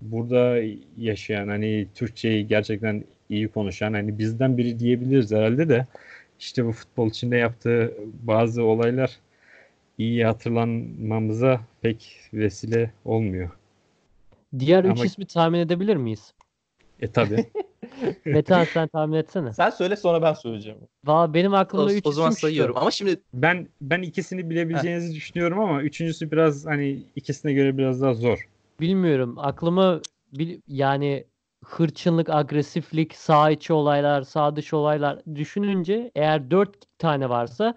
burada 0.00 0.58
yaşayan 0.98 1.48
hani 1.48 1.86
Türkçeyi 1.94 2.46
gerçekten 2.46 3.04
iyi 3.28 3.48
konuşan 3.48 3.92
hani 3.92 4.18
bizden 4.18 4.56
biri 4.58 4.78
diyebiliriz 4.78 5.32
herhalde 5.32 5.68
de 5.68 5.86
işte 6.40 6.64
bu 6.66 6.72
futbol 6.72 7.08
içinde 7.08 7.36
yaptığı 7.36 7.94
bazı 8.22 8.62
olaylar 8.64 9.10
iyi 9.98 10.24
hatırlanmamıza 10.24 11.60
pek 11.86 12.20
vesile 12.32 12.92
olmuyor. 13.04 13.50
Diğer 14.58 14.84
üç 14.84 14.90
Ama- 14.90 15.04
ismi 15.04 15.26
tahmin 15.26 15.58
edebilir 15.58 15.96
miyiz? 15.96 16.34
E 17.00 17.12
tabi. 17.12 17.46
Metehan 18.24 18.64
sen 18.64 18.88
tahmin 18.88 19.16
etsene. 19.16 19.52
Sen 19.52 19.70
söyle 19.70 19.96
sonra 19.96 20.22
ben 20.22 20.32
söyleyeceğim. 20.32 20.78
Valla 21.04 21.34
benim 21.34 21.52
O, 21.52 21.56
aklımda 21.56 21.92
üç 21.92 22.06
o 22.06 22.12
zaman 22.12 22.30
isim 22.30 22.36
şu. 22.38 22.40
sayıyorum. 22.40 22.76
Ama 22.76 22.90
şimdi 22.90 23.20
Ben 23.34 23.68
ben 23.80 24.02
ikisini 24.02 24.50
bilebileceğinizi 24.50 25.14
düşünüyorum 25.14 25.58
ama 25.60 25.82
üçüncüsü 25.82 26.30
biraz 26.30 26.66
hani 26.66 27.02
ikisine 27.16 27.52
göre 27.52 27.78
biraz 27.78 28.02
daha 28.02 28.14
zor. 28.14 28.48
Bilmiyorum. 28.80 29.34
Aklıma 29.38 30.00
bil- 30.32 30.60
yani 30.68 31.24
hırçınlık, 31.64 32.30
agresiflik, 32.30 33.14
sağ 33.14 33.50
içi 33.50 33.72
olaylar, 33.72 34.22
sağ 34.22 34.56
dışı 34.56 34.76
olaylar 34.76 35.18
düşününce 35.34 36.10
eğer 36.14 36.50
dört 36.50 36.98
tane 36.98 37.28
varsa 37.28 37.74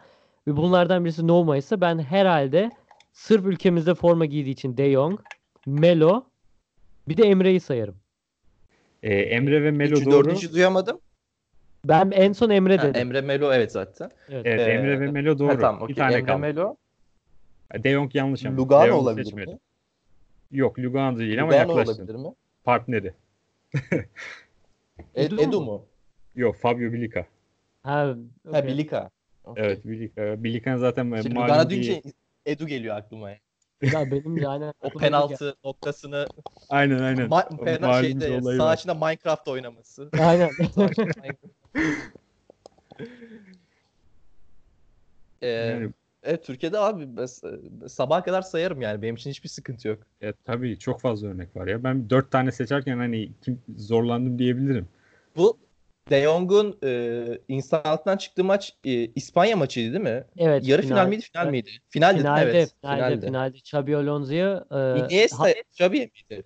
ve 0.47 0.57
bunlardan 0.57 1.05
birisi 1.05 1.27
Noma 1.27 1.57
ise 1.57 1.81
ben 1.81 1.99
herhalde 1.99 2.71
sırf 3.19 3.45
ülkemizde 3.45 3.95
forma 3.95 4.25
giydiği 4.25 4.53
için 4.53 4.77
De 4.77 4.91
Jong, 4.91 5.19
Melo 5.65 6.23
bir 7.07 7.17
de 7.17 7.23
Emre'yi 7.23 7.59
sayarım. 7.59 7.95
E, 9.03 9.13
Emre 9.15 9.63
ve 9.63 9.71
Melo 9.71 9.95
üçü, 9.95 10.05
doğru. 10.05 10.25
dördüncü 10.25 10.53
duyamadım. 10.53 10.99
Ben 11.85 12.11
en 12.11 12.33
son 12.33 12.49
Emre 12.49 12.77
Ha, 12.77 12.83
dedim. 12.83 13.01
Emre 13.01 13.21
Melo 13.21 13.53
evet 13.53 13.71
zaten. 13.71 14.11
Evet. 14.29 14.45
Evet, 14.45 14.59
Ee, 14.59 14.71
Emre 14.71 14.99
ve 14.99 15.07
Melo 15.11 15.31
Ha, 15.33 15.39
doğru. 15.39 15.59
tamam 15.59 15.79
Bir 15.79 15.83
okey. 15.83 15.95
tane 15.95 16.13
Emre 16.13 16.25
kaldı. 16.25 16.39
Melo. 16.39 16.75
De 17.83 17.91
Jong 17.91 18.15
yanlış 18.15 18.45
ama. 18.45 18.57
Lugano 18.57 18.95
olabilir 18.95 19.25
seçmedi. 19.25 19.51
mi? 19.51 19.59
Yok 20.51 20.79
Lugano 20.79 21.17
değil 21.19 21.41
ama 21.43 21.51
Lugano 21.51 21.77
yaklaştın. 21.77 22.03
olabilir 22.03 22.15
mi? 22.27 22.33
Partneri. 22.63 23.13
Ed- 23.73 24.05
Edu 25.15 25.41
Edu, 25.41 25.61
mu? 25.61 25.85
Yok 26.35 26.55
Fabio 26.55 26.93
Bilica. 26.93 27.25
Ha, 27.83 27.91
Ha 28.51 28.59
okey. 28.59 28.63
Bilika. 28.67 29.09
Okey. 29.43 29.65
Evet 29.65 29.85
Bilica. 29.85 30.43
Bilica'nın 30.43 30.77
zaten 30.77 31.11
İşte 31.11 31.29
malum 31.29 31.43
Lugano 31.43 31.65
bir- 31.65 31.69
deyince 31.69 32.01
Edu 32.45 32.67
geliyor 32.67 32.95
aklıma. 32.95 33.29
Ya 33.81 34.11
benim 34.11 34.37
yani 34.37 34.73
O 34.81 34.89
penaltı 34.89 35.55
noktasını 35.63 36.27
Aynen 36.69 36.99
aynen. 36.99 37.29
ma- 37.29 37.57
O 37.59 37.63
pena 37.65 37.87
malum 37.87 38.03
şeyde 38.03 38.41
sağ 38.57 38.73
içinde 38.73 38.93
Minecraft 38.93 39.47
oynaması. 39.47 40.09
Aynen. 40.19 40.51
Ee, 45.41 45.47
Yani, 45.47 45.89
evet 46.23 46.43
Türkiye'de 46.45 46.79
abi 46.79 47.17
ben 47.17 47.25
s- 47.25 47.47
sabaha 47.87 48.23
kadar 48.23 48.41
sayarım 48.41 48.81
yani 48.81 49.01
benim 49.01 49.15
için 49.15 49.29
hiçbir 49.29 49.49
sıkıntı 49.49 49.87
yok. 49.87 49.99
e, 50.21 50.33
tabii 50.45 50.79
çok 50.79 51.01
fazla 51.01 51.27
örnek 51.27 51.55
var 51.55 51.67
ya. 51.67 51.83
Ben 51.83 52.09
dört 52.09 52.31
tane 52.31 52.51
seçerken 52.51 52.97
hani 52.97 53.31
kim 53.41 53.61
zorlandım 53.77 54.39
diyebilirim. 54.39 54.87
Bu 55.35 55.57
De 56.09 56.21
Jong'un 56.23 56.77
e, 56.83 57.23
insan 57.47 57.81
altından 57.83 58.17
çıktığı 58.17 58.43
maç 58.43 58.73
e, 58.85 58.91
İspanya 58.91 59.55
maçıydı 59.57 59.93
değil 59.93 60.03
mi? 60.03 60.23
Evet. 60.37 60.67
Yarı 60.67 60.81
final, 60.81 61.07
miydi 61.07 61.21
final 61.21 61.47
miydi? 61.47 61.69
Finaldi? 61.89 62.17
Finalde, 62.17 62.41
evet. 62.41 62.75
finalde, 62.81 62.97
finalde. 62.97 63.25
finalde. 63.25 63.57
Xabi 63.57 63.97
Alonso'ya 63.97 64.65
e, 64.71 64.99
Iniesta, 64.99 65.39
ha- 65.39 65.49
Xabi 65.71 65.97
miydi? 65.97 66.43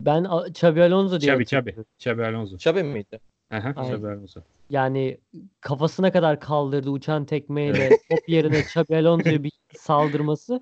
ben 0.00 0.26
Xabi 0.48 0.82
Alonso 0.82 1.20
diye 1.20 1.44
Çabi. 1.44 1.44
hatırlıyorum. 1.44 1.86
Çabi 1.98 2.24
Alonso. 2.24 2.54
Xabi 2.54 2.82
miydi? 2.82 3.20
Aha. 3.50 3.74
Çabi 3.74 4.06
Alonso. 4.06 4.40
Yani 4.70 5.18
kafasına 5.60 6.12
kadar 6.12 6.40
kaldırdı 6.40 6.90
uçan 6.90 7.24
tekmeyle 7.24 7.88
top 8.10 8.28
yerine 8.28 8.58
Xabi 8.58 8.96
Alonso'ya 8.96 9.42
bir 9.42 9.52
saldırması. 9.76 10.60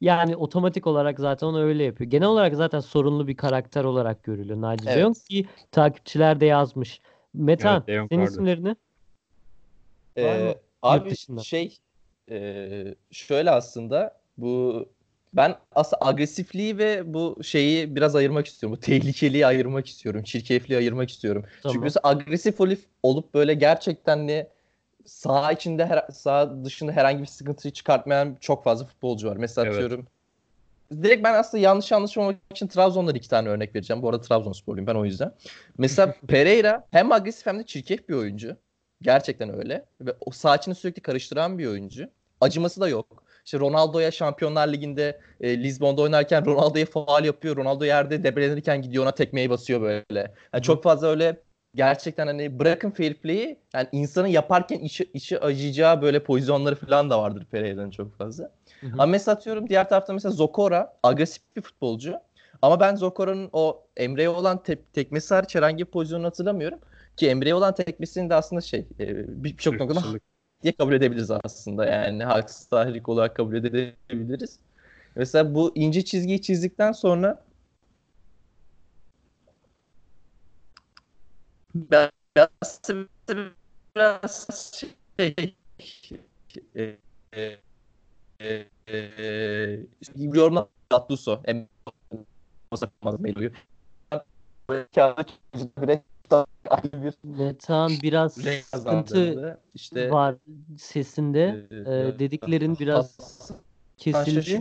Yani 0.00 0.36
otomatik 0.36 0.86
olarak 0.86 1.20
zaten 1.20 1.46
onu 1.46 1.62
öyle 1.62 1.84
yapıyor. 1.84 2.10
Genel 2.10 2.28
olarak 2.28 2.54
zaten 2.54 2.80
sorunlu 2.80 3.28
bir 3.28 3.36
karakter 3.36 3.84
olarak 3.84 4.22
görülüyor 4.22 4.60
Naci 4.60 4.86
De 4.86 4.90
Evet. 4.90 5.02
Jong 5.02 5.16
ki 5.28 5.46
takipçiler 5.72 6.40
de 6.40 6.46
yazmış. 6.46 7.00
Metan, 7.36 7.84
Evet, 7.88 8.08
senin? 8.10 8.22
Var 8.22 8.28
mı? 8.38 8.76
Ee, 10.16 10.58
abi 10.82 11.10
dışında? 11.10 11.40
şey 11.40 11.76
e, 12.30 12.94
şöyle 13.10 13.50
aslında 13.50 14.20
bu 14.38 14.88
Ben 15.32 15.56
aslında 15.74 16.06
agresifliği 16.06 16.78
ve 16.78 17.14
bu 17.14 17.38
şeyi 17.44 17.96
biraz 17.96 18.16
ayırmak 18.16 18.46
istiyorum. 18.46 18.76
Bu 18.76 18.80
tehlikeliği 18.80 19.46
ayırmak 19.46 19.86
istiyorum. 19.86 20.22
Çirkefliği 20.22 20.78
ayırmak 20.78 21.10
istiyorum. 21.10 21.44
Tamam. 21.62 21.74
Çünkü 21.74 21.84
mesela 21.84 22.00
agresif 22.04 22.60
olup, 22.60 22.78
olup 23.02 23.34
böyle 23.34 23.54
gerçekten 23.54 24.28
de 24.28 24.50
sağ 25.04 25.52
içinde 25.52 25.86
her, 25.86 26.04
sağ 26.12 26.64
dışında 26.64 26.92
herhangi 26.92 27.20
bir 27.22 27.26
sıkıntıyı 27.26 27.72
çıkartmayan 27.72 28.36
çok 28.40 28.64
fazla 28.64 28.86
futbolcu 28.86 29.28
var. 29.28 29.36
Mesela 29.36 29.66
Evet. 29.66 29.74
atıyorum 29.74 30.06
Direkt 31.02 31.24
ben 31.24 31.34
aslında 31.34 31.62
yanlış 31.62 31.92
anlaşılmamak 31.92 32.36
için 32.50 32.66
Trabzon'dan 32.66 33.14
iki 33.14 33.28
tane 33.28 33.48
örnek 33.48 33.74
vereceğim. 33.74 34.02
Bu 34.02 34.08
arada 34.08 34.20
Trabzonsporluyum 34.20 34.86
ben 34.86 34.94
o 34.94 35.04
yüzden. 35.04 35.32
Mesela 35.78 36.14
Pereira 36.28 36.86
hem 36.90 37.12
agresif 37.12 37.46
hem 37.46 37.58
de 37.58 37.66
çirkef 37.66 38.08
bir 38.08 38.14
oyuncu. 38.14 38.56
Gerçekten 39.02 39.58
öyle. 39.58 39.84
Ve 40.00 40.14
o 40.20 40.30
sağ 40.30 40.56
içini 40.56 40.74
sürekli 40.74 41.02
karıştıran 41.02 41.58
bir 41.58 41.66
oyuncu. 41.66 42.08
Acıması 42.40 42.80
da 42.80 42.88
yok. 42.88 43.22
İşte 43.44 43.58
Ronaldo'ya 43.58 44.10
Şampiyonlar 44.10 44.68
Ligi'nde 44.68 45.20
e, 45.40 45.62
Lizbon'da 45.62 46.02
oynarken 46.02 46.46
Ronaldo'ya 46.46 46.86
faal 46.86 47.24
yapıyor. 47.24 47.56
Ronaldo 47.56 47.84
yerde 47.84 48.24
debrelenirken 48.24 48.82
gidiyor 48.82 49.04
ona 49.04 49.12
tekmeyi 49.12 49.50
basıyor 49.50 49.80
böyle. 49.80 50.34
Yani 50.52 50.62
çok 50.62 50.82
fazla 50.82 51.08
öyle 51.08 51.36
gerçekten 51.76 52.26
hani 52.26 52.58
bırakın 52.58 52.90
fair 52.90 53.14
play'i 53.14 53.58
yani 53.74 53.88
insanın 53.92 54.26
yaparken 54.26 54.78
içi, 54.78 55.10
içi 55.14 55.40
acıyacağı 55.40 56.02
böyle 56.02 56.22
pozisyonları 56.24 56.74
falan 56.76 57.10
da 57.10 57.22
vardır 57.22 57.46
Pereira'nın 57.50 57.90
çok 57.90 58.18
fazla. 58.18 58.44
Hı 58.80 58.86
hı. 58.86 58.92
Ama 58.92 59.06
mesela 59.06 59.34
atıyorum 59.34 59.68
diğer 59.68 59.88
tarafta 59.88 60.12
mesela 60.12 60.32
Zokora 60.32 60.96
agresif 61.02 61.42
bir 61.56 61.62
futbolcu. 61.62 62.14
Ama 62.62 62.80
ben 62.80 62.96
Zokora'nın 62.96 63.48
o 63.52 63.82
Emre'ye 63.96 64.28
olan 64.28 64.62
te- 64.62 64.82
tekmesi 64.92 65.34
hariç 65.34 65.54
herhangi 65.54 65.86
bir 65.86 65.90
pozisyonunu 65.90 66.26
hatırlamıyorum. 66.26 66.78
Ki 67.16 67.28
Emre'ye 67.28 67.54
olan 67.54 67.74
tekmesini 67.74 68.30
de 68.30 68.34
aslında 68.34 68.60
şey 68.60 68.86
e, 69.00 69.44
birçok 69.44 69.80
noktada 69.80 69.98
Irkçılık. 69.98 70.22
diye 70.62 70.72
kabul 70.72 70.92
edebiliriz 70.92 71.30
aslında. 71.30 71.86
Yani 71.86 72.24
haksız 72.24 72.66
tahrik 72.66 73.08
olarak 73.08 73.36
kabul 73.36 73.54
edebiliriz. 73.54 74.58
Mesela 75.16 75.54
bu 75.54 75.72
ince 75.74 76.04
çizgiyi 76.04 76.42
çizdikten 76.42 76.92
sonra 76.92 77.45
biraz 81.90 82.10
biraz 83.96 84.72
şey 85.18 85.34
e, 86.74 86.98
e, 87.36 87.58
e, 88.40 88.66
e, 88.88 89.86
yorumlar 90.16 90.66
Gattuso 90.90 91.42
em 91.44 91.68
yapamaz 92.72 93.20
Melo'yu. 93.20 93.52
Metehan 97.24 97.90
biraz 98.02 98.34
sıkıntı. 98.34 99.58
İşte 99.74 100.10
var 100.10 100.36
sesinde. 100.78 101.68
e, 101.70 101.76
Ee, 101.76 102.18
dediklerin 102.18 102.78
biraz 102.78 103.18
kesildi. 103.96 104.60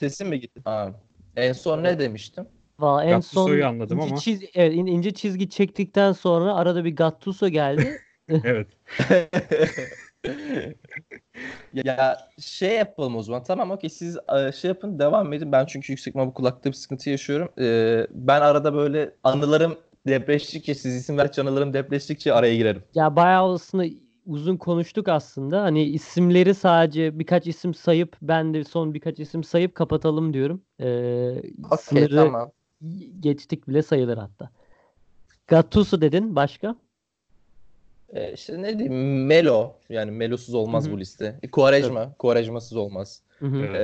Sesim 0.00 0.28
mi 0.28 0.40
gitti? 0.40 0.62
Aa. 0.64 0.88
En 1.36 1.52
son 1.52 1.82
ne 1.82 1.98
demiştim? 1.98 2.48
Valla 2.78 3.04
en 3.04 3.20
son 3.20 3.20
Gattuso'yu 3.20 3.66
anladım 3.66 3.98
ince, 3.98 4.08
ama. 4.08 4.20
çiz, 4.20 4.42
evet, 4.54 4.74
in- 4.74 4.86
ince 4.86 5.10
çizgi 5.10 5.50
çektikten 5.50 6.12
sonra 6.12 6.54
arada 6.54 6.84
bir 6.84 6.96
Gattuso 6.96 7.48
geldi. 7.48 7.98
Evet. 8.44 8.68
ya 11.72 12.18
şey 12.40 12.74
yapalım 12.76 13.16
o 13.16 13.22
zaman. 13.22 13.42
Tamam 13.42 13.70
okey 13.70 13.90
siz 13.90 14.18
e, 14.38 14.52
şey 14.52 14.68
yapın 14.68 14.98
devam 14.98 15.32
edin. 15.32 15.52
Ben 15.52 15.66
çünkü 15.66 15.92
yüksek 15.92 16.14
bu 16.14 16.34
kulakta 16.34 16.70
bir 16.70 16.74
sıkıntı 16.74 17.10
yaşıyorum. 17.10 17.48
Ee, 17.58 18.06
ben 18.10 18.40
arada 18.40 18.74
böyle 18.74 19.14
anılarım 19.24 19.76
depreştikçe 20.06 20.74
siz 20.74 20.94
isim 20.94 21.18
verdikçe 21.18 21.42
anılarım 21.42 21.72
depreştikçe 21.72 22.32
araya 22.32 22.56
girerim. 22.56 22.82
Ya 22.94 23.16
bayağı 23.16 23.52
aslında 23.52 23.84
uzun 24.26 24.56
konuştuk 24.56 25.08
aslında. 25.08 25.62
Hani 25.62 25.82
isimleri 25.82 26.54
sadece 26.54 27.18
birkaç 27.18 27.46
isim 27.46 27.74
sayıp 27.74 28.16
ben 28.22 28.54
de 28.54 28.64
son 28.64 28.94
birkaç 28.94 29.20
isim 29.20 29.44
sayıp 29.44 29.74
kapatalım 29.74 30.34
diyorum. 30.34 30.62
Ee, 30.80 30.86
Okey 31.70 31.78
sınırı 31.80 32.16
tamam. 32.16 32.50
Geçtik 33.20 33.68
bile 33.68 33.82
sayılır 33.82 34.18
hatta. 34.18 34.50
Gattuso 35.46 36.00
dedin 36.00 36.36
başka? 36.36 36.76
Ee, 38.14 38.32
işte 38.32 38.62
ne 38.62 38.78
diyeyim 38.78 39.26
Melo 39.26 39.72
yani 39.88 40.10
Melosuz 40.10 40.54
olmaz 40.54 40.84
Hı 40.84 40.88
hı. 40.88 40.92
bu 40.92 41.00
liste. 41.00 41.38
E, 41.42 41.50
Quaresma, 41.50 42.12
Quaresma'sız 42.18 42.76
olmaz. 42.76 43.22
Hı 43.38 43.46
hı. 43.46 43.56
Evet. 43.56 43.80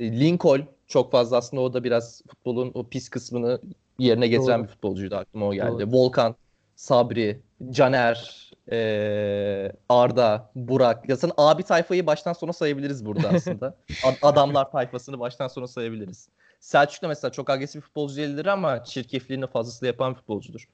Ee, 0.00 0.20
Lincoln 0.20 0.60
çok 0.86 1.12
fazla 1.12 1.36
aslında 1.36 1.62
o 1.62 1.72
da 1.72 1.84
biraz 1.84 2.22
futbolun 2.28 2.70
o 2.74 2.88
pis 2.88 3.08
kısmını 3.08 3.60
yerine 3.98 4.28
getiren 4.28 4.58
Doğru. 4.58 4.68
bir 4.68 4.72
futbolcuydu 4.72 5.16
aklıma 5.16 5.46
o 5.46 5.54
geldi. 5.54 5.72
Doğru. 5.80 5.92
Volkan, 5.92 6.36
Sabri, 6.76 7.40
Caner, 7.70 8.50
ee, 8.72 9.72
Arda, 9.88 10.50
Burak. 10.54 11.08
Ya 11.08 11.16
sen 11.16 11.30
abi 11.36 11.62
tayfayı 11.62 12.06
baştan 12.06 12.32
sona 12.32 12.52
sayabiliriz 12.52 13.06
burada 13.06 13.28
aslında. 13.28 13.76
Ad- 14.02 14.18
adamlar 14.22 14.70
tayfasını 14.70 15.20
baştan 15.20 15.48
sona 15.48 15.66
sayabiliriz. 15.66 16.28
Selçuk 16.60 17.02
da 17.02 17.08
mesela 17.08 17.32
çok 17.32 17.50
agresif 17.50 17.74
bir 17.82 17.86
futbolcu 17.86 18.16
değildir 18.16 18.46
ama 18.46 18.84
çirkefliğini 18.84 19.46
fazlasıyla 19.46 19.86
yapan 19.86 20.12
bir 20.12 20.18
futbolcudur. 20.18 20.68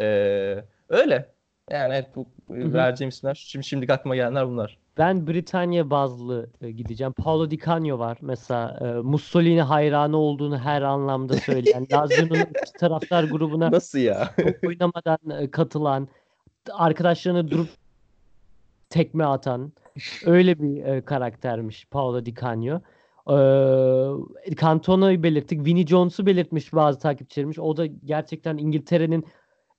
Ee, 0.00 0.64
öyle. 0.88 1.34
Yani 1.70 1.94
evet 1.94 2.16
bu 2.16 2.26
vereceğim 2.48 3.08
isimler 3.08 3.34
şimdi 3.34 3.66
şimdilik 3.66 3.90
aklıma 3.90 4.16
gelenler 4.16 4.48
bunlar. 4.48 4.78
Ben 4.98 5.26
Britanya 5.26 5.90
bazlı 5.90 6.50
e, 6.60 6.70
gideceğim. 6.70 7.12
Paolo 7.12 7.50
Di 7.50 7.58
Canio 7.58 7.98
var 7.98 8.18
mesela. 8.20 8.78
e, 8.80 8.84
Mussolini 8.84 9.62
hayranı 9.62 10.16
olduğunu 10.16 10.58
her 10.58 10.82
anlamda 10.82 11.34
söyleyen. 11.34 11.86
Lazio'nun 11.92 12.46
taraftar 12.78 13.24
grubuna 13.24 13.70
Nasıl 13.70 13.98
ya? 13.98 14.30
oynamadan 14.66 15.18
e, 15.40 15.50
katılan, 15.50 16.08
arkadaşlarına 16.72 17.50
durup 17.50 17.68
tekme 18.90 19.24
atan 19.24 19.72
öyle 20.26 20.58
bir 20.62 20.84
e, 20.84 21.04
karaktermiş 21.04 21.86
Paolo 21.90 22.26
Di 22.26 22.34
Canio. 22.34 22.80
Ee, 23.30 24.54
Cantona'yı 24.56 25.22
belirttik. 25.22 25.66
Vinnie 25.66 25.86
Jones'u 25.86 26.26
belirtmiş 26.26 26.72
bazı 26.72 26.98
takipçilerimiz. 26.98 27.58
O 27.58 27.76
da 27.76 27.86
gerçekten 27.86 28.56
İngiltere'nin 28.56 29.24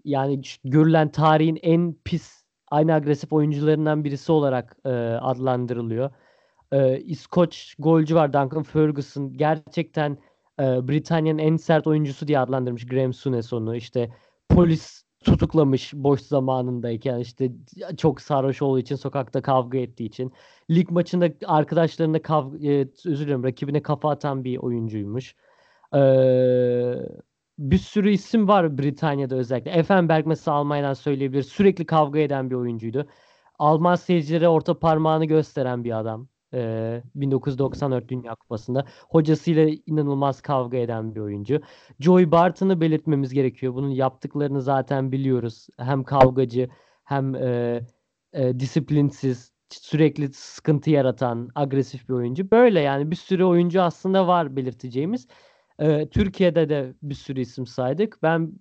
yani 0.04 0.42
görülen 0.64 1.12
tarihin 1.12 1.60
en 1.62 1.96
pis, 2.04 2.44
aynı 2.72 2.94
agresif 2.94 3.34
oyuncularından 3.34 4.04
birisi 4.04 4.32
olarak 4.32 4.78
e, 4.86 4.90
adlandırılıyor. 5.22 6.12
Ee, 6.72 7.00
İskoç 7.00 7.76
golcü 7.80 8.16
var 8.16 8.34
Duncan 8.34 8.64
Ferguson. 8.64 9.34
Gerçekten 9.34 10.18
e, 10.60 10.64
Britanya'nın 10.64 11.40
en 11.40 11.58
sert 11.58 11.88
oyuncusu 11.88 12.28
diye 12.28 12.40
adlandırmış 12.40 12.88
Graham 12.88 13.14
Souness 13.14 13.54
onu. 13.54 13.76
İşte 13.76 14.10
polis 14.50 15.05
tutuklamış 15.26 15.94
boş 15.94 16.22
zamanındayken 16.22 17.20
işte 17.20 17.52
çok 17.98 18.22
sarhoş 18.22 18.62
olduğu 18.62 18.80
için 18.80 18.96
sokakta 18.96 19.42
kavga 19.42 19.78
ettiği 19.78 20.06
için. 20.06 20.34
Lig 20.72 20.90
maçında 20.92 21.30
arkadaşlarına 21.46 22.22
kavga, 22.22 22.58
e, 22.68 22.88
özür 23.06 23.26
dilerim 23.26 23.44
rakibine 23.44 23.82
kafa 23.82 24.12
atan 24.12 24.44
bir 24.44 24.58
oyuncuymuş. 24.58 25.36
Ee, 25.96 26.96
bir 27.60 27.78
sürü 27.78 28.12
isim 28.12 28.48
var 28.48 28.78
Britanya'da 28.78 29.36
özellikle. 29.36 29.72
Effenberg 29.72 30.26
mesela 30.26 30.58
Almanya'dan 30.58 30.94
söyleyebilir. 30.94 31.44
Sürekli 31.44 31.86
kavga 31.86 32.20
eden 32.20 32.50
bir 32.50 32.56
oyuncuydu. 32.56 33.08
Alman 33.60 33.96
seyircilere 33.96 34.48
orta 34.48 34.80
parmağını 34.80 35.26
gösteren 35.26 35.84
bir 35.84 36.00
adam. 36.00 36.28
Ee, 36.56 37.04
1994 37.16 38.10
Dünya 38.10 38.36
Kupası'nda. 38.36 38.86
Hocasıyla 39.10 39.70
inanılmaz 39.86 40.42
kavga 40.42 40.78
eden 40.78 41.16
bir 41.16 41.20
oyuncu. 41.20 41.62
Joey 42.00 42.32
Barton'ı 42.32 42.82
belirtmemiz 42.82 43.34
gerekiyor. 43.34 43.74
Bunun 43.74 43.90
yaptıklarını 43.90 44.62
zaten 44.62 45.12
biliyoruz. 45.12 45.68
Hem 45.78 46.04
kavgacı 46.04 46.70
hem 47.04 47.36
e, 47.36 47.82
e, 48.34 48.60
disiplinsiz, 48.60 49.52
sürekli 49.70 50.34
sıkıntı 50.34 50.90
yaratan, 50.90 51.50
agresif 51.56 52.10
bir 52.10 52.14
oyuncu. 52.14 52.52
Böyle 52.52 52.80
yani 52.80 53.12
bir 53.12 53.16
sürü 53.16 53.44
oyuncu 53.44 53.82
aslında 53.82 54.28
var 54.28 54.56
belirteceğimiz. 54.56 55.28
Ee, 55.80 56.10
Türkiye'de 56.10 56.70
de 56.70 56.94
bir 57.04 57.16
sürü 57.16 57.40
isim 57.40 57.66
saydık. 57.66 58.20
Ben 58.24 58.52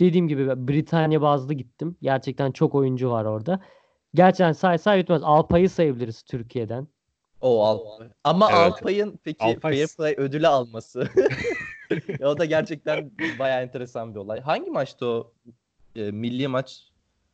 dediğim 0.00 0.28
gibi 0.28 0.68
Britanya 0.68 1.22
bazlı 1.22 1.54
gittim. 1.54 1.96
Gerçekten 2.02 2.52
çok 2.52 2.74
oyuncu 2.74 3.10
var 3.10 3.24
orada. 3.24 3.60
Gerçekten 4.14 4.52
say 4.52 4.78
say 4.78 4.98
bitmez. 4.98 5.22
Alpay'ı 5.22 5.70
sayabiliriz 5.70 6.22
Türkiye'den. 6.22 6.88
O 7.42 7.64
Alpay. 7.64 8.08
Ama 8.24 8.48
Evet. 8.50 8.58
Alpay'ın 8.58 9.18
peki 9.24 9.44
Alpay- 9.44 9.60
Fair 9.60 9.86
Play 9.96 10.14
ödülü 10.18 10.48
alması. 10.48 11.08
Ya 12.20 12.28
o 12.28 12.38
da 12.38 12.44
gerçekten 12.44 13.10
bayağı 13.38 13.62
enteresan 13.62 14.14
bir 14.14 14.18
olay. 14.20 14.40
Hangi 14.40 14.70
maçtı 14.70 15.06
o? 15.06 15.32
E, 15.96 16.10
milli 16.10 16.48
maç. 16.48 16.88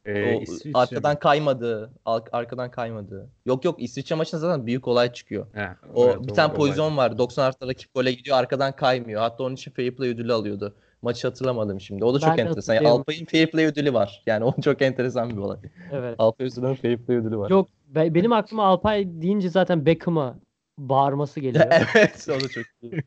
Ee, 0.07 0.35
o 0.35 0.41
İsviçre 0.43 0.79
arkadan 0.79 1.13
mi? 1.13 1.19
kaymadı. 1.19 1.91
arkadan 2.33 2.71
kaymadı. 2.71 3.29
Yok 3.47 3.65
yok 3.65 3.83
İsviçre 3.83 4.17
maçında 4.17 4.41
zaten 4.41 4.67
büyük 4.67 4.89
olay 4.89 5.13
çıkıyor. 5.13 5.47
He, 5.55 5.69
O 5.95 6.07
evet, 6.07 6.23
bir 6.29 6.35
tane 6.35 6.47
olay. 6.49 6.57
pozisyon 6.57 6.97
var. 6.97 7.19
90 7.19 7.45
artı 7.45 7.69
rakip 7.69 7.95
gole 7.95 8.13
gidiyor. 8.13 8.37
Arkadan 8.37 8.77
kaymıyor. 8.77 9.21
Hatta 9.21 9.45
onun 9.45 9.55
için 9.55 9.71
Fair 9.71 9.97
Play 9.97 10.09
ödülü 10.09 10.33
alıyordu. 10.33 10.75
Maçı 11.03 11.29
hatırlamadım 11.29 11.81
şimdi. 11.81 12.05
O 12.05 12.15
da 12.15 12.21
çok 12.21 12.31
Ben 12.31 12.39
de 12.39 12.43
enteresan. 12.43 12.75
Yani. 12.75 12.89
Alpay'ın 12.89 13.25
Fair 13.25 13.51
Play 13.51 13.67
ödülü 13.67 13.95
var. 13.95 14.23
Yani 14.27 14.45
o 14.45 14.61
çok 14.61 14.83
enteresan 14.83 15.31
bir 15.31 15.37
olay. 15.37 15.59
Evet. 15.93 16.15
Alpay 16.19 16.47
Özü'nün 16.47 16.75
Fair 16.75 16.97
Play 16.97 17.17
ödülü 17.17 17.39
var. 17.39 17.51
Yok 17.51 17.69
be- 17.89 18.15
benim 18.15 18.33
aklıma 18.33 18.65
Alpay 18.65 19.23
deyince 19.23 19.49
zaten 19.49 19.87
Beckham'a 19.87 20.39
bağırması 20.79 21.41
geliyor. 21.41 21.65
evet 21.71 22.27
o 22.29 22.41
da 22.41 22.49
çok 22.49 22.65
iyi. 22.83 22.93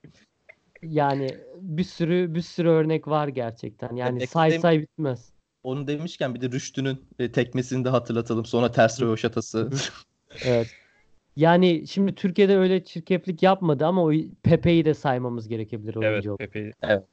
Yani 0.83 1.27
bir 1.61 1.83
sürü 1.83 2.35
bir 2.35 2.41
sürü 2.41 2.69
örnek 2.69 3.07
var 3.07 3.27
gerçekten. 3.27 3.95
Yani 3.95 4.19
Beckham 4.19 4.49
say 4.49 4.59
say 4.59 4.81
bitmez. 4.81 5.31
Onu 5.63 5.87
demişken 5.87 6.35
bir 6.35 6.41
de 6.41 6.51
Rüştü'nün 6.51 7.05
e, 7.19 7.31
tekmesini 7.31 7.85
de 7.85 7.89
hatırlatalım. 7.89 8.45
Sonra 8.45 8.71
ters 8.71 9.01
röveşatası. 9.01 9.69
Evet. 10.45 10.67
yani 11.35 11.87
şimdi 11.87 12.15
Türkiye'de 12.15 12.57
öyle 12.57 12.83
çirkeflik 12.83 13.43
yapmadı 13.43 13.85
ama 13.85 14.03
o 14.03 14.11
Pepe'yi 14.43 14.85
de 14.85 14.93
saymamız 14.93 15.47
gerekebilir 15.47 15.95
Evet 15.95 16.11
oyuncu 16.11 16.31
olarak. 16.31 17.03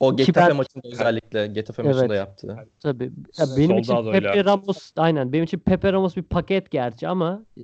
O 0.00 0.16
Getafe 0.16 0.50
ben- 0.50 0.56
maçında 0.56 0.88
özellikle 0.92 1.46
Getafe 1.46 1.82
Evet. 1.82 1.94
maçında 1.94 2.14
yaptı. 2.14 2.56
Tabii. 2.82 3.12
Ya 3.38 3.46
benim 3.56 3.78
için 3.78 4.12
Pepe 4.12 4.26
yaptı. 4.26 4.44
Ramos 4.44 4.92
aynen 4.96 5.32
benim 5.32 5.44
için 5.44 5.58
Pepe 5.58 5.92
Ramos 5.92 6.16
bir 6.16 6.22
paket 6.22 6.70
gerçi 6.70 7.08
ama 7.08 7.42
e, 7.56 7.62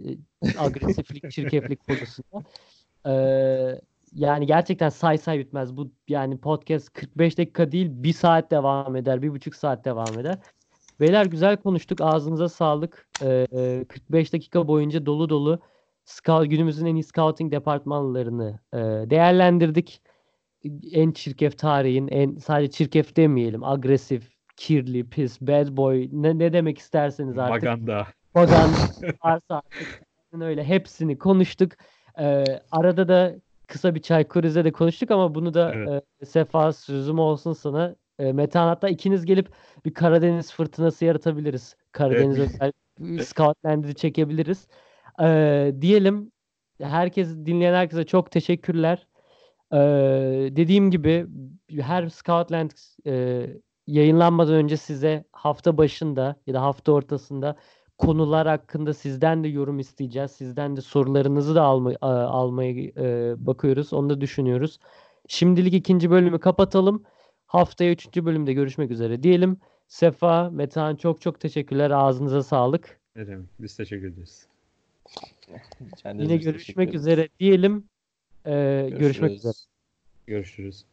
agresiflik, 0.58 1.30
çirkeflik 1.30 1.86
konusunda. 1.86 2.44
Ee, 3.06 3.80
yani 4.14 4.46
gerçekten 4.46 4.88
say 4.88 5.18
say 5.18 5.38
bitmez. 5.38 5.76
Bu 5.76 5.90
yani 6.08 6.38
podcast 6.38 6.92
45 6.92 7.38
dakika 7.38 7.72
değil 7.72 7.86
bir 7.90 8.12
saat 8.12 8.50
devam 8.50 8.96
eder. 8.96 9.22
Bir 9.22 9.30
buçuk 9.30 9.54
saat 9.54 9.84
devam 9.84 10.18
eder. 10.18 10.38
Beyler 11.00 11.26
güzel 11.26 11.56
konuştuk. 11.56 12.00
Ağzınıza 12.00 12.48
sağlık. 12.48 13.08
Ee, 13.22 13.46
e, 13.52 13.84
45 13.88 14.32
dakika 14.32 14.68
boyunca 14.68 15.06
dolu 15.06 15.28
dolu 15.28 15.60
scout, 16.04 16.50
günümüzün 16.50 16.86
en 16.86 16.94
iyi 16.94 17.04
scouting 17.04 17.52
departmanlarını 17.52 18.58
e, 18.72 18.78
değerlendirdik. 19.10 20.02
En 20.92 21.12
çirkef 21.12 21.58
tarihin, 21.58 22.08
en 22.08 22.36
sadece 22.36 22.70
çirkef 22.70 23.16
demeyelim. 23.16 23.64
Agresif, 23.64 24.30
kirli, 24.56 25.08
pis, 25.08 25.40
bad 25.40 25.76
boy 25.76 26.08
ne, 26.12 26.38
ne 26.38 26.52
demek 26.52 26.78
isterseniz 26.78 27.38
artık. 27.38 27.62
Maganda. 27.62 28.06
Pagan 28.34 28.70
varsa 29.24 29.54
artık 29.54 30.02
öyle 30.40 30.64
hepsini 30.64 31.18
konuştuk. 31.18 31.72
Ee, 32.18 32.44
arada 32.70 33.08
da 33.08 33.34
kısa 33.66 33.94
bir 33.94 34.02
çay 34.02 34.28
krize 34.28 34.64
de 34.64 34.72
konuştuk 34.72 35.10
ama 35.10 35.34
bunu 35.34 35.54
da 35.54 35.74
Evet. 35.74 36.04
e, 36.20 36.26
Sefa 36.26 36.72
sözüm 36.72 37.18
olsun 37.18 37.52
sana. 37.52 37.96
E, 38.18 38.32
Metehan 38.32 38.66
hatta 38.68 38.88
ikiniz 38.88 39.24
gelip 39.24 39.48
bir 39.84 39.94
Karadeniz 39.94 40.52
fırtınası 40.52 41.04
yaratabiliriz. 41.04 41.76
Karadeniz 41.92 42.38
özel 42.38 42.72
Scoutland'i 43.24 43.94
çekebiliriz. 43.94 44.68
Ee, 45.22 45.74
diyelim 45.80 46.32
herkes 46.82 47.36
dinleyen 47.36 47.74
herkese 47.74 48.06
çok 48.06 48.30
teşekkürler. 48.30 49.06
Ee, 49.72 49.78
dediğim 50.56 50.90
gibi 50.90 51.26
her 51.80 52.08
Scoutland 52.08 52.70
e, 53.06 53.46
yayınlanmadan 53.86 54.54
önce 54.54 54.76
size 54.76 55.24
hafta 55.32 55.78
başında 55.78 56.36
ya 56.46 56.54
da 56.54 56.62
hafta 56.62 56.92
ortasında 56.92 57.56
konular 57.98 58.48
hakkında 58.48 58.94
sizden 58.94 59.44
de 59.44 59.48
yorum 59.48 59.78
isteyeceğiz. 59.78 60.30
Sizden 60.30 60.76
de 60.76 60.80
sorularınızı 60.80 61.54
da 61.54 61.62
alma, 61.62 61.92
a- 62.00 62.08
almaya 62.08 62.72
e, 62.72 63.34
bakıyoruz. 63.46 63.92
Onu 63.92 64.10
da 64.10 64.20
düşünüyoruz. 64.20 64.78
Şimdilik 65.28 65.74
ikinci 65.74 66.10
bölümü 66.10 66.38
kapatalım. 66.38 67.04
Haftaya 67.46 67.92
üçüncü 67.92 68.24
bölümde 68.24 68.52
görüşmek 68.52 68.90
üzere 68.90 69.22
diyelim. 69.22 69.56
Sefa, 69.88 70.50
Metehan 70.50 70.96
çok 70.96 71.20
çok 71.20 71.40
teşekkürler. 71.40 71.90
Ağzınıza 71.90 72.42
sağlık. 72.42 73.00
Ne 73.16 73.26
demek? 73.26 73.46
Biz 73.58 73.76
teşekkür 73.76 74.12
ederiz. 74.12 74.46
Kendinize 75.96 76.32
Yine 76.34 76.42
görüşmek 76.42 76.94
üzere 76.94 77.28
diyelim. 77.40 77.84
Ee, 78.46 78.88
görüşmek 78.98 79.32
üzere. 79.32 79.52
Görüşürüz. 80.26 80.84